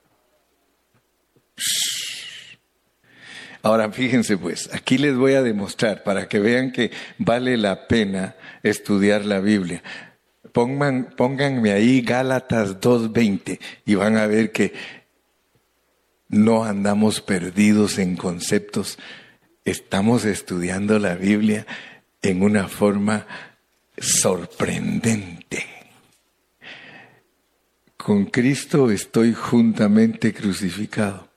Ahora 3.62 3.90
fíjense 3.90 4.38
pues, 4.38 4.70
aquí 4.72 4.98
les 4.98 5.16
voy 5.16 5.34
a 5.34 5.42
demostrar 5.42 6.04
para 6.04 6.28
que 6.28 6.38
vean 6.38 6.70
que 6.70 6.92
vale 7.18 7.56
la 7.56 7.88
pena 7.88 8.36
estudiar 8.62 9.24
la 9.24 9.40
Biblia. 9.40 9.82
Pongan, 10.52 11.14
pónganme 11.16 11.72
ahí 11.72 12.02
Gálatas 12.02 12.80
2.20 12.80 13.58
y 13.84 13.94
van 13.94 14.16
a 14.16 14.26
ver 14.26 14.52
que 14.52 14.72
no 16.28 16.64
andamos 16.64 17.20
perdidos 17.20 17.98
en 17.98 18.16
conceptos, 18.16 18.98
estamos 19.64 20.24
estudiando 20.24 20.98
la 20.98 21.14
Biblia 21.14 21.66
en 22.22 22.42
una 22.42 22.68
forma 22.68 23.26
sorprendente. 23.96 25.66
Con 27.96 28.26
Cristo 28.26 28.90
estoy 28.90 29.34
juntamente 29.34 30.32
crucificado. 30.32 31.28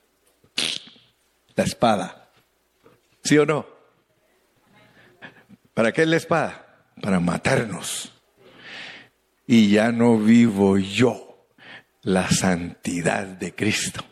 La 1.54 1.64
espada. 1.64 2.30
¿Sí 3.22 3.36
o 3.36 3.44
no? 3.44 3.66
¿Para 5.74 5.92
qué 5.92 6.02
es 6.02 6.08
la 6.08 6.16
espada? 6.16 6.86
Para 7.00 7.20
matarnos. 7.20 8.12
Y 9.52 9.68
ya 9.68 9.92
no 9.92 10.16
vivo 10.16 10.78
yo 10.78 11.46
la 12.04 12.30
santidad 12.30 13.26
de 13.26 13.54
Cristo 13.54 14.02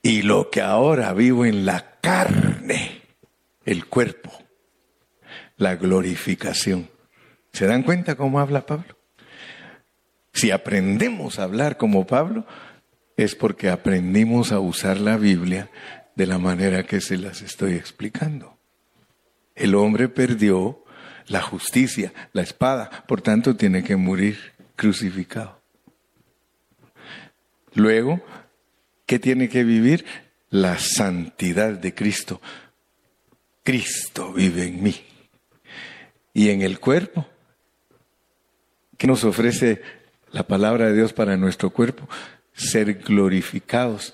y 0.00 0.22
lo 0.22 0.48
que 0.48 0.62
ahora 0.62 1.12
vivo 1.12 1.44
en 1.44 1.66
la 1.66 1.98
carne, 2.00 3.02
el 3.66 3.84
cuerpo, 3.84 4.32
la 5.58 5.76
glorificación. 5.76 6.88
¿Se 7.52 7.66
dan 7.66 7.82
cuenta 7.82 8.14
cómo 8.14 8.40
habla 8.40 8.64
Pablo? 8.64 8.96
Si 10.32 10.50
aprendemos 10.50 11.38
a 11.38 11.42
hablar 11.42 11.76
como 11.76 12.06
Pablo, 12.06 12.46
es 13.18 13.34
porque 13.34 13.68
aprendimos 13.68 14.50
a 14.50 14.60
usar 14.60 14.96
la 14.96 15.18
Biblia 15.18 15.70
de 16.14 16.26
la 16.26 16.38
manera 16.38 16.84
que 16.84 17.02
se 17.02 17.18
las 17.18 17.42
estoy 17.42 17.74
explicando. 17.74 18.56
El 19.54 19.74
hombre 19.74 20.08
perdió 20.08 20.86
la 21.28 21.42
justicia, 21.42 22.12
la 22.32 22.42
espada, 22.42 23.04
por 23.06 23.22
tanto 23.22 23.56
tiene 23.56 23.84
que 23.84 23.96
morir 23.96 24.38
crucificado. 24.76 25.60
Luego 27.74 28.22
¿Qué 29.08 29.18
tiene 29.18 29.48
que 29.48 29.64
vivir? 29.64 30.04
La 30.50 30.78
santidad 30.78 31.72
de 31.72 31.94
Cristo. 31.94 32.42
Cristo 33.62 34.34
vive 34.34 34.66
en 34.66 34.82
mí. 34.82 34.96
Y 36.34 36.50
en 36.50 36.60
el 36.60 36.78
cuerpo. 36.78 37.26
¿Qué 38.98 39.06
nos 39.06 39.24
ofrece 39.24 39.80
la 40.30 40.46
palabra 40.46 40.88
de 40.88 40.94
Dios 40.94 41.14
para 41.14 41.38
nuestro 41.38 41.70
cuerpo? 41.70 42.06
Ser 42.52 42.96
glorificados. 42.96 44.12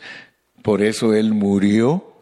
Por 0.62 0.80
eso 0.80 1.12
Él 1.12 1.34
murió 1.34 2.13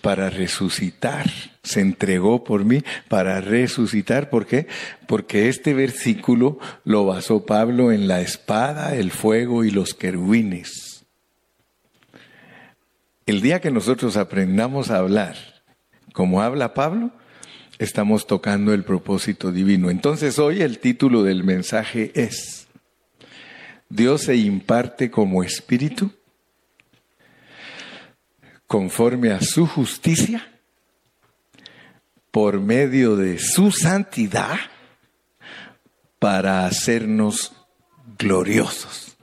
para 0.00 0.30
resucitar. 0.30 1.30
Se 1.62 1.80
entregó 1.80 2.44
por 2.44 2.64
mí 2.64 2.82
para 3.08 3.40
resucitar. 3.40 4.30
¿Por 4.30 4.46
qué? 4.46 4.66
Porque 5.06 5.48
este 5.48 5.74
versículo 5.74 6.58
lo 6.84 7.04
basó 7.04 7.44
Pablo 7.44 7.92
en 7.92 8.08
la 8.08 8.20
espada, 8.20 8.94
el 8.94 9.10
fuego 9.10 9.64
y 9.64 9.70
los 9.70 9.94
querubines. 9.94 11.04
El 13.26 13.42
día 13.42 13.60
que 13.60 13.70
nosotros 13.70 14.16
aprendamos 14.16 14.90
a 14.90 14.98
hablar 14.98 15.36
como 16.18 16.42
habla 16.42 16.74
Pablo, 16.74 17.12
estamos 17.78 18.26
tocando 18.26 18.74
el 18.74 18.82
propósito 18.82 19.52
divino. 19.52 19.88
Entonces 19.88 20.38
hoy 20.38 20.62
el 20.62 20.80
título 20.80 21.22
del 21.22 21.44
mensaje 21.44 22.10
es, 22.14 22.66
Dios 23.88 24.22
se 24.22 24.36
imparte 24.36 25.12
como 25.12 25.44
espíritu 25.44 26.10
conforme 28.68 29.32
a 29.32 29.40
su 29.40 29.66
justicia 29.66 30.46
por 32.30 32.60
medio 32.60 33.16
de 33.16 33.38
su 33.38 33.72
santidad 33.72 34.58
para 36.18 36.66
hacernos 36.66 37.52
gloriosos. 38.18 39.16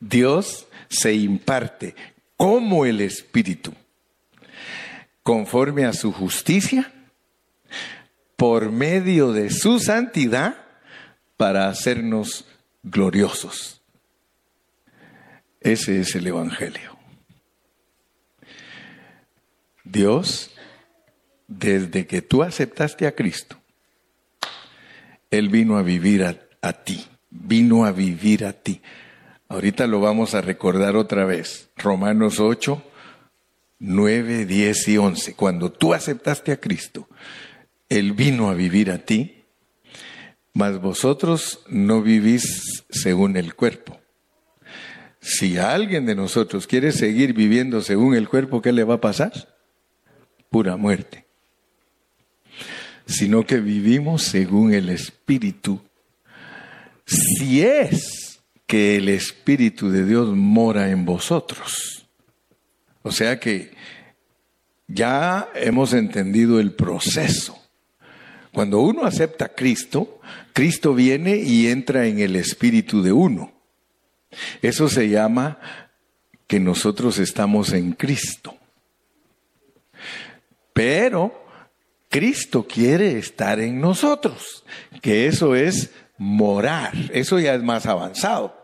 Dios 0.00 0.66
se 0.88 1.14
imparte 1.14 1.94
como 2.36 2.84
el 2.84 3.00
Espíritu, 3.00 3.72
conforme 5.22 5.86
a 5.86 5.92
su 5.94 6.12
justicia, 6.12 6.92
por 8.36 8.70
medio 8.70 9.32
de 9.32 9.50
su 9.50 9.80
santidad, 9.80 10.56
para 11.36 11.68
hacernos 11.68 12.44
gloriosos. 12.82 13.80
Ese 15.60 16.00
es 16.00 16.14
el 16.14 16.26
Evangelio. 16.26 16.97
Dios, 19.90 20.50
desde 21.46 22.06
que 22.06 22.22
tú 22.22 22.42
aceptaste 22.42 23.06
a 23.06 23.14
Cristo, 23.14 23.56
Él 25.30 25.48
vino 25.48 25.78
a 25.78 25.82
vivir 25.82 26.24
a, 26.24 26.72
ti, 26.72 27.06
vino 27.30 27.84
a 27.84 27.92
vivir 27.92 28.44
a 28.44 28.52
ti. 28.52 28.82
Ahorita 29.48 29.86
lo 29.86 30.00
vamos 30.00 30.34
a 30.34 30.42
recordar 30.42 30.96
otra 30.96 31.24
vez. 31.24 31.70
Romanos 31.76 32.38
8, 32.38 32.82
9, 33.78 34.44
10 34.44 34.88
y 34.88 34.98
11. 34.98 35.34
Cuando 35.34 35.72
tú 35.72 35.94
aceptaste 35.94 36.52
a 36.52 36.60
Cristo, 36.60 37.08
Él 37.88 38.12
vino 38.12 38.50
a 38.50 38.54
vivir 38.54 38.90
a 38.90 38.98
ti, 38.98 39.44
mas 40.52 40.80
vosotros 40.80 41.60
no 41.68 42.02
vivís 42.02 42.84
según 42.90 43.36
el 43.36 43.54
cuerpo. 43.54 43.98
Si 45.20 45.58
alguien 45.58 46.04
de 46.06 46.14
nosotros 46.14 46.66
quiere 46.66 46.92
seguir 46.92 47.32
viviendo 47.32 47.80
según 47.80 48.14
el 48.14 48.28
cuerpo, 48.28 48.60
¿qué 48.60 48.72
le 48.72 48.84
va 48.84 48.94
a 48.94 49.00
pasar? 49.00 49.57
Pura 50.50 50.76
muerte. 50.76 51.24
Sino 53.06 53.46
que 53.46 53.60
vivimos 53.60 54.22
según 54.22 54.72
el 54.72 54.88
Espíritu. 54.88 55.80
Si 57.06 57.62
es 57.62 58.40
que 58.66 58.96
el 58.96 59.08
Espíritu 59.08 59.90
de 59.90 60.04
Dios 60.04 60.28
mora 60.28 60.90
en 60.90 61.04
vosotros. 61.04 62.06
O 63.02 63.10
sea 63.10 63.40
que 63.40 63.72
ya 64.86 65.48
hemos 65.54 65.94
entendido 65.94 66.60
el 66.60 66.72
proceso. 66.72 67.58
Cuando 68.52 68.80
uno 68.80 69.04
acepta 69.04 69.46
a 69.46 69.54
Cristo, 69.54 70.20
Cristo 70.52 70.94
viene 70.94 71.36
y 71.36 71.68
entra 71.68 72.06
en 72.06 72.18
el 72.18 72.36
espíritu 72.36 73.02
de 73.02 73.12
uno. 73.12 73.52
Eso 74.60 74.88
se 74.88 75.08
llama 75.08 75.58
que 76.46 76.60
nosotros 76.60 77.18
estamos 77.18 77.72
en 77.72 77.92
Cristo. 77.92 78.57
Pero 80.78 81.44
Cristo 82.08 82.64
quiere 82.64 83.18
estar 83.18 83.58
en 83.58 83.80
nosotros, 83.80 84.64
que 85.02 85.26
eso 85.26 85.56
es 85.56 85.90
morar, 86.18 86.92
eso 87.12 87.40
ya 87.40 87.56
es 87.56 87.64
más 87.64 87.86
avanzado. 87.86 88.56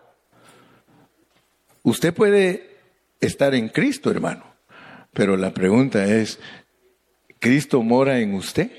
Usted 1.82 2.14
puede 2.14 2.78
estar 3.20 3.52
en 3.56 3.68
Cristo, 3.68 4.12
hermano, 4.12 4.44
pero 5.12 5.36
la 5.36 5.52
pregunta 5.52 6.04
es, 6.04 6.38
¿Cristo 7.40 7.82
mora 7.82 8.20
en 8.20 8.34
usted? 8.34 8.70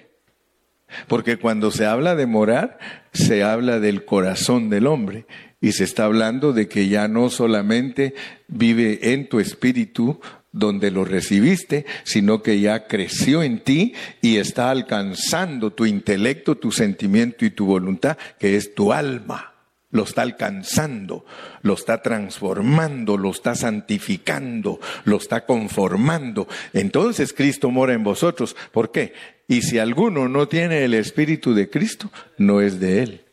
Porque 1.10 1.36
cuando 1.36 1.72
se 1.72 1.86
habla 1.86 2.16
de 2.16 2.28
morar, 2.28 2.80
se 3.12 3.44
habla 3.44 3.82
del 3.82 4.06
corazón 4.06 4.70
del 4.70 4.88
hombre 4.88 5.26
y 5.60 5.74
se 5.74 5.84
está 5.84 6.06
hablando 6.06 6.54
de 6.54 6.70
que 6.70 6.88
ya 6.88 7.10
no 7.10 7.30
solamente 7.30 8.16
vive 8.48 9.12
en 9.12 9.28
tu 9.28 9.42
espíritu 9.42 10.22
donde 10.56 10.90
lo 10.90 11.04
recibiste, 11.04 11.86
sino 12.06 12.42
que 12.42 12.60
ya 12.62 12.88
creció 12.88 13.44
en 13.44 13.60
ti 13.60 13.94
y 14.22 14.38
está 14.38 14.72
alcanzando 14.72 15.74
tu 15.74 15.86
intelecto, 15.86 16.56
tu 16.56 16.72
sentimiento 16.72 17.46
y 17.46 17.52
tu 17.52 17.66
voluntad, 17.66 18.18
que 18.40 18.56
es 18.56 18.74
tu 18.74 18.92
alma 18.94 19.52
lo 19.92 20.04
está 20.04 20.24
alcanzando, 20.24 21.26
lo 21.62 21.74
está 21.74 22.02
transformando, 22.02 23.18
lo 23.18 23.32
está 23.32 23.56
santificando, 23.56 24.82
lo 25.06 25.16
está 25.16 25.46
conformando. 25.46 26.50
Entonces 26.74 27.32
Cristo 27.32 27.72
mora 27.72 27.94
en 27.94 28.04
vosotros. 28.04 28.58
¿Por 28.74 28.92
qué? 28.92 29.14
Y 29.48 29.62
si 29.62 29.80
alguno 29.80 30.28
no 30.28 30.50
tiene 30.50 30.84
el 30.84 30.94
Espíritu 30.94 31.54
de 31.54 31.70
Cristo, 31.70 32.12
no 32.38 32.60
es 32.60 32.82
de 32.82 33.04
Él. 33.04 33.26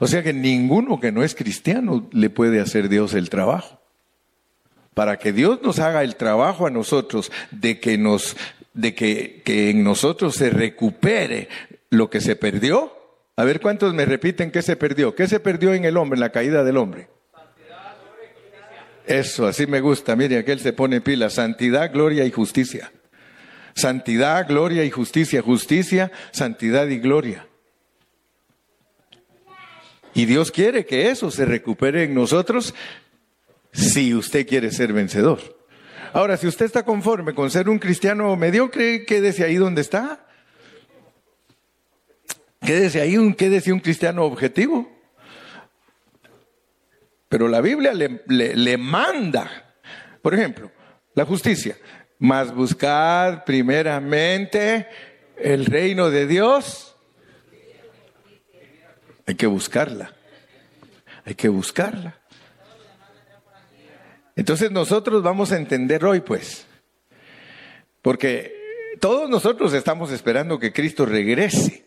O 0.00 0.06
sea 0.06 0.22
que 0.22 0.34
ninguno 0.34 1.00
que 1.00 1.12
no 1.12 1.22
es 1.22 1.34
cristiano 1.34 2.10
le 2.12 2.28
puede 2.28 2.60
hacer 2.60 2.90
Dios 2.90 3.14
el 3.14 3.30
trabajo. 3.30 3.80
Para 4.94 5.18
que 5.18 5.32
Dios 5.32 5.60
nos 5.62 5.78
haga 5.80 6.02
el 6.02 6.16
trabajo 6.16 6.66
a 6.66 6.70
nosotros 6.70 7.30
de 7.50 7.80
que 7.80 7.98
nos, 7.98 8.36
de 8.72 8.94
que, 8.94 9.42
que 9.44 9.70
en 9.70 9.84
nosotros 9.84 10.36
se 10.36 10.50
recupere 10.50 11.48
lo 11.90 12.10
que 12.10 12.20
se 12.20 12.36
perdió, 12.36 12.92
a 13.36 13.44
ver 13.44 13.60
cuántos 13.60 13.92
me 13.94 14.04
repiten 14.04 14.50
qué 14.50 14.62
se 14.62 14.76
perdió. 14.76 15.14
¿Qué 15.14 15.26
se 15.26 15.40
perdió 15.40 15.74
en 15.74 15.84
el 15.84 15.96
hombre, 15.96 16.16
en 16.16 16.20
la 16.20 16.30
caída 16.30 16.62
del 16.62 16.76
hombre? 16.76 17.08
Eso, 19.06 19.46
así 19.46 19.66
me 19.66 19.80
gusta. 19.80 20.14
Mire, 20.16 20.38
aquel 20.38 20.60
se 20.60 20.72
pone 20.72 21.00
pila. 21.00 21.28
Santidad, 21.30 21.92
gloria 21.92 22.24
y 22.24 22.30
justicia. 22.30 22.92
Santidad, 23.74 24.46
gloria 24.46 24.84
y 24.84 24.90
justicia. 24.90 25.42
Justicia, 25.42 26.12
santidad 26.30 26.86
y 26.86 26.98
gloria. 26.98 27.46
Y 30.14 30.26
Dios 30.26 30.52
quiere 30.52 30.86
que 30.86 31.10
eso 31.10 31.30
se 31.32 31.44
recupere 31.44 32.04
en 32.04 32.14
nosotros 32.14 32.72
si 33.74 34.14
usted 34.14 34.46
quiere 34.46 34.70
ser 34.70 34.92
vencedor. 34.92 35.40
Ahora, 36.12 36.36
si 36.36 36.46
usted 36.46 36.64
está 36.64 36.84
conforme 36.84 37.34
con 37.34 37.50
ser 37.50 37.68
un 37.68 37.80
cristiano 37.80 38.34
mediocre, 38.36 39.04
quédese 39.04 39.42
ahí 39.44 39.56
donde 39.56 39.80
está. 39.80 40.26
Quédese 42.64 43.00
ahí, 43.00 43.16
un, 43.16 43.34
quédese 43.34 43.72
un 43.72 43.80
cristiano 43.80 44.24
objetivo. 44.24 44.90
Pero 47.28 47.48
la 47.48 47.60
Biblia 47.60 47.92
le, 47.92 48.22
le, 48.28 48.78
manda, 48.78 49.74
por 50.22 50.34
ejemplo, 50.34 50.70
la 51.14 51.24
justicia, 51.24 51.76
más 52.20 52.54
buscar 52.54 53.44
primeramente 53.44 54.86
el 55.36 55.66
reino 55.66 56.10
de 56.10 56.28
Dios. 56.28 56.96
Hay 59.26 59.34
que 59.34 59.48
buscarla. 59.48 60.14
Hay 61.24 61.34
que 61.34 61.48
buscarla. 61.48 62.20
Entonces 64.36 64.70
nosotros 64.70 65.22
vamos 65.22 65.52
a 65.52 65.56
entender 65.56 66.04
hoy, 66.04 66.20
pues, 66.20 66.66
porque 68.02 68.54
todos 69.00 69.30
nosotros 69.30 69.72
estamos 69.72 70.10
esperando 70.10 70.58
que 70.58 70.72
Cristo 70.72 71.06
regrese. 71.06 71.84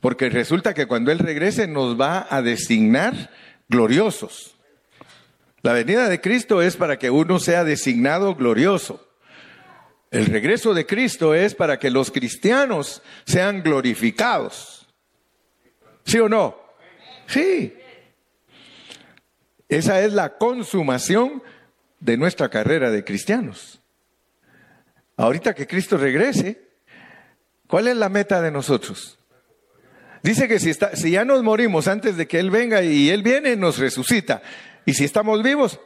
Porque 0.00 0.28
resulta 0.30 0.74
que 0.74 0.86
cuando 0.86 1.12
Él 1.12 1.20
regrese 1.20 1.68
nos 1.68 2.00
va 2.00 2.26
a 2.28 2.42
designar 2.42 3.30
gloriosos. 3.68 4.56
La 5.62 5.72
venida 5.72 6.08
de 6.08 6.20
Cristo 6.20 6.60
es 6.60 6.76
para 6.76 6.98
que 6.98 7.10
uno 7.10 7.38
sea 7.38 7.62
designado 7.62 8.34
glorioso. 8.34 9.08
El 10.10 10.26
regreso 10.26 10.74
de 10.74 10.86
Cristo 10.86 11.34
es 11.34 11.54
para 11.54 11.78
que 11.78 11.90
los 11.90 12.10
cristianos 12.10 13.00
sean 13.24 13.62
glorificados. 13.62 14.88
¿Sí 16.04 16.18
o 16.18 16.28
no? 16.28 16.56
Sí. 17.26 17.74
Esa 19.72 20.02
es 20.02 20.12
la 20.12 20.36
consumación 20.36 21.42
de 21.98 22.18
nuestra 22.18 22.50
carrera 22.50 22.90
de 22.90 23.04
cristianos. 23.04 23.80
Ahorita 25.16 25.54
que 25.54 25.66
Cristo 25.66 25.96
regrese, 25.96 26.60
¿cuál 27.68 27.88
es 27.88 27.96
la 27.96 28.10
meta 28.10 28.42
de 28.42 28.50
nosotros? 28.50 29.18
Dice 30.22 30.46
que 30.46 30.60
si, 30.60 31.10
ya 31.10 31.24
nos 31.24 31.42
morimos 31.42 31.88
antes 31.88 32.18
de 32.18 32.28
que 32.28 32.38
Él 32.38 32.50
venga 32.50 32.82
y 32.82 33.08
Él 33.08 33.22
viene, 33.22 33.56
nos 33.56 33.78
resucita. 33.78 34.42
Y 34.84 34.92
si 34.92 35.04
estamos 35.04 35.42
vivos, 35.42 35.80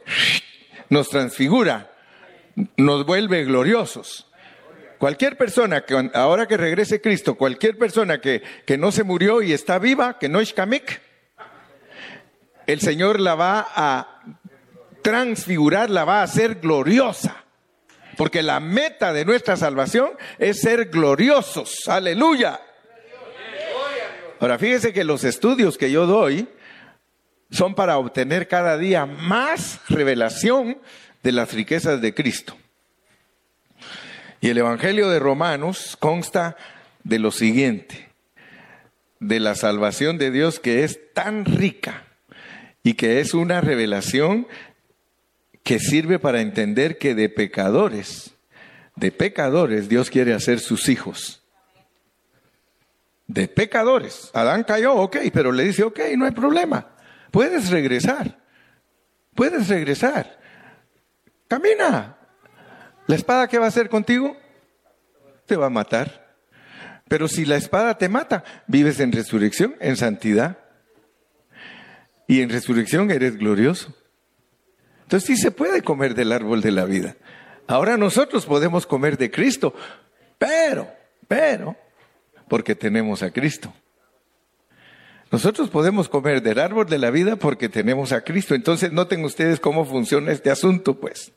nos 0.89 1.07
transfigura, 1.07 1.89
nos 2.75 3.05
vuelve 3.05 3.45
gloriosos. 3.45 4.29
Cualquier 4.97 5.37
persona 5.37 5.85
que 5.85 6.09
ahora 6.13 6.45
que 6.45 6.57
regrese 6.57 6.99
Cristo, 6.99 7.35
cualquier 7.35 7.77
persona 7.77 8.19
que, 8.19 8.43
que 8.65 8.77
no 8.77 8.91
se 8.91 9.05
murió 9.05 9.41
y 9.41 9.53
está 9.53 9.79
viva, 9.79 10.19
que 10.19 10.27
no 10.27 10.41
es 10.41 10.51
kamik, 10.51 11.06
el 12.67 12.81
Señor 12.81 13.21
la 13.21 13.33
va 13.35 13.65
a 13.73 14.21
transfigurar, 15.01 15.89
la 15.89 16.03
va 16.03 16.19
a 16.19 16.23
hacer 16.23 16.55
gloriosa. 16.55 17.45
Porque 18.17 18.43
la 18.43 18.59
meta 18.59 19.13
de 19.13 19.23
nuestra 19.23 19.55
salvación 19.55 20.11
es 20.37 20.59
ser 20.59 20.89
gloriosos. 20.89 21.87
Aleluya. 21.87 22.59
Ahora, 24.39 24.59
fíjese 24.59 24.91
que 24.91 25.03
los 25.03 25.23
estudios 25.23 25.77
que 25.77 25.91
yo 25.91 26.05
doy 26.05 26.47
son 27.49 27.73
para 27.73 27.97
obtener 27.97 28.47
cada 28.47 28.77
día 28.77 29.05
más 29.05 29.79
revelación 29.87 30.79
de 31.23 31.31
las 31.31 31.53
riquezas 31.53 32.01
de 32.01 32.13
Cristo. 32.13 32.57
Y 34.41 34.49
el 34.49 34.57
Evangelio 34.57 35.09
de 35.09 35.19
Romanos 35.19 35.95
consta 35.99 36.57
de 37.03 37.19
lo 37.19 37.31
siguiente, 37.31 38.09
de 39.19 39.39
la 39.39 39.55
salvación 39.55 40.17
de 40.17 40.31
Dios 40.31 40.59
que 40.59 40.83
es 40.83 41.13
tan 41.13 41.45
rica 41.45 42.06
y 42.87 42.93
que 42.93 43.19
es 43.19 43.33
una 43.33 43.59
revelación 43.59 44.47
que 45.61 45.77
sirve 45.77 46.19
para 46.19 46.39
entender 46.39 46.97
que 46.97 47.15
de 47.15 47.27
pecadores, 47.27 48.31
de 48.95 49.11
pecadores 49.11 49.89
Dios 49.89 50.09
quiere 50.09 50.33
hacer 50.33 50.61
sus 50.61 50.87
hijos 50.87 51.43
de 53.27 53.49
pecadores. 53.49 54.31
Adán 54.33 54.63
cayó, 54.63 54.93
ok, 54.95 55.17
pero 55.33 55.51
le 55.51 55.65
dice, 55.65 55.83
ok, 55.83 55.99
no 56.15 56.23
hay 56.23 56.31
problema, 56.31 56.87
puedes 57.29 57.71
regresar, 57.71 58.39
puedes 59.35 59.67
regresar. 59.67 60.39
Camina. 61.49 62.15
¿La 63.05 63.15
espada 63.17 63.49
qué 63.49 63.59
va 63.59 63.65
a 63.65 63.67
hacer 63.67 63.89
contigo? 63.89 64.37
Te 65.45 65.57
va 65.57 65.65
a 65.65 65.69
matar. 65.69 66.37
Pero 67.09 67.27
si 67.27 67.43
la 67.43 67.57
espada 67.57 67.97
te 67.97 68.07
mata, 68.07 68.45
vives 68.65 69.01
en 69.01 69.11
resurrección, 69.11 69.75
en 69.81 69.97
santidad. 69.97 70.66
Y 72.27 72.41
en 72.41 72.49
resurrección 72.49 73.09
eres 73.09 73.37
glorioso. 73.37 73.93
Entonces 75.03 75.25
sí 75.27 75.37
se 75.37 75.51
puede 75.51 75.81
comer 75.81 76.13
del 76.13 76.33
árbol 76.33 76.61
de 76.61 76.71
la 76.71 76.83
vida. 76.83 77.15
Ahora 77.65 77.97
nosotros 77.97 78.45
podemos 78.45 78.85
comer 78.85 79.17
de 79.17 79.31
Cristo, 79.31 79.73
pero, 80.37 80.89
pero, 81.27 81.75
porque 82.47 82.75
tenemos 82.75 83.23
a 83.23 83.31
Cristo. 83.31 83.73
Nosotros 85.31 85.69
podemos 85.69 86.07
comer 86.07 86.41
del 86.41 86.59
árbol 86.59 86.87
de 86.87 86.97
la 86.97 87.11
vida 87.11 87.35
porque 87.35 87.67
tenemos 87.67 88.11
a 88.13 88.21
Cristo. 88.21 88.55
Entonces 88.55 88.91
noten 88.91 89.25
ustedes 89.25 89.59
cómo 89.59 89.85
funciona 89.85 90.31
este 90.31 90.49
asunto, 90.49 90.99
pues. 90.99 91.33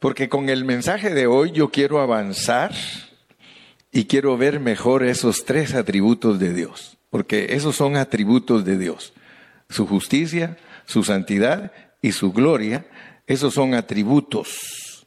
Porque 0.00 0.28
con 0.28 0.48
el 0.48 0.64
mensaje 0.64 1.14
de 1.14 1.26
hoy 1.26 1.52
yo 1.52 1.70
quiero 1.70 2.00
avanzar 2.00 2.72
y 3.92 4.06
quiero 4.06 4.36
ver 4.36 4.58
mejor 4.60 5.04
esos 5.04 5.44
tres 5.44 5.74
atributos 5.74 6.38
de 6.38 6.52
Dios. 6.52 6.98
Porque 7.10 7.48
esos 7.50 7.76
son 7.76 7.96
atributos 7.96 8.64
de 8.64 8.76
Dios. 8.76 9.12
Su 9.68 9.86
justicia, 9.86 10.56
su 10.84 11.02
santidad 11.02 11.72
y 12.02 12.12
su 12.12 12.32
gloria. 12.32 12.86
Esos 13.26 13.54
son 13.54 13.74
atributos. 13.74 15.06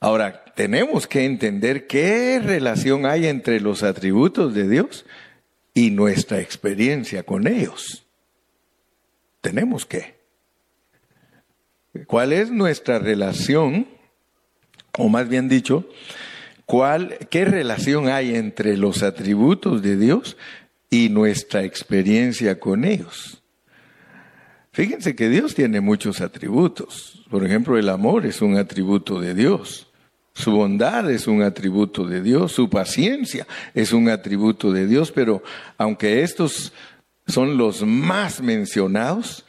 Ahora, 0.00 0.44
tenemos 0.54 1.06
que 1.06 1.24
entender 1.24 1.86
qué 1.86 2.40
relación 2.42 3.04
hay 3.06 3.26
entre 3.26 3.60
los 3.60 3.82
atributos 3.82 4.54
de 4.54 4.68
Dios 4.68 5.04
y 5.74 5.90
nuestra 5.90 6.40
experiencia 6.40 7.22
con 7.22 7.46
ellos. 7.46 8.06
Tenemos 9.40 9.86
que. 9.86 10.18
¿Cuál 12.06 12.32
es 12.32 12.50
nuestra 12.50 12.98
relación? 12.98 13.88
O 14.96 15.08
más 15.08 15.28
bien 15.28 15.48
dicho, 15.48 15.88
¿cuál, 16.66 17.18
¿qué 17.30 17.44
relación 17.44 18.08
hay 18.08 18.34
entre 18.34 18.76
los 18.76 19.02
atributos 19.02 19.82
de 19.82 19.96
Dios 19.96 20.36
y 20.90 21.08
nuestra 21.08 21.64
experiencia 21.64 22.58
con 22.58 22.84
ellos? 22.84 23.42
Fíjense 24.72 25.16
que 25.16 25.28
Dios 25.28 25.54
tiene 25.54 25.80
muchos 25.80 26.20
atributos. 26.20 27.24
Por 27.30 27.44
ejemplo, 27.44 27.78
el 27.78 27.88
amor 27.88 28.26
es 28.26 28.40
un 28.40 28.56
atributo 28.56 29.20
de 29.20 29.34
Dios. 29.34 29.88
Su 30.38 30.52
bondad 30.52 31.10
es 31.10 31.26
un 31.26 31.42
atributo 31.42 32.04
de 32.06 32.22
Dios, 32.22 32.52
su 32.52 32.70
paciencia 32.70 33.44
es 33.74 33.92
un 33.92 34.08
atributo 34.08 34.70
de 34.70 34.86
Dios, 34.86 35.10
pero 35.10 35.42
aunque 35.76 36.22
estos 36.22 36.72
son 37.26 37.56
los 37.56 37.82
más 37.82 38.40
mencionados, 38.40 39.44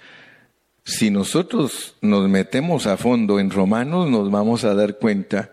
si 0.84 1.12
nosotros 1.12 1.96
nos 2.02 2.28
metemos 2.28 2.88
a 2.88 2.98
fondo 2.98 3.40
en 3.40 3.52
Romanos, 3.52 4.10
nos 4.10 4.32
vamos 4.32 4.64
a 4.64 4.74
dar 4.74 4.98
cuenta 4.98 5.52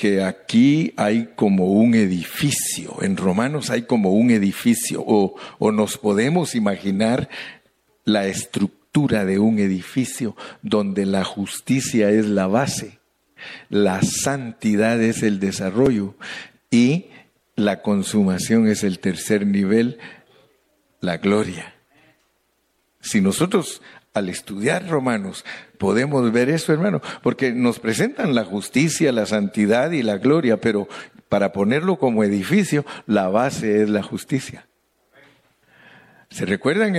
que 0.00 0.22
aquí 0.22 0.94
hay 0.96 1.28
como 1.36 1.72
un 1.72 1.94
edificio, 1.94 3.02
en 3.02 3.18
Romanos 3.18 3.68
hay 3.68 3.82
como 3.82 4.12
un 4.12 4.30
edificio, 4.30 5.04
o, 5.06 5.34
o 5.58 5.72
nos 5.72 5.98
podemos 5.98 6.54
imaginar 6.54 7.28
la 8.06 8.26
estructura 8.26 9.26
de 9.26 9.38
un 9.38 9.58
edificio 9.58 10.36
donde 10.62 11.04
la 11.04 11.22
justicia 11.22 12.08
es 12.08 12.24
la 12.24 12.46
base, 12.46 12.98
la 13.68 14.00
santidad 14.00 15.02
es 15.02 15.22
el 15.22 15.38
desarrollo 15.38 16.14
y 16.70 17.08
la 17.54 17.82
consumación 17.82 18.68
es 18.68 18.84
el 18.84 19.00
tercer 19.00 19.46
nivel, 19.46 19.98
la 21.02 21.18
gloria. 21.18 21.74
Si 23.02 23.20
nosotros 23.20 23.82
al 24.12 24.28
estudiar 24.28 24.88
Romanos 24.88 25.44
podemos 25.78 26.30
ver 26.32 26.50
eso, 26.50 26.72
hermano, 26.72 27.00
porque 27.22 27.52
nos 27.52 27.78
presentan 27.78 28.34
la 28.34 28.44
justicia, 28.44 29.12
la 29.12 29.26
santidad 29.26 29.90
y 29.92 30.02
la 30.02 30.18
gloria, 30.18 30.60
pero 30.60 30.88
para 31.28 31.52
ponerlo 31.52 31.96
como 31.96 32.24
edificio, 32.24 32.84
la 33.06 33.28
base 33.28 33.82
es 33.82 33.88
la 33.88 34.02
justicia. 34.02 34.66
¿Se 36.28 36.44
recuerdan 36.44 36.94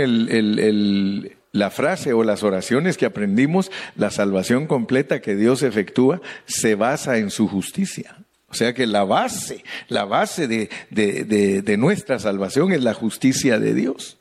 la 1.51 1.69
frase 1.69 2.13
o 2.13 2.23
las 2.23 2.43
oraciones 2.43 2.97
que 2.97 3.05
aprendimos? 3.05 3.71
La 3.95 4.09
salvación 4.09 4.67
completa 4.67 5.21
que 5.21 5.35
Dios 5.35 5.63
efectúa 5.63 6.21
se 6.45 6.75
basa 6.75 7.17
en 7.17 7.29
su 7.29 7.47
justicia. 7.47 8.17
O 8.47 8.53
sea 8.53 8.73
que 8.73 8.85
la 8.85 9.05
base, 9.05 9.63
la 9.87 10.03
base 10.03 10.47
de, 10.47 11.77
nuestra 11.77 12.19
salvación 12.19 12.73
es 12.73 12.83
la 12.83 12.93
justicia 12.93 13.59
de 13.59 13.73
Dios. 13.73 14.17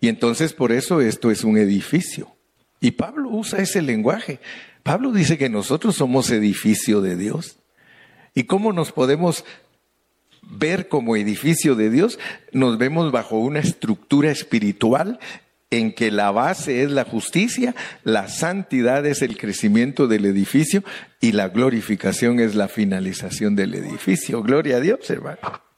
Y 0.00 0.08
entonces 0.08 0.52
por 0.52 0.72
eso 0.72 1.00
esto 1.00 1.30
es 1.30 1.44
un 1.44 1.58
edificio. 1.58 2.34
Y 2.80 2.92
Pablo 2.92 3.28
usa 3.28 3.60
ese 3.60 3.82
lenguaje. 3.82 4.40
Pablo 4.82 5.12
dice 5.12 5.36
que 5.36 5.50
nosotros 5.50 5.96
somos 5.96 6.30
edificio 6.30 7.02
de 7.02 7.16
Dios. 7.16 7.58
¿Y 8.34 8.44
cómo 8.44 8.72
nos 8.72 8.92
podemos 8.92 9.44
ver 10.42 10.88
como 10.88 11.16
edificio 11.16 11.74
de 11.74 11.90
Dios? 11.90 12.18
Nos 12.52 12.78
vemos 12.78 13.12
bajo 13.12 13.38
una 13.38 13.60
estructura 13.60 14.30
espiritual 14.30 15.18
en 15.70 15.92
que 15.92 16.10
la 16.10 16.30
base 16.32 16.82
es 16.82 16.90
la 16.90 17.04
justicia, 17.04 17.76
la 18.02 18.28
santidad 18.28 19.06
es 19.06 19.22
el 19.22 19.36
crecimiento 19.36 20.08
del 20.08 20.24
edificio 20.24 20.82
y 21.20 21.32
la 21.32 21.48
glorificación 21.48 22.40
es 22.40 22.54
la 22.54 22.68
finalización 22.68 23.54
del 23.54 23.74
edificio. 23.74 24.42
Gloria 24.42 24.78
a 24.78 24.80
Dios, 24.80 25.08
hermano. 25.10 25.69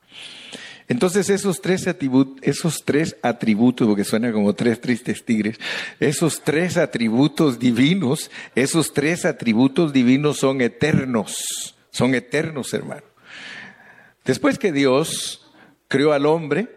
Entonces 0.92 1.30
esos 1.30 1.62
tres, 1.62 1.88
atributos, 1.88 2.36
esos 2.42 2.84
tres 2.84 3.16
atributos, 3.22 3.88
porque 3.88 4.04
suena 4.04 4.30
como 4.30 4.54
tres 4.54 4.78
tristes 4.78 5.24
tigres, 5.24 5.58
esos 6.00 6.42
tres 6.42 6.76
atributos 6.76 7.58
divinos, 7.58 8.30
esos 8.54 8.92
tres 8.92 9.24
atributos 9.24 9.94
divinos 9.94 10.36
son 10.36 10.60
eternos, 10.60 11.74
son 11.90 12.14
eternos, 12.14 12.74
hermano. 12.74 13.04
Después 14.26 14.58
que 14.58 14.70
Dios 14.70 15.50
creó 15.88 16.12
al 16.12 16.26
hombre, 16.26 16.68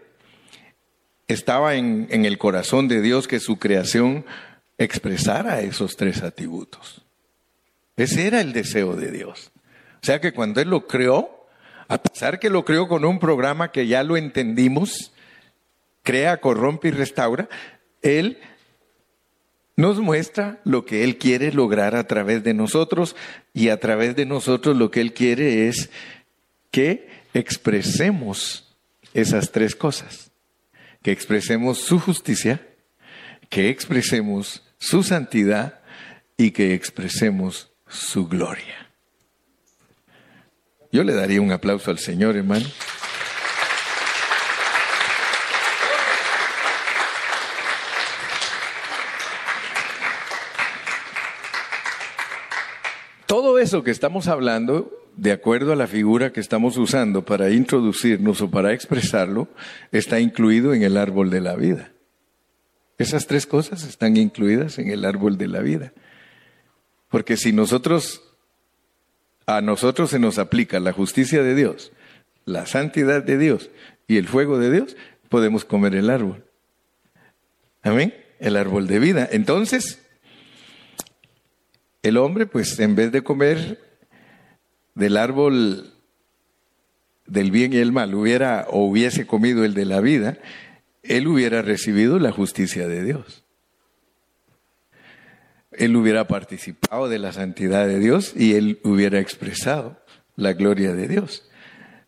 estaba 1.28 1.74
en, 1.74 2.06
en 2.08 2.24
el 2.24 2.38
corazón 2.38 2.88
de 2.88 3.02
Dios 3.02 3.28
que 3.28 3.38
su 3.38 3.58
creación 3.58 4.24
expresara 4.78 5.60
esos 5.60 5.94
tres 5.94 6.22
atributos. 6.22 7.04
Ese 7.98 8.26
era 8.26 8.40
el 8.40 8.54
deseo 8.54 8.96
de 8.96 9.10
Dios. 9.10 9.52
O 10.02 10.06
sea 10.06 10.22
que 10.22 10.32
cuando 10.32 10.62
Él 10.62 10.70
lo 10.70 10.86
creó, 10.86 11.35
a 11.88 11.98
pesar 11.98 12.38
que 12.38 12.50
lo 12.50 12.64
creó 12.64 12.88
con 12.88 13.04
un 13.04 13.18
programa 13.18 13.70
que 13.70 13.86
ya 13.86 14.02
lo 14.02 14.16
entendimos, 14.16 15.12
crea, 16.02 16.40
corrompe 16.40 16.88
y 16.88 16.90
restaura, 16.92 17.48
Él 18.02 18.38
nos 19.76 20.00
muestra 20.00 20.60
lo 20.64 20.84
que 20.84 21.04
Él 21.04 21.18
quiere 21.18 21.52
lograr 21.52 21.94
a 21.94 22.06
través 22.06 22.42
de 22.42 22.54
nosotros 22.54 23.14
y 23.52 23.68
a 23.68 23.78
través 23.78 24.16
de 24.16 24.26
nosotros 24.26 24.76
lo 24.76 24.90
que 24.90 25.00
Él 25.00 25.12
quiere 25.12 25.68
es 25.68 25.90
que 26.70 27.08
expresemos 27.34 28.76
esas 29.14 29.52
tres 29.52 29.76
cosas, 29.76 30.30
que 31.02 31.12
expresemos 31.12 31.78
su 31.78 31.98
justicia, 32.00 32.66
que 33.48 33.68
expresemos 33.68 34.62
su 34.78 35.02
santidad 35.02 35.80
y 36.36 36.50
que 36.50 36.74
expresemos 36.74 37.70
su 37.88 38.26
gloria. 38.26 38.85
Yo 40.96 41.04
le 41.04 41.12
daría 41.12 41.42
un 41.42 41.52
aplauso 41.52 41.90
al 41.90 41.98
Señor, 41.98 42.38
hermano. 42.38 42.64
Todo 53.26 53.58
eso 53.58 53.84
que 53.84 53.90
estamos 53.90 54.26
hablando, 54.26 54.90
de 55.18 55.32
acuerdo 55.32 55.74
a 55.74 55.76
la 55.76 55.86
figura 55.86 56.32
que 56.32 56.40
estamos 56.40 56.78
usando 56.78 57.26
para 57.26 57.50
introducirnos 57.50 58.40
o 58.40 58.50
para 58.50 58.72
expresarlo, 58.72 59.48
está 59.92 60.18
incluido 60.18 60.72
en 60.72 60.82
el 60.82 60.96
árbol 60.96 61.28
de 61.28 61.42
la 61.42 61.56
vida. 61.56 61.92
Esas 62.96 63.26
tres 63.26 63.44
cosas 63.44 63.82
están 63.82 64.16
incluidas 64.16 64.78
en 64.78 64.88
el 64.88 65.04
árbol 65.04 65.36
de 65.36 65.48
la 65.48 65.60
vida. 65.60 65.92
Porque 67.10 67.36
si 67.36 67.52
nosotros 67.52 68.25
a 69.46 69.60
nosotros 69.60 70.10
se 70.10 70.18
nos 70.18 70.38
aplica 70.38 70.80
la 70.80 70.92
justicia 70.92 71.42
de 71.42 71.54
Dios, 71.54 71.92
la 72.44 72.66
santidad 72.66 73.22
de 73.22 73.38
Dios 73.38 73.70
y 74.08 74.16
el 74.16 74.26
fuego 74.26 74.58
de 74.58 74.70
Dios, 74.70 74.96
podemos 75.28 75.64
comer 75.64 75.94
el 75.94 76.10
árbol. 76.10 76.44
Amén. 77.82 78.14
El 78.40 78.56
árbol 78.56 78.86
de 78.86 78.98
vida. 78.98 79.28
Entonces, 79.30 80.02
el 82.02 82.16
hombre, 82.16 82.46
pues 82.46 82.78
en 82.80 82.96
vez 82.96 83.12
de 83.12 83.22
comer 83.22 83.80
del 84.94 85.16
árbol 85.16 85.92
del 87.26 87.50
bien 87.50 87.72
y 87.72 87.76
el 87.76 87.92
mal, 87.92 88.14
hubiera 88.14 88.66
o 88.68 88.84
hubiese 88.84 89.26
comido 89.26 89.64
el 89.64 89.74
de 89.74 89.84
la 89.84 90.00
vida, 90.00 90.38
él 91.02 91.28
hubiera 91.28 91.62
recibido 91.62 92.18
la 92.18 92.32
justicia 92.32 92.88
de 92.88 93.04
Dios 93.04 93.45
él 95.78 95.96
hubiera 95.96 96.26
participado 96.26 97.08
de 97.08 97.18
la 97.18 97.32
santidad 97.32 97.86
de 97.86 97.98
Dios 97.98 98.32
y 98.36 98.54
él 98.54 98.80
hubiera 98.82 99.20
expresado 99.20 100.00
la 100.36 100.52
gloria 100.52 100.94
de 100.94 101.08
Dios. 101.08 101.48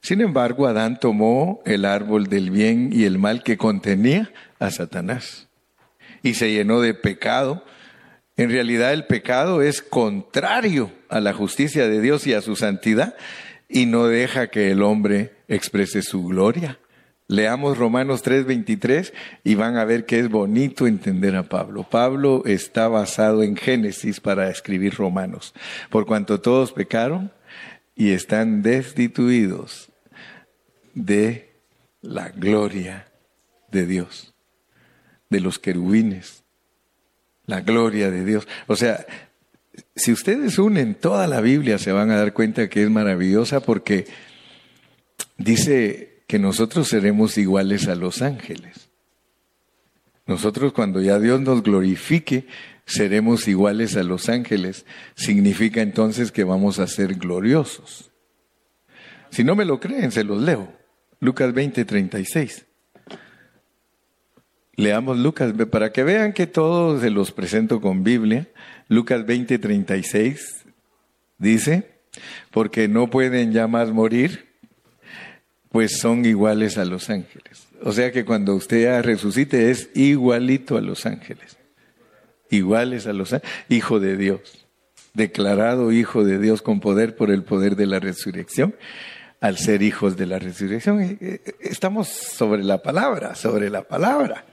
Sin 0.01 0.21
embargo, 0.21 0.67
Adán 0.67 1.01
tomó 1.01 1.61
el 1.65 1.85
árbol 1.85 2.29
del 2.29 2.51
bien 2.51 2.91
y 2.93 3.05
el 3.05 3.19
mal 3.19 3.43
que 3.43 3.57
contenía 3.57 4.31
a 4.59 4.71
Satanás 4.71 5.49
y 6.23 6.35
se 6.35 6.53
llenó 6.53 6.81
de 6.81 6.95
pecado. 6.95 7.65
En 8.37 8.51
realidad 8.51 8.93
el 8.93 9.07
pecado 9.07 9.63
es 9.63 9.83
contrario 9.83 10.93
a 11.09 11.21
la 11.21 11.33
justicia 11.33 11.89
de 11.89 12.01
Dios 12.01 12.27
y 12.27 12.35
a 12.35 12.43
su 12.43 12.57
santidad 12.57 13.17
y 13.69 13.87
no 13.87 14.07
deja 14.07 14.49
que 14.49 14.71
el 14.71 14.83
hombre 14.83 15.33
exprese 15.49 16.03
su 16.03 16.25
gloria. 16.25 16.79
Leamos 17.31 17.77
Romanos 17.77 18.23
3:23 18.23 19.13
y 19.45 19.55
van 19.55 19.77
a 19.77 19.85
ver 19.85 20.07
que 20.07 20.19
es 20.19 20.31
bonito 20.31 20.87
entender 20.87 21.37
a 21.37 21.43
Pablo. 21.43 21.85
Pablo 21.85 22.43
está 22.47 22.89
basado 22.89 23.43
en 23.43 23.55
Génesis 23.55 24.19
para 24.19 24.49
escribir 24.49 24.95
Romanos. 24.95 25.53
Por 25.91 26.07
cuanto 26.07 26.41
todos 26.41 26.73
pecaron 26.73 27.31
y 27.95 28.13
están 28.13 28.63
destituidos 28.63 29.91
de 30.95 31.53
la 32.01 32.31
gloria 32.31 33.09
de 33.71 33.85
Dios, 33.85 34.33
de 35.29 35.41
los 35.41 35.59
querubines, 35.59 36.45
la 37.45 37.61
gloria 37.61 38.11
de 38.11 38.25
Dios. 38.25 38.49
O 38.69 38.77
sea, 38.77 39.05
si 39.95 40.13
ustedes 40.13 40.59
unen 40.59 40.95
toda 40.95 41.27
la 41.27 41.43
Biblia 41.43 41.77
se 41.77 41.93
van 41.93 42.11
a 42.11 42.17
dar 42.17 42.33
cuenta 42.33 42.71
que 42.71 42.83
es 42.83 42.91
maravillosa 42.91 43.61
porque 43.61 44.07
dice 45.37 46.18
que 46.29 46.39
nosotros 46.39 46.89
seremos 46.89 47.39
iguales 47.39 47.89
a 47.89 47.95
los 47.95 48.21
ángeles. 48.21 48.91
Nosotros 50.27 50.75
cuando 50.75 51.01
ya 51.01 51.19
Dios 51.19 51.41
nos 51.41 51.63
glorifique, 51.63 52.47
seremos 52.85 53.49
iguales 53.49 53.97
a 53.97 54.03
los 54.03 54.29
ángeles. 54.29 54.85
Significa 55.15 55.81
entonces 55.81 56.31
que 56.31 56.45
vamos 56.45 56.79
a 56.79 56.87
ser 56.87 57.15
gloriosos. 57.15 58.13
Si 59.31 59.43
no 59.43 59.57
me 59.57 59.65
lo 59.65 59.81
creen, 59.81 60.13
se 60.13 60.23
los 60.23 60.43
leo. 60.43 60.71
Lucas 61.19 61.55
20, 61.55 61.87
36. 61.87 62.67
Leamos 64.77 65.19
Lucas, 65.19 65.55
para 65.71 65.93
que 65.93 66.05
vean 66.05 66.35
que 66.35 66.47
todos 66.47 67.01
se 67.01 67.09
los 67.09 67.33
presento 67.33 67.81
con 67.81 68.05
Biblia. 68.05 68.49
Lucas 68.89 69.25
20, 69.25 69.59
36 69.59 70.67
dice, 71.39 72.01
porque 72.51 72.87
no 72.87 73.09
pueden 73.09 73.51
ya 73.53 73.67
más 73.67 73.91
morir 73.93 74.48
pues 75.71 75.99
son 75.99 76.25
iguales 76.25 76.79
a 76.79 76.85
los 76.85 77.11
ángeles. 77.11 77.69
O 77.83 77.93
sea 77.93 78.11
que 78.11 78.25
cuando 78.25 78.55
usted 78.55 79.03
resucite 79.03 79.71
es 79.71 79.91
igualito 79.95 80.77
a 80.77 80.81
los 80.81 81.07
ángeles. 81.07 81.59
Iguales 82.51 83.07
a 83.07 83.13
los 83.13 83.33
ángeles. 83.33 83.55
Hijo 83.69 84.01
de 84.01 84.17
Dios. 84.17 84.67
Declarado 85.15 85.93
hijo 85.93 86.25
de 86.25 86.39
Dios 86.39 86.63
con 86.63 86.81
poder 86.81 87.17
por 87.17 87.31
el 87.31 87.45
poder 87.45 87.77
de 87.77 87.87
la 87.87 88.01
resurrección. 88.01 88.75
Al 89.41 89.59
ser 89.59 89.83
hijos 89.83 90.17
de 90.17 90.27
la 90.27 90.39
resurrección. 90.39 91.01
Eh, 91.01 91.19
eh, 91.21 91.41
estamos 91.61 92.09
sobre 92.09 92.65
la 92.65 92.83
palabra, 92.83 93.35
sobre 93.35 93.71
la 93.71 93.83
palabra. 93.83 94.47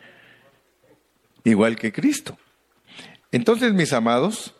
Igual 1.43 1.75
que 1.75 1.91
Cristo. 1.91 2.37
Entonces, 3.31 3.73
mis 3.73 3.93
amados, 3.93 4.53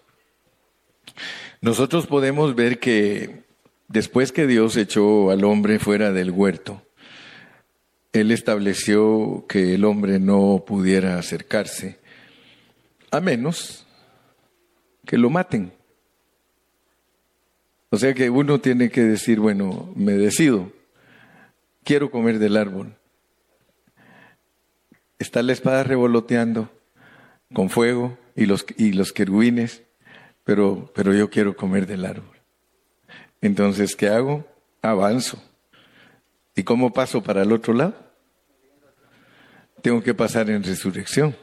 nosotros 1.61 2.07
podemos 2.07 2.55
ver 2.55 2.79
que 2.79 3.44
después 3.87 4.31
que 4.31 4.47
Dios 4.47 4.77
echó 4.77 5.31
al 5.31 5.43
hombre 5.43 5.79
fuera 5.79 6.11
del 6.11 6.31
huerto, 6.31 6.81
Él 8.13 8.31
estableció 8.31 9.45
que 9.47 9.75
el 9.75 9.85
hombre 9.85 10.19
no 10.19 10.63
pudiera 10.65 11.17
acercarse, 11.17 11.99
a 13.11 13.19
menos 13.19 13.85
que 15.05 15.17
lo 15.17 15.29
maten. 15.29 15.71
O 17.89 17.97
sea 17.97 18.13
que 18.13 18.29
uno 18.29 18.59
tiene 18.59 18.89
que 18.89 19.01
decir, 19.01 19.39
bueno, 19.39 19.93
me 19.95 20.13
decido, 20.13 20.71
quiero 21.83 22.11
comer 22.11 22.39
del 22.39 22.57
árbol. 22.57 22.95
Está 25.17 25.41
la 25.43 25.53
espada 25.53 25.83
revoloteando 25.83 26.69
con 27.53 27.69
fuego 27.69 28.17
y 28.35 28.47
los, 28.47 28.65
y 28.75 28.91
los 28.91 29.13
querubines, 29.13 29.83
pero, 30.43 30.91
pero 30.93 31.13
yo 31.13 31.29
quiero 31.29 31.55
comer 31.55 31.87
del 31.87 32.05
árbol. 32.05 32.34
Entonces, 33.45 33.95
¿qué 33.95 34.07
hago? 34.07 34.43
Avanzo. 34.81 35.39
¿Y 36.55 36.63
cómo 36.63 36.93
paso 36.93 37.21
para 37.21 37.43
el 37.43 37.51
otro 37.51 37.75
lado? 37.75 37.93
Tengo 39.83 40.01
que 40.01 40.15
pasar 40.15 40.49
en 40.49 40.63
resurrección. 40.63 41.35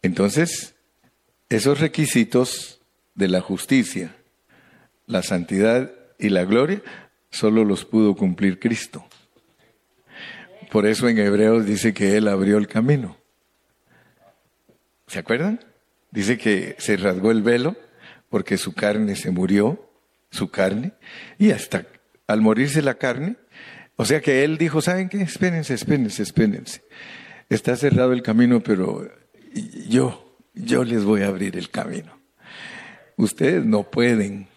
Entonces, 0.00 0.74
esos 1.50 1.80
requisitos 1.80 2.80
de 3.14 3.28
la 3.28 3.42
justicia, 3.42 4.16
la 5.04 5.22
santidad 5.22 5.92
y 6.18 6.30
la 6.30 6.46
gloria, 6.46 6.80
solo 7.30 7.62
los 7.62 7.84
pudo 7.84 8.16
cumplir 8.16 8.58
Cristo. 8.58 9.04
Por 10.70 10.86
eso 10.86 11.10
en 11.10 11.18
Hebreos 11.18 11.66
dice 11.66 11.92
que 11.92 12.16
Él 12.16 12.28
abrió 12.28 12.56
el 12.56 12.68
camino. 12.68 13.18
¿Se 15.08 15.18
acuerdan? 15.18 15.60
Dice 16.10 16.38
que 16.38 16.74
se 16.78 16.96
rasgó 16.96 17.30
el 17.30 17.42
velo 17.42 17.76
porque 18.28 18.58
su 18.58 18.74
carne 18.74 19.16
se 19.16 19.30
murió, 19.30 19.90
su 20.30 20.50
carne, 20.50 20.92
y 21.38 21.50
hasta 21.50 21.86
al 22.26 22.40
morirse 22.40 22.82
la 22.82 22.94
carne, 22.94 23.36
o 23.96 24.04
sea 24.04 24.20
que 24.20 24.44
Él 24.44 24.58
dijo, 24.58 24.80
¿saben 24.80 25.08
qué? 25.08 25.22
Espérense, 25.22 25.74
espérense, 25.74 26.22
espérense. 26.22 26.82
Está 27.48 27.76
cerrado 27.76 28.12
el 28.12 28.22
camino, 28.22 28.60
pero 28.60 29.10
yo, 29.88 30.36
yo 30.54 30.84
les 30.84 31.04
voy 31.04 31.22
a 31.22 31.28
abrir 31.28 31.56
el 31.56 31.70
camino. 31.70 32.16
Ustedes 33.16 33.64
no 33.64 33.90
pueden. 33.90 34.48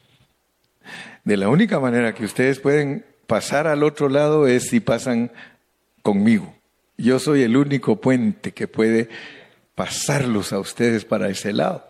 De 1.24 1.38
la 1.38 1.50
única 1.50 1.80
manera 1.80 2.14
que 2.14 2.26
ustedes 2.26 2.60
pueden 2.60 3.06
pasar 3.26 3.66
al 3.66 3.84
otro 3.84 4.10
lado 4.10 4.46
es 4.46 4.68
si 4.70 4.80
pasan 4.80 5.32
conmigo. 6.04 6.54
Yo 6.98 7.18
soy 7.18 7.42
el 7.42 7.58
único 7.58 8.00
puente 8.00 8.52
que 8.52 8.68
puede 8.68 9.10
pasarlos 9.74 10.54
a 10.54 10.60
ustedes 10.60 11.06
para 11.06 11.30
ese 11.30 11.54
lado. 11.54 11.88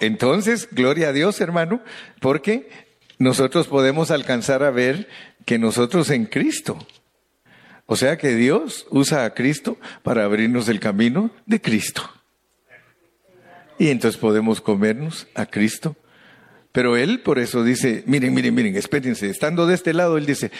Entonces, 0.00 0.68
gloria 0.70 1.08
a 1.08 1.12
Dios, 1.12 1.40
hermano, 1.40 1.82
porque 2.20 2.68
nosotros 3.18 3.66
podemos 3.68 4.10
alcanzar 4.10 4.62
a 4.62 4.70
ver 4.70 5.08
que 5.44 5.58
nosotros 5.58 6.10
en 6.10 6.26
Cristo, 6.26 6.78
o 7.86 7.96
sea 7.96 8.16
que 8.16 8.34
Dios 8.34 8.86
usa 8.90 9.24
a 9.24 9.34
Cristo 9.34 9.78
para 10.02 10.24
abrirnos 10.24 10.68
el 10.68 10.80
camino 10.80 11.30
de 11.46 11.60
Cristo. 11.60 12.10
Y 13.78 13.88
entonces 13.88 14.20
podemos 14.20 14.60
comernos 14.60 15.26
a 15.34 15.46
Cristo. 15.46 15.96
Pero 16.72 16.96
Él 16.96 17.20
por 17.20 17.38
eso 17.38 17.62
dice, 17.62 18.02
miren, 18.06 18.34
miren, 18.34 18.54
miren, 18.54 18.76
espérense, 18.76 19.28
estando 19.28 19.66
de 19.66 19.74
este 19.74 19.92
lado, 19.92 20.16
Él 20.16 20.26
dice, 20.26 20.50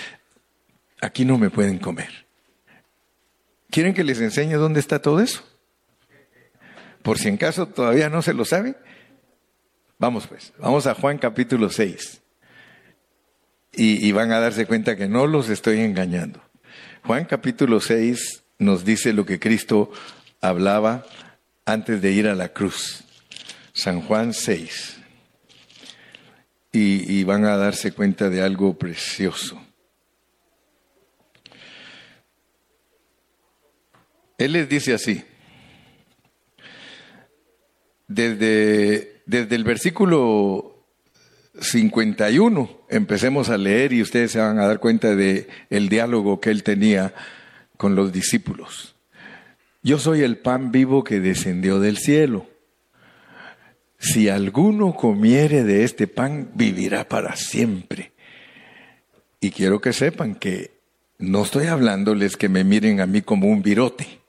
aquí 1.00 1.24
no 1.24 1.38
me 1.38 1.50
pueden 1.50 1.78
comer. 1.78 2.26
¿Quieren 3.70 3.94
que 3.94 4.04
les 4.04 4.20
enseñe 4.20 4.54
dónde 4.54 4.80
está 4.80 5.00
todo 5.00 5.20
eso? 5.20 5.42
Por 7.02 7.18
si 7.18 7.28
en 7.28 7.36
caso 7.36 7.66
todavía 7.66 8.08
no 8.08 8.22
se 8.22 8.32
lo 8.32 8.44
sabe. 8.44 8.76
Vamos 9.98 10.26
pues, 10.26 10.52
vamos 10.58 10.86
a 10.86 10.94
Juan 10.94 11.18
capítulo 11.18 11.70
6. 11.70 12.20
Y, 13.76 14.12
van 14.12 14.30
a 14.30 14.38
darse 14.38 14.66
cuenta 14.66 14.94
que 14.94 15.08
no 15.08 15.26
los 15.26 15.48
estoy 15.48 15.80
engañando. 15.80 16.40
Juan 17.02 17.24
capítulo 17.24 17.80
6 17.80 18.44
nos 18.58 18.84
dice 18.84 19.12
lo 19.12 19.26
que 19.26 19.40
Cristo 19.40 19.90
hablaba 20.40 21.04
antes 21.64 22.00
de 22.00 22.12
ir 22.12 22.28
a 22.28 22.36
la 22.36 22.50
cruz. 22.50 23.02
San 23.72 24.00
Juan 24.00 24.32
6. 24.32 24.98
Y, 26.70 27.18
y 27.18 27.24
van 27.24 27.46
a 27.46 27.56
darse 27.56 27.90
cuenta 27.90 28.30
de 28.30 28.42
algo 28.42 28.78
precioso. 28.78 29.60
Él 34.38 34.52
les 34.52 34.68
dice 34.68 34.94
así, 34.94 35.24
desde, 38.06 39.13
desde 39.26 39.56
el 39.56 39.64
versículo 39.64 40.74
51 41.60 42.86
empecemos 42.88 43.48
a 43.48 43.58
leer 43.58 43.92
y 43.92 44.02
ustedes 44.02 44.32
se 44.32 44.40
van 44.40 44.58
a 44.58 44.66
dar 44.66 44.80
cuenta 44.80 45.14
de 45.14 45.48
el 45.70 45.88
diálogo 45.88 46.40
que 46.40 46.50
él 46.50 46.62
tenía 46.62 47.14
con 47.76 47.94
los 47.94 48.12
discípulos. 48.12 48.94
Yo 49.82 49.98
soy 49.98 50.22
el 50.22 50.38
pan 50.38 50.72
vivo 50.72 51.04
que 51.04 51.20
descendió 51.20 51.78
del 51.78 51.98
cielo. 51.98 52.46
Si 53.98 54.28
alguno 54.28 54.94
comiere 54.94 55.62
de 55.62 55.84
este 55.84 56.06
pan, 56.06 56.50
vivirá 56.54 57.08
para 57.08 57.36
siempre. 57.36 58.12
Y 59.40 59.50
quiero 59.50 59.80
que 59.80 59.92
sepan 59.92 60.34
que 60.34 60.72
no 61.18 61.42
estoy 61.42 61.66
hablándoles 61.66 62.36
que 62.36 62.48
me 62.48 62.64
miren 62.64 63.00
a 63.00 63.06
mí 63.06 63.22
como 63.22 63.48
un 63.48 63.62
virote. 63.62 64.23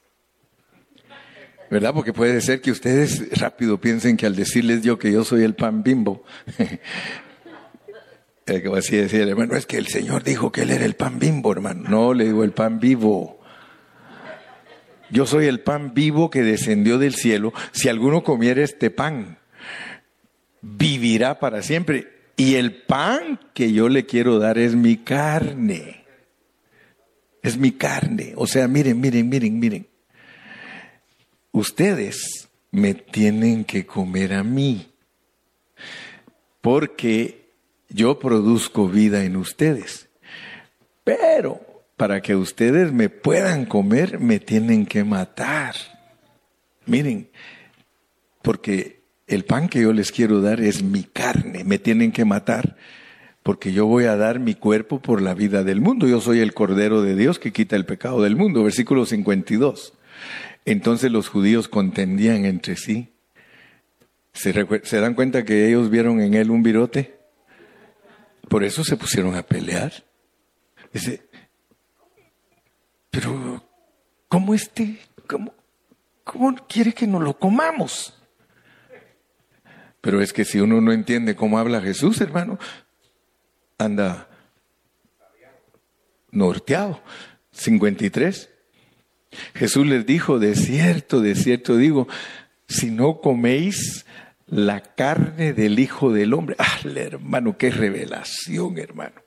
¿Verdad? 1.70 1.94
Porque 1.94 2.14
puede 2.14 2.42
ser 2.42 2.62
que 2.62 2.72
ustedes 2.72 3.40
rápido 3.40 3.80
piensen 3.80 4.18
que 4.18 4.26
al 4.26 4.36
decirles 4.36 4.82
yo 4.82 4.98
que 4.98 5.12
yo 5.12 5.24
soy 5.24 5.44
el 5.44 5.56
pan 5.56 5.84
bimbo, 5.84 6.24
como 8.64 8.76
así 8.76 8.98
decía 8.98 9.24
el 9.24 9.30
hermano, 9.30 9.56
es 9.56 9.66
que 9.66 9.78
el 9.78 9.88
Señor 9.88 10.24
dijo 10.24 10.52
que 10.52 10.62
Él 10.62 10.72
era 10.72 10.86
el 10.86 10.96
pan 10.96 11.20
bimbo, 11.20 11.52
hermano. 11.52 11.90
No, 11.90 12.14
le 12.14 12.26
digo 12.26 12.44
el 12.44 12.52
pan 12.52 12.80
vivo. 12.80 13.40
Yo 15.10 15.26
soy 15.26 15.46
el 15.46 15.62
pan 15.62 15.94
vivo 15.94 16.30
que 16.30 16.42
descendió 16.42 16.98
del 16.98 17.16
cielo. 17.16 17.54
Si 17.72 17.90
alguno 17.90 18.24
comiera 18.24 18.64
este 18.64 18.90
pan, 18.90 19.38
vivirá 20.62 21.40
para 21.40 21.62
siempre. 21.62 22.12
Y 22.38 22.56
el 22.56 22.74
pan 22.74 23.40
que 23.54 23.72
yo 23.72 23.88
le 23.88 24.06
quiero 24.06 24.40
dar 24.40 24.58
es 24.58 24.76
mi 24.76 24.98
carne. 24.98 26.04
Es 27.44 27.58
mi 27.58 27.72
carne. 27.72 28.34
O 28.36 28.48
sea, 28.48 28.68
miren, 28.68 29.00
miren, 29.00 29.30
miren, 29.30 29.60
miren 29.60 29.88
ustedes 31.56 32.50
me 32.72 32.94
tienen 32.94 33.64
que 33.64 33.86
comer 33.86 34.34
a 34.34 34.44
mí, 34.44 34.92
porque 36.60 37.50
yo 37.88 38.20
produzco 38.20 38.90
vida 38.90 39.24
en 39.24 39.38
ustedes. 39.38 40.10
Pero 41.06 41.62
para 41.96 42.22
que 42.22 42.36
ustedes 42.36 42.92
me 42.92 43.08
puedan 43.08 43.66
comer, 43.66 44.20
me 44.20 44.40
tienen 44.40 44.86
que 44.86 45.06
matar. 45.06 45.76
Miren, 46.86 47.30
porque 48.42 49.04
el 49.26 49.46
pan 49.46 49.70
que 49.70 49.82
yo 49.82 49.94
les 49.94 50.12
quiero 50.12 50.42
dar 50.42 50.60
es 50.60 50.84
mi 50.84 51.04
carne, 51.04 51.64
me 51.64 51.80
tienen 51.80 52.12
que 52.12 52.26
matar, 52.26 52.76
porque 53.44 53.72
yo 53.72 53.86
voy 53.86 54.06
a 54.06 54.18
dar 54.18 54.42
mi 54.42 54.56
cuerpo 54.56 55.02
por 55.02 55.22
la 55.22 55.34
vida 55.34 55.64
del 55.64 55.80
mundo. 55.80 56.06
Yo 56.06 56.20
soy 56.20 56.42
el 56.42 56.54
Cordero 56.54 57.02
de 57.02 57.16
Dios 57.16 57.40
que 57.40 57.54
quita 57.54 57.78
el 57.78 57.86
pecado 57.86 58.22
del 58.22 58.36
mundo, 58.36 58.62
versículo 58.62 59.06
52. 59.06 59.94
Entonces 60.66 61.12
los 61.12 61.30
judíos 61.30 61.68
contendían 61.68 62.46
entre 62.46 62.76
sí. 62.76 63.14
¿Se, 64.34 64.52
dan 65.00 65.14
cuenta 65.14 65.46
que 65.46 65.68
ellos 65.68 65.90
vieron 65.90 66.20
en 66.20 66.34
él 66.34 66.50
un 66.50 66.64
virote? 66.64 67.18
Por 68.50 68.64
eso 68.64 68.84
se 68.84 68.98
pusieron 68.98 69.36
a 69.36 69.44
pelear. 69.44 69.94
Dice, 70.92 71.30
pero 73.12 73.64
¿cómo 74.28 74.54
este, 74.54 75.00
cómo, 75.28 75.54
cómo 76.24 76.56
quiere 76.68 76.94
que 76.94 77.08
nos 77.08 77.22
lo 77.22 77.38
comamos? 77.38 78.14
Pero 80.02 80.22
es 80.22 80.34
que 80.34 80.46
si 80.46 80.60
uno 80.60 80.82
no 80.82 80.92
entiende 80.92 81.36
cómo 81.36 81.58
habla 81.58 81.82
Jesús, 81.82 82.20
hermano, 82.22 82.60
anda 83.78 84.30
norteado. 86.32 87.02
53. 87.52 88.55
Jesús 89.54 89.86
les 89.86 90.06
dijo, 90.06 90.40
de 90.40 90.56
cierto, 90.56 91.22
de 91.22 91.36
cierto 91.36 91.78
digo, 91.78 92.08
si 92.68 92.92
no 92.92 93.22
coméis 93.22 94.06
la 94.48 94.82
carne 94.82 95.54
del 95.54 95.80
Hijo 95.80 96.12
del 96.12 96.34
Hombre. 96.34 96.56
Ah, 96.60 96.80
hermano, 96.84 97.58
qué 97.58 97.72
revelación, 97.72 98.78
hermano. 98.78 99.22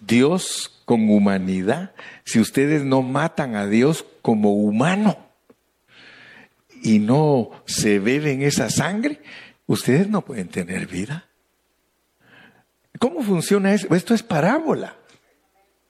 Dios 0.00 0.82
con 0.84 1.08
humanidad, 1.08 1.92
si 2.24 2.40
ustedes 2.40 2.84
no 2.84 3.02
matan 3.02 3.54
a 3.54 3.66
Dios 3.66 4.04
como 4.20 4.52
humano 4.52 5.16
y 6.82 6.98
no 6.98 7.50
se 7.66 8.00
beben 8.00 8.42
esa 8.42 8.68
sangre, 8.68 9.20
ustedes 9.66 10.08
no 10.08 10.24
pueden 10.24 10.48
tener 10.48 10.88
vida. 10.88 11.26
¿Cómo 12.98 13.22
funciona 13.22 13.72
eso? 13.72 13.94
Esto 13.94 14.14
es 14.14 14.22
parábola. 14.22 14.96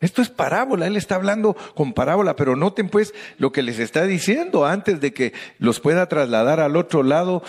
Esto 0.03 0.21
es 0.21 0.31
parábola, 0.31 0.89
él 0.89 0.97
está 0.97 1.15
hablando 1.15 1.57
con 1.77 1.95
parábola, 1.95 2.35
pero 2.35 2.57
noten 2.57 2.89
pues 2.89 3.15
lo 3.39 3.53
que 3.53 3.63
les 3.63 3.79
está 3.79 4.05
diciendo 4.05 4.67
antes 4.67 5.01
de 5.01 5.15
que 5.15 5.33
los 5.59 5.79
pueda 5.79 6.09
trasladar 6.09 6.59
al 6.59 6.77
otro 6.77 7.05
lado 7.05 7.45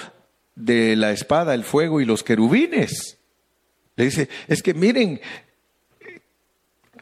de 0.56 0.96
la 0.96 1.12
espada, 1.12 1.56
el 1.56 1.64
fuego 1.64 2.00
y 2.00 2.06
los 2.06 2.24
querubines. 2.24 3.18
Le 3.96 4.06
dice, 4.06 4.30
es 4.48 4.62
que 4.62 4.76
miren, 4.76 5.20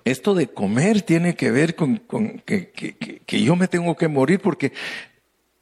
esto 0.05 0.33
de 0.33 0.47
comer 0.47 1.01
tiene 1.01 1.35
que 1.35 1.51
ver 1.51 1.75
con, 1.75 1.97
que, 2.45 2.71
yo 3.27 3.57
me 3.57 3.67
tengo 3.67 3.97
que 3.97 4.07
morir 4.07 4.39
porque 4.39 4.71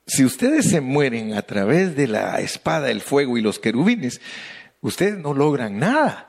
si 0.05 0.23
ustedes 0.23 0.69
se 0.69 0.81
mueren 0.81 1.33
a 1.33 1.41
través 1.41 1.95
de 1.95 2.05
la 2.05 2.39
espada, 2.41 2.91
el 2.91 3.01
fuego 3.01 3.39
y 3.39 3.41
los 3.41 3.57
querubines, 3.57 4.21
ustedes 4.81 5.17
no 5.17 5.33
logran 5.33 5.79
nada. 5.79 6.28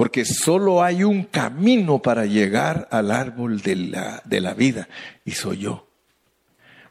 Porque 0.00 0.24
solo 0.24 0.82
hay 0.82 1.04
un 1.04 1.24
camino 1.24 2.00
para 2.00 2.24
llegar 2.24 2.88
al 2.90 3.10
árbol 3.10 3.60
de 3.60 3.76
la, 3.76 4.22
de 4.24 4.40
la 4.40 4.54
vida 4.54 4.88
y 5.26 5.32
soy 5.32 5.58
yo. 5.58 5.90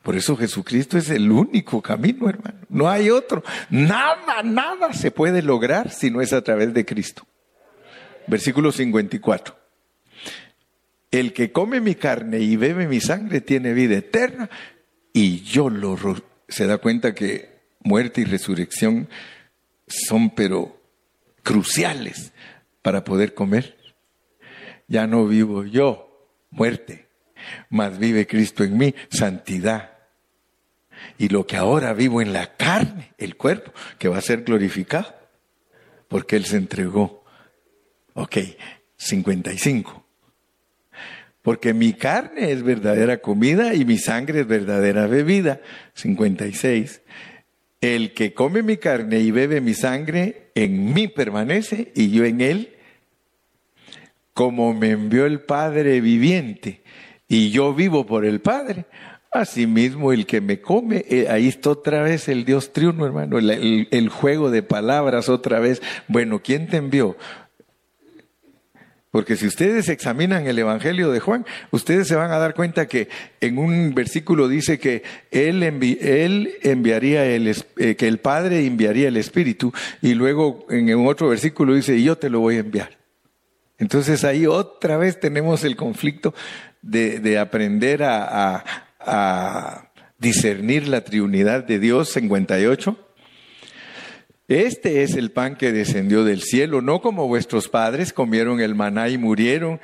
Por 0.03 0.15
eso 0.15 0.37
Jesucristo 0.37 0.95
es 0.95 1.09
el 1.09 1.31
único 1.31 1.81
camino, 1.81 2.29
hermano. 2.29 2.59
No 2.69 2.87
hay 2.87 3.09
otro. 3.09 3.43
Nada, 3.71 4.43
nada 4.43 4.93
se 4.93 5.09
puede 5.09 5.41
lograr 5.41 5.89
si 5.89 6.11
no 6.11 6.21
es 6.21 6.33
a 6.33 6.43
través 6.43 6.71
de 6.71 6.85
Cristo. 6.85 7.25
Versículo 8.27 8.71
54. 8.71 9.57
El 11.09 11.33
que 11.33 11.51
come 11.51 11.81
mi 11.81 11.95
carne 11.95 12.37
y 12.37 12.57
bebe 12.57 12.87
mi 12.87 13.01
sangre 13.01 13.41
tiene 13.41 13.73
vida 13.73 13.97
eterna 13.97 14.51
y 15.13 15.41
yo 15.41 15.71
lo... 15.71 15.97
Se 16.47 16.67
da 16.67 16.77
cuenta 16.77 17.15
que 17.15 17.57
muerte 17.79 18.21
y 18.21 18.25
resurrección 18.25 19.09
son 19.87 20.29
pero 20.29 20.79
cruciales 21.41 22.33
para 22.89 23.03
poder 23.03 23.35
comer. 23.35 23.77
Ya 24.87 25.05
no 25.05 25.27
vivo 25.27 25.63
yo, 25.63 26.27
muerte, 26.49 27.05
mas 27.69 27.99
vive 27.99 28.25
Cristo 28.25 28.63
en 28.63 28.79
mí, 28.79 28.95
santidad. 29.11 29.91
Y 31.19 31.29
lo 31.29 31.45
que 31.45 31.55
ahora 31.55 31.93
vivo 31.93 32.19
en 32.19 32.33
la 32.33 32.55
carne, 32.55 33.13
el 33.19 33.37
cuerpo, 33.37 33.71
que 33.99 34.07
va 34.07 34.17
a 34.17 34.21
ser 34.21 34.41
glorificado, 34.41 35.13
porque 36.07 36.35
Él 36.35 36.45
se 36.45 36.57
entregó. 36.57 37.23
Ok, 38.15 38.37
55 38.97 40.07
porque 41.43 41.75
mi 41.75 41.93
carne 41.93 42.51
es 42.51 42.63
verdadera 42.63 43.19
comida 43.19 43.75
y 43.75 43.85
mi 43.85 43.99
sangre 43.99 44.41
es 44.41 44.47
verdadera 44.47 45.05
bebida. 45.05 45.61
56. 45.93 47.01
El 47.81 48.13
que 48.13 48.33
come 48.33 48.63
mi 48.63 48.77
carne 48.77 49.19
y 49.19 49.29
bebe 49.29 49.61
mi 49.61 49.73
sangre, 49.75 50.49
en 50.55 50.93
mí 50.93 51.07
permanece 51.07 51.91
y 51.95 52.09
yo 52.09 52.25
en 52.25 52.41
él. 52.41 52.78
Como 54.39 54.73
me 54.73 54.91
envió 54.91 55.25
el 55.25 55.41
Padre 55.41 55.99
viviente 55.99 56.81
y 57.27 57.51
yo 57.51 57.73
vivo 57.73 58.05
por 58.05 58.23
el 58.23 58.39
Padre, 58.39 58.85
Asimismo, 59.31 60.13
el 60.13 60.25
que 60.25 60.39
me 60.39 60.61
come, 60.61 61.03
eh, 61.09 61.27
ahí 61.29 61.49
está 61.49 61.71
otra 61.71 62.03
vez 62.03 62.29
el 62.29 62.45
Dios 62.45 62.71
triuno, 62.71 63.05
hermano, 63.05 63.37
el, 63.37 64.09
juego 64.09 64.49
de 64.49 64.63
palabras 64.63 65.27
otra 65.27 65.59
vez. 65.59 65.81
Bueno, 66.07 66.41
¿quién 66.41 66.67
te 66.67 66.77
envió? 66.77 67.17
Porque 69.11 69.35
si 69.35 69.45
ustedes 69.45 69.89
examinan 69.89 70.47
el 70.47 70.57
Evangelio 70.57 71.11
de 71.11 71.19
Juan, 71.19 71.45
ustedes 71.71 72.07
se 72.07 72.15
van 72.15 72.31
a 72.31 72.39
dar 72.39 72.53
cuenta 72.53 72.87
que 72.87 73.09
en 73.41 73.57
un 73.57 73.93
versículo 73.93 74.47
dice 74.47 74.79
que 74.79 75.03
él, 75.31 75.63
enviaría 75.63 77.25
el, 77.25 77.53
eh, 77.77 77.95
que 77.95 78.07
el 78.07 78.19
Padre 78.19 78.65
enviaría 78.65 79.09
el 79.09 79.17
Espíritu, 79.17 79.73
y 80.01 80.13
luego 80.13 80.65
en 80.69 81.05
otro 81.05 81.27
versículo 81.27 81.75
dice, 81.75 82.01
yo 82.01 82.17
te 82.17 82.29
lo 82.29 82.39
voy 82.39 82.55
a 82.55 82.59
enviar. 82.59 82.98
Entonces 83.79 84.23
ahí 84.23 84.45
otra 84.45 84.97
vez 84.97 85.19
tenemos 85.19 85.63
el 85.63 85.75
conflicto 85.75 86.33
de, 86.81 87.39
aprender 87.39 88.03
a, 88.03 88.63
a 88.99 89.91
discernir 90.17 90.87
la 90.87 91.03
triunidad 91.03 91.63
de 91.63 91.79
Dios 91.79 92.09
58 92.09 93.09
este 94.49 95.03
es 95.03 95.13
el 95.13 95.29
pan 95.29 95.57
que 95.57 95.71
descendió 95.71 96.23
del 96.23 96.41
cielo, 96.41 96.81
no 96.81 97.01
como 97.01 97.27
vuestros 97.27 97.69
padres 97.69 98.13
comieron 98.13 98.59
el 98.61 98.73
maná 98.73 99.07
y 99.07 99.19
murieron. 99.19 99.79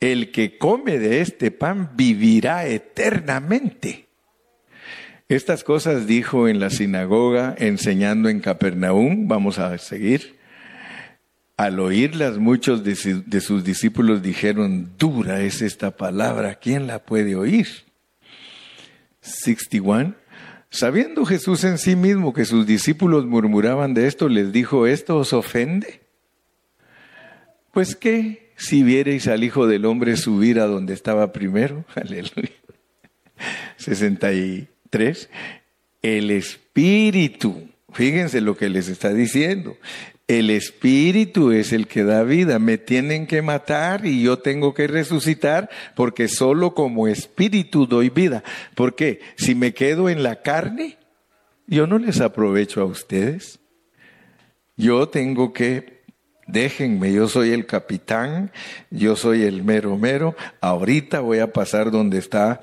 El 0.00 0.32
que 0.32 0.56
come 0.56 0.98
de 0.98 1.20
este 1.20 1.50
pan 1.50 1.90
vivirá 1.94 2.66
eternamente. 2.66 4.06
Estas 5.28 5.62
cosas 5.62 6.06
dijo 6.06 6.48
en 6.48 6.58
la 6.58 6.70
sinagoga, 6.70 7.54
enseñando 7.58 8.30
en 8.30 8.40
Capernaum. 8.40 9.28
Vamos 9.28 9.58
a 9.58 9.76
seguir. 9.76 10.38
Al 11.62 11.78
oírlas, 11.78 12.38
muchos 12.38 12.82
de, 12.82 12.96
sus 13.40 13.62
discípulos 13.62 14.20
dijeron, 14.20 14.90
dura 14.98 15.42
es 15.42 15.62
esta 15.62 15.92
palabra, 15.96 16.56
¿quién 16.56 16.88
la 16.88 16.98
puede 16.98 17.36
oír? 17.36 17.68
61. 19.20 20.16
Sabiendo 20.70 21.24
Jesús 21.24 21.62
en 21.62 21.78
sí 21.78 21.94
mismo 21.94 22.32
que 22.32 22.46
sus 22.46 22.66
discípulos 22.66 23.26
murmuraban 23.26 23.94
de 23.94 24.08
esto, 24.08 24.28
les 24.28 24.50
dijo, 24.50 24.88
¿esto 24.88 25.16
os 25.16 25.32
ofende? 25.32 26.00
Pues 27.70 27.94
qué 27.94 28.50
si 28.56 28.82
viereis 28.82 29.28
al 29.28 29.44
Hijo 29.44 29.68
del 29.68 29.84
Hombre 29.84 30.16
subir 30.16 30.58
a 30.58 30.66
donde 30.66 30.94
estaba 30.94 31.30
primero. 31.30 31.84
Aleluya. 31.94 32.50
63. 33.76 35.30
El 36.02 36.32
Espíritu, 36.32 37.68
fíjense 37.92 38.40
lo 38.40 38.56
que 38.56 38.68
les 38.68 38.88
está 38.88 39.14
diciendo, 39.14 39.76
el 40.28 40.50
espíritu 40.50 41.50
es 41.52 41.72
el 41.72 41.86
que 41.86 42.04
da 42.04 42.22
vida. 42.22 42.58
Me 42.58 42.78
tienen 42.78 43.26
que 43.26 43.42
matar 43.42 44.06
y 44.06 44.22
yo 44.22 44.38
tengo 44.38 44.74
que 44.74 44.86
resucitar 44.86 45.68
porque 45.94 46.28
solo 46.28 46.74
como 46.74 47.08
espíritu 47.08 47.86
doy 47.86 48.08
vida. 48.08 48.42
Porque 48.74 49.20
si 49.36 49.54
me 49.54 49.74
quedo 49.74 50.08
en 50.08 50.22
la 50.22 50.42
carne, 50.42 50.98
yo 51.66 51.86
no 51.86 51.98
les 51.98 52.20
aprovecho 52.20 52.80
a 52.80 52.84
ustedes. 52.84 53.60
Yo 54.76 55.08
tengo 55.08 55.52
que, 55.52 56.02
déjenme, 56.46 57.12
yo 57.12 57.28
soy 57.28 57.50
el 57.50 57.66
capitán, 57.66 58.52
yo 58.90 59.16
soy 59.16 59.42
el 59.42 59.62
mero 59.62 59.98
mero. 59.98 60.34
Ahorita 60.60 61.20
voy 61.20 61.40
a 61.40 61.52
pasar 61.52 61.90
donde 61.90 62.18
está 62.18 62.60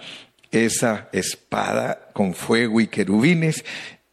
esa 0.51 1.10
espada 1.12 2.10
con 2.14 2.34
fuego 2.34 2.82
y 2.82 2.88
querubines 2.88 3.64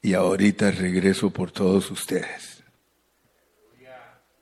y 0.02 0.12
ahorita 0.12 0.70
regreso 0.70 1.30
por 1.30 1.50
todos 1.50 1.90
ustedes 1.90 2.55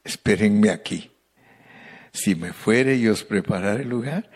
espérenme 0.04 0.70
aquí. 0.70 1.10
Si 2.12 2.34
me 2.34 2.52
fuere 2.52 2.96
y 2.96 3.08
os 3.08 3.24
preparar 3.24 3.80
el 3.80 3.88
lugar, 3.88 4.30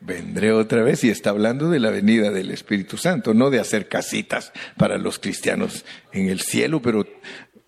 vendré 0.00 0.52
otra 0.52 0.82
vez. 0.82 1.04
Y 1.04 1.10
está 1.10 1.30
hablando 1.30 1.70
de 1.70 1.78
la 1.78 1.90
venida 1.90 2.30
del 2.30 2.50
Espíritu 2.50 2.96
Santo, 2.96 3.34
no 3.34 3.50
de 3.50 3.60
hacer 3.60 3.86
casitas 3.86 4.52
para 4.76 4.98
los 4.98 5.18
cristianos 5.18 5.84
en 6.12 6.28
el 6.28 6.40
cielo, 6.40 6.82
pero 6.82 7.06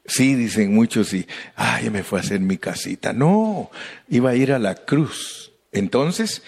sí 0.04 0.34
dicen 0.34 0.74
muchos 0.74 1.14
y, 1.14 1.26
ay, 1.54 1.90
me 1.90 2.02
fue 2.02 2.18
a 2.18 2.22
hacer 2.22 2.40
mi 2.40 2.58
casita. 2.58 3.12
No, 3.12 3.70
iba 4.08 4.30
a 4.30 4.34
ir 4.34 4.52
a 4.52 4.58
la 4.58 4.74
cruz. 4.74 5.52
Entonces, 5.70 6.42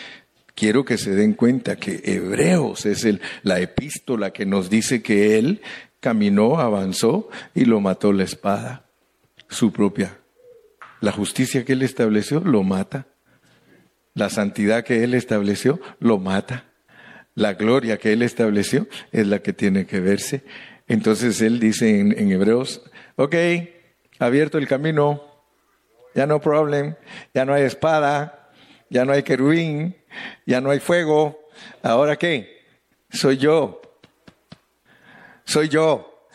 quiero 0.57 0.85
que 0.85 0.99
se 0.99 1.15
den 1.15 1.35
cuenta 1.35 1.77
que 1.77 2.01
Hebreos 2.05 2.85
es 2.87 3.07
la 3.43 3.61
epístola 3.61 4.33
que 4.33 4.45
nos 4.45 4.71
dice 4.71 5.03
que 5.03 5.39
él 5.39 5.63
caminó, 6.01 6.59
avanzó 6.59 7.31
y 7.55 7.65
lo 7.65 7.81
mató 7.81 8.13
la 8.13 8.25
espada, 8.25 8.87
su 9.49 9.73
propia 9.73 10.19
la 11.05 11.13
justicia 11.13 11.67
que 11.67 11.75
Él 11.75 11.83
estableció 11.83 12.41
lo 12.41 12.63
mata. 12.63 13.07
La 14.15 14.31
santidad 14.31 14.85
que 14.85 15.05
Él 15.05 15.13
estableció 15.13 15.79
lo 15.99 16.19
mata. 16.19 16.65
La 17.35 17.53
gloria 17.53 17.99
que 17.99 18.15
Él 18.15 18.23
estableció 18.23 18.87
es 19.13 19.27
la 19.27 19.41
que 19.41 19.53
tiene 19.53 19.85
que 19.85 20.01
verse. 20.01 20.45
Entonces 20.89 21.43
Él 21.43 21.61
dice 21.61 22.01
en, 22.01 22.33
Hebreos, 22.33 22.81
ok, 23.17 23.35
abierto 24.19 24.57
el 24.57 24.67
camino, 24.67 25.23
ya 26.15 26.27
no 26.27 26.41
problem, 26.41 26.97
ya 27.35 27.45
no 27.45 27.53
hay 27.53 27.65
espada, 27.65 28.51
ya 28.89 29.05
no 29.05 29.13
hay 29.13 29.25
querubín, 29.25 29.97
ya 30.47 30.63
no 30.63 30.71
hay 30.71 30.81
fuego. 30.81 31.39
¿Ahora 31.83 32.17
qué? 32.17 32.65
Soy 33.11 33.37
yo. 33.37 33.83
Soy 35.45 35.69
yo. 35.69 36.29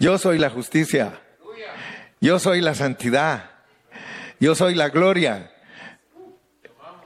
Yo 0.00 0.18
soy 0.18 0.38
la 0.38 0.50
justicia. 0.50 1.20
Yo 2.20 2.40
soy 2.40 2.60
la 2.60 2.74
santidad. 2.74 3.49
Yo 4.40 4.54
soy 4.54 4.74
la 4.74 4.88
gloria. 4.88 5.52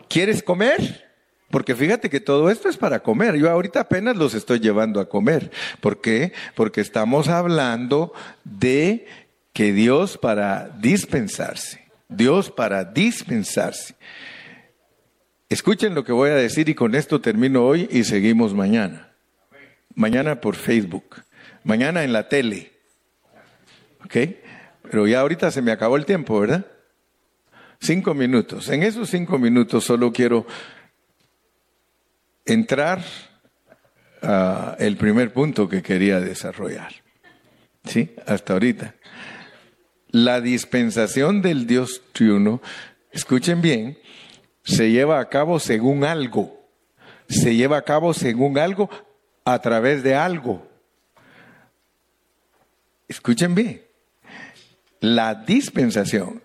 ¿Quieres 0.08 0.42
comer? 0.42 1.10
Porque 1.50 1.74
fíjate 1.74 2.08
que 2.08 2.20
todo 2.20 2.48
esto 2.48 2.68
es 2.68 2.76
para 2.76 3.00
comer. 3.00 3.36
Yo 3.36 3.50
ahorita 3.50 3.80
apenas 3.80 4.16
los 4.16 4.34
estoy 4.34 4.60
llevando 4.60 5.00
a 5.00 5.08
comer. 5.08 5.50
¿Por 5.80 6.00
qué? 6.00 6.32
Porque 6.54 6.80
estamos 6.80 7.28
hablando 7.28 8.12
de 8.44 9.06
que 9.52 9.72
Dios 9.72 10.16
para 10.16 10.68
dispensarse. 10.80 11.84
Dios 12.08 12.50
para 12.50 12.84
dispensarse. 12.84 13.96
Escuchen 15.48 15.94
lo 15.94 16.04
que 16.04 16.12
voy 16.12 16.30
a 16.30 16.34
decir 16.34 16.68
y 16.68 16.74
con 16.74 16.94
esto 16.94 17.20
termino 17.20 17.64
hoy 17.64 17.88
y 17.90 18.04
seguimos 18.04 18.54
mañana. 18.54 19.12
Mañana 19.94 20.40
por 20.40 20.54
Facebook. 20.54 21.22
Mañana 21.64 22.04
en 22.04 22.12
la 22.12 22.28
tele. 22.28 22.72
¿Ok? 24.04 24.16
Pero 24.90 25.06
ya 25.06 25.20
ahorita 25.20 25.50
se 25.50 25.62
me 25.62 25.72
acabó 25.72 25.96
el 25.96 26.04
tiempo, 26.04 26.38
¿verdad? 26.38 26.66
Cinco 27.84 28.14
minutos. 28.14 28.70
En 28.70 28.82
esos 28.82 29.10
cinco 29.10 29.38
minutos 29.38 29.84
solo 29.84 30.10
quiero 30.10 30.46
entrar 32.46 33.04
a 34.22 34.74
el 34.78 34.96
primer 34.96 35.34
punto 35.34 35.68
que 35.68 35.82
quería 35.82 36.18
desarrollar. 36.18 36.94
¿Sí? 37.84 38.10
Hasta 38.26 38.54
ahorita. 38.54 38.94
la 40.14 40.40
dispensación 40.40 41.42
del 41.42 41.66
Dios 41.66 42.00
triuno, 42.12 42.62
escuchen 43.10 43.60
bien, 43.60 43.98
se 44.62 44.92
lleva 44.92 45.18
a 45.18 45.28
cabo 45.28 45.58
según 45.58 46.04
algo. 46.04 46.64
Se 47.28 47.56
lleva 47.56 47.78
a 47.78 47.82
cabo 47.82 48.14
según 48.14 48.56
algo 48.56 48.88
a 49.44 49.58
través 49.58 50.04
de 50.04 50.14
algo. 50.14 50.66
Escuchen 53.08 53.56
bien. 53.56 53.82
La 55.00 55.34
dispensación, 55.34 56.43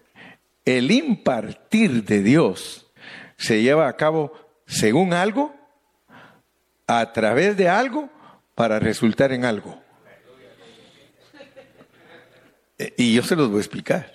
el 0.65 0.91
impartir 0.91 2.03
de 2.03 2.21
Dios, 2.21 2.91
se 3.37 3.61
lleva 3.61 3.87
a 3.87 3.95
cabo 3.95 4.33
según 4.65 5.13
algo, 5.13 5.55
a 6.87 7.13
través 7.13 7.57
de 7.57 7.69
algo, 7.69 8.09
para 8.55 8.79
resultar 8.79 9.31
en 9.31 9.45
algo. 9.45 9.81
Y 12.97 13.13
yo 13.13 13.23
se 13.23 13.35
los 13.35 13.49
voy 13.49 13.57
a 13.57 13.61
explicar. 13.61 14.13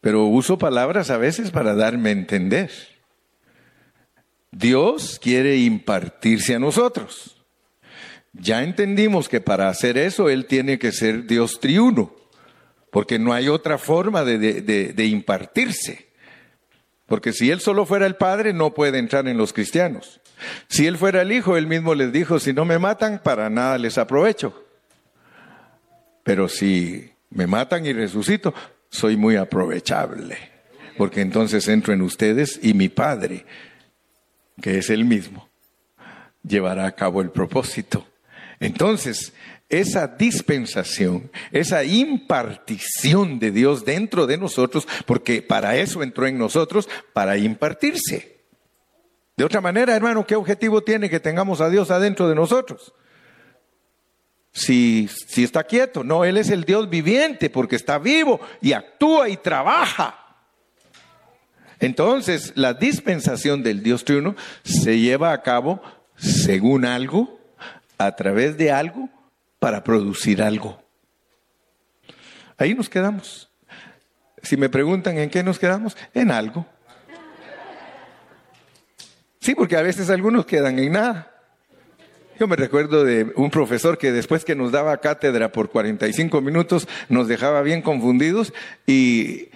Pero 0.00 0.24
uso 0.26 0.58
palabras 0.58 1.10
a 1.10 1.16
veces 1.16 1.50
para 1.50 1.74
darme 1.74 2.10
a 2.10 2.12
entender. 2.12 2.70
Dios 4.50 5.18
quiere 5.20 5.56
impartirse 5.56 6.54
a 6.54 6.58
nosotros. 6.58 7.44
Ya 8.32 8.62
entendimos 8.62 9.28
que 9.28 9.40
para 9.40 9.68
hacer 9.68 9.96
eso 9.96 10.28
Él 10.28 10.46
tiene 10.46 10.78
que 10.78 10.92
ser 10.92 11.26
Dios 11.26 11.60
triuno, 11.60 12.14
porque 12.94 13.18
no 13.18 13.32
hay 13.32 13.48
otra 13.48 13.76
forma 13.76 14.22
de, 14.22 14.94
impartirse. 14.98 16.06
Porque 17.06 17.32
si 17.32 17.50
Él 17.50 17.58
solo 17.58 17.86
fuera 17.86 18.06
el 18.06 18.14
Padre, 18.14 18.52
no 18.52 18.72
puede 18.72 19.00
entrar 19.00 19.26
en 19.26 19.36
los 19.36 19.52
cristianos. 19.52 20.20
Si 20.68 20.86
Él 20.86 20.96
fuera 20.96 21.22
el 21.22 21.32
Hijo, 21.32 21.56
Él 21.56 21.66
mismo 21.66 21.96
les 21.96 22.12
dijo, 22.12 22.38
si 22.38 22.52
no 22.52 22.64
me 22.64 22.78
matan, 22.78 23.20
para 23.20 23.50
nada 23.50 23.78
les 23.78 23.98
aprovecho. 23.98 24.64
Pero 26.22 26.48
si 26.48 27.10
me 27.30 27.48
matan 27.48 27.84
y 27.84 27.92
resucito, 27.92 28.54
soy 28.90 29.16
muy 29.16 29.34
aprovechable, 29.34 30.38
porque 30.96 31.20
entonces 31.20 31.66
entro 31.66 31.92
en 31.94 32.00
ustedes 32.00 32.60
y 32.62 32.74
mi 32.74 32.90
Padre, 32.90 33.44
que 34.62 34.78
es 34.78 34.88
el 34.88 35.04
mismo, 35.04 35.48
llevará 36.44 36.86
a 36.86 36.94
cabo 36.94 37.22
el 37.22 37.30
propósito. 37.30 38.06
Entonces, 38.60 39.32
esa 39.68 40.06
dispensación, 40.06 41.30
esa 41.50 41.84
impartición 41.84 43.38
de 43.38 43.50
Dios 43.50 43.84
dentro 43.84 44.26
de 44.26 44.38
nosotros, 44.38 44.86
porque 45.06 45.42
para 45.42 45.76
eso 45.76 46.02
entró 46.02 46.26
en 46.26 46.38
nosotros, 46.38 46.88
para 47.12 47.36
impartirse. 47.36 48.38
De 49.36 49.44
otra 49.44 49.60
manera, 49.60 49.96
hermano, 49.96 50.26
¿qué 50.26 50.36
objetivo 50.36 50.82
tiene 50.82 51.10
que 51.10 51.18
tengamos 51.20 51.60
a 51.60 51.68
Dios 51.68 51.90
adentro 51.90 52.28
de 52.28 52.34
nosotros? 52.34 52.94
si, 54.54 55.08
si 55.26 55.44
está 55.44 55.64
quieto. 55.64 56.02
No, 56.02 56.24
Él 56.24 56.38
es 56.38 56.48
el 56.48 56.64
Dios 56.64 56.88
viviente 56.88 57.50
porque 57.50 57.76
está 57.76 57.98
vivo 57.98 58.40
y 58.62 58.72
actúa 58.72 59.28
y 59.28 59.36
trabaja. 59.36 60.20
Entonces, 61.80 62.52
la 62.54 62.72
dispensación 62.72 63.62
del 63.62 63.82
Dios 63.82 64.04
triuno 64.04 64.36
se 64.62 64.98
lleva 64.98 65.32
a 65.32 65.42
cabo 65.42 65.82
según 66.16 66.84
algo, 66.84 67.40
a 67.98 68.14
través 68.14 68.56
de 68.56 68.70
algo, 68.70 69.08
para 69.64 69.82
producir 69.82 70.42
algo. 70.42 70.78
Ahí 72.58 72.74
nos 72.74 72.90
quedamos. 72.90 73.50
Si 74.42 74.58
me 74.58 74.68
preguntan 74.68 75.16
en 75.16 75.30
qué 75.30 75.42
nos 75.42 75.58
quedamos, 75.58 75.96
en 76.12 76.30
algo. 76.30 76.66
Sí, 79.40 79.54
porque 79.54 79.78
a 79.78 79.80
veces 79.80 80.10
algunos 80.10 80.44
quedan 80.44 80.78
en 80.78 80.92
nada. 80.92 81.32
Yo 82.38 82.46
me 82.46 82.56
recuerdo 82.56 83.04
de 83.04 83.32
un 83.36 83.50
profesor 83.50 83.96
que 83.96 84.12
después 84.12 84.44
que 84.44 84.54
nos 84.54 84.70
daba 84.70 84.98
cátedra 84.98 85.50
por 85.50 85.70
45 85.70 86.42
minutos 86.42 86.86
nos 87.08 87.26
dejaba 87.26 87.62
bien 87.62 87.80
confundidos 87.80 88.52
y, 88.86 89.48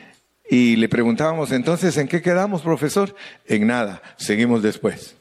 y 0.49 0.77
le 0.77 0.89
preguntábamos 0.89 1.53
entonces, 1.53 1.99
¿en 1.99 2.09
qué 2.09 2.23
quedamos, 2.23 2.63
profesor? 2.63 3.15
En 3.45 3.67
nada, 3.67 4.01
seguimos 4.17 4.63
después. 4.63 5.17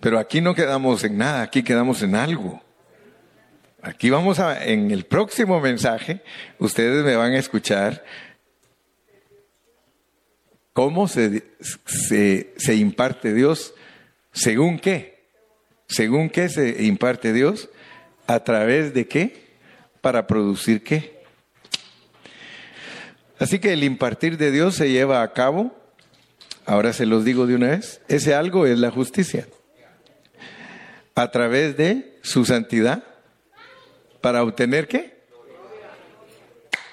Pero 0.00 0.18
aquí 0.18 0.40
no 0.40 0.54
quedamos 0.54 1.04
en 1.04 1.18
nada, 1.18 1.42
aquí 1.42 1.62
quedamos 1.62 2.02
en 2.02 2.14
algo. 2.14 2.63
Aquí 3.84 4.08
vamos 4.08 4.38
a, 4.38 4.64
en 4.64 4.90
el 4.90 5.04
próximo 5.04 5.60
mensaje, 5.60 6.22
ustedes 6.58 7.04
me 7.04 7.16
van 7.16 7.32
a 7.32 7.38
escuchar 7.38 8.02
cómo 10.72 11.06
se, 11.06 11.44
se, 11.84 12.54
se 12.56 12.76
imparte 12.76 13.34
Dios, 13.34 13.74
según 14.32 14.78
qué. 14.78 15.26
¿Según 15.86 16.30
qué 16.30 16.48
se 16.48 16.82
imparte 16.84 17.34
Dios? 17.34 17.68
¿A 18.26 18.42
través 18.42 18.94
de 18.94 19.06
qué? 19.06 19.50
Para 20.00 20.26
producir 20.26 20.82
qué. 20.82 21.22
Así 23.38 23.58
que 23.58 23.74
el 23.74 23.84
impartir 23.84 24.38
de 24.38 24.50
Dios 24.50 24.76
se 24.76 24.90
lleva 24.90 25.22
a 25.22 25.34
cabo, 25.34 25.76
ahora 26.64 26.94
se 26.94 27.04
los 27.04 27.26
digo 27.26 27.46
de 27.46 27.54
una 27.54 27.68
vez, 27.68 28.00
ese 28.08 28.34
algo 28.34 28.64
es 28.64 28.78
la 28.78 28.90
justicia. 28.90 29.46
A 31.14 31.30
través 31.30 31.76
de 31.76 32.18
su 32.22 32.46
santidad, 32.46 33.13
para 34.24 34.42
obtener 34.42 34.88
qué? 34.88 35.18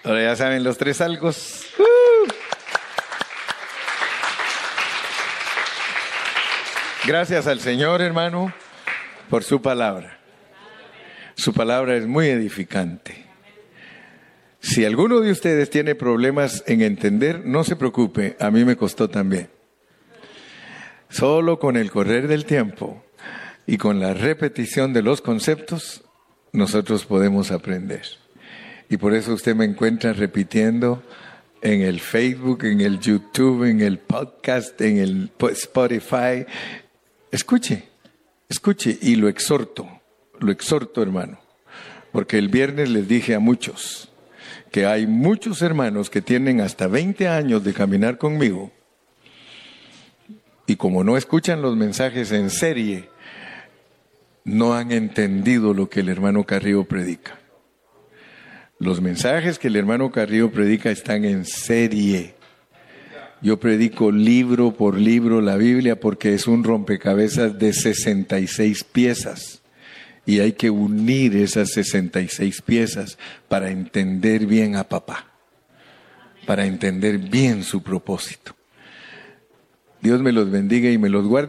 Ahora 0.03 0.21
ya 0.21 0.35
saben 0.35 0.65
los 0.65 0.77
tres 0.77 0.99
algos. 0.99 1.65
¡Uh! 1.79 2.27
Gracias 7.07 7.47
al 7.47 7.61
Señor, 7.61 8.01
hermano 8.01 8.53
por 9.29 9.45
su 9.45 9.61
palabra. 9.61 10.19
Su 11.35 11.53
palabra 11.53 11.95
es 11.95 12.05
muy 12.05 12.27
edificante. 12.27 13.23
Si 14.59 14.83
alguno 14.83 15.21
de 15.21 15.31
ustedes 15.31 15.69
tiene 15.69 15.95
problemas 15.95 16.65
en 16.67 16.81
entender, 16.81 17.45
no 17.45 17.63
se 17.63 17.77
preocupe, 17.77 18.35
a 18.41 18.51
mí 18.51 18.65
me 18.65 18.75
costó 18.75 19.09
también. 19.09 19.49
Solo 21.07 21.59
con 21.59 21.77
el 21.77 21.91
correr 21.91 22.27
del 22.27 22.43
tiempo 22.43 23.05
y 23.65 23.77
con 23.77 24.01
la 24.01 24.13
repetición 24.13 24.91
de 24.91 25.01
los 25.01 25.21
conceptos, 25.21 26.03
nosotros 26.51 27.05
podemos 27.05 27.51
aprender. 27.51 28.03
Y 28.89 28.97
por 28.97 29.13
eso 29.13 29.33
usted 29.33 29.55
me 29.55 29.65
encuentra 29.65 30.13
repitiendo 30.13 31.03
en 31.61 31.81
el 31.81 31.99
Facebook, 31.99 32.65
en 32.65 32.81
el 32.81 32.99
YouTube, 32.99 33.63
en 33.63 33.81
el 33.81 33.99
podcast, 33.99 34.79
en 34.81 34.97
el 34.97 35.31
Spotify. 35.39 36.45
Escuche, 37.31 37.91
Escuche 38.51 38.97
y 39.01 39.15
lo 39.15 39.29
exhorto, 39.29 39.87
lo 40.39 40.51
exhorto 40.51 41.01
hermano, 41.01 41.39
porque 42.11 42.37
el 42.37 42.49
viernes 42.49 42.89
les 42.89 43.07
dije 43.07 43.33
a 43.33 43.39
muchos 43.39 44.09
que 44.71 44.85
hay 44.85 45.07
muchos 45.07 45.61
hermanos 45.61 46.09
que 46.09 46.21
tienen 46.21 46.59
hasta 46.59 46.87
20 46.87 47.29
años 47.29 47.63
de 47.63 47.73
caminar 47.73 48.17
conmigo 48.17 48.71
y 50.65 50.75
como 50.75 51.03
no 51.05 51.15
escuchan 51.15 51.61
los 51.61 51.77
mensajes 51.77 52.33
en 52.33 52.49
serie, 52.49 53.09
no 54.43 54.73
han 54.73 54.91
entendido 54.91 55.73
lo 55.73 55.89
que 55.89 55.99
el 55.99 56.09
hermano 56.09 56.43
Carrillo 56.45 56.83
predica. 56.85 57.39
Los 58.79 59.01
mensajes 59.01 59.59
que 59.59 59.67
el 59.67 59.75
hermano 59.75 60.11
Carrillo 60.11 60.51
predica 60.51 60.89
están 60.89 61.23
en 61.23 61.45
serie. 61.45 62.35
Yo 63.41 63.59
predico 63.59 64.11
libro 64.11 64.73
por 64.73 64.97
libro 64.97 65.41
la 65.41 65.55
Biblia 65.55 65.99
porque 65.99 66.33
es 66.33 66.47
un 66.47 66.63
rompecabezas 66.63 67.57
de 67.57 67.73
66 67.73 68.83
piezas 68.83 69.61
y 70.25 70.39
hay 70.39 70.53
que 70.53 70.69
unir 70.69 71.35
esas 71.35 71.71
66 71.71 72.61
piezas 72.61 73.17
para 73.47 73.71
entender 73.71 74.45
bien 74.45 74.75
a 74.75 74.83
papá, 74.83 75.27
para 76.45 76.65
entender 76.65 77.17
bien 77.17 77.63
su 77.63 77.81
propósito. 77.81 78.55
Dios 80.01 80.21
me 80.21 80.31
los 80.31 80.49
bendiga 80.49 80.89
y 80.89 80.97
me 80.97 81.09
los 81.09 81.27
guarde. 81.27 81.39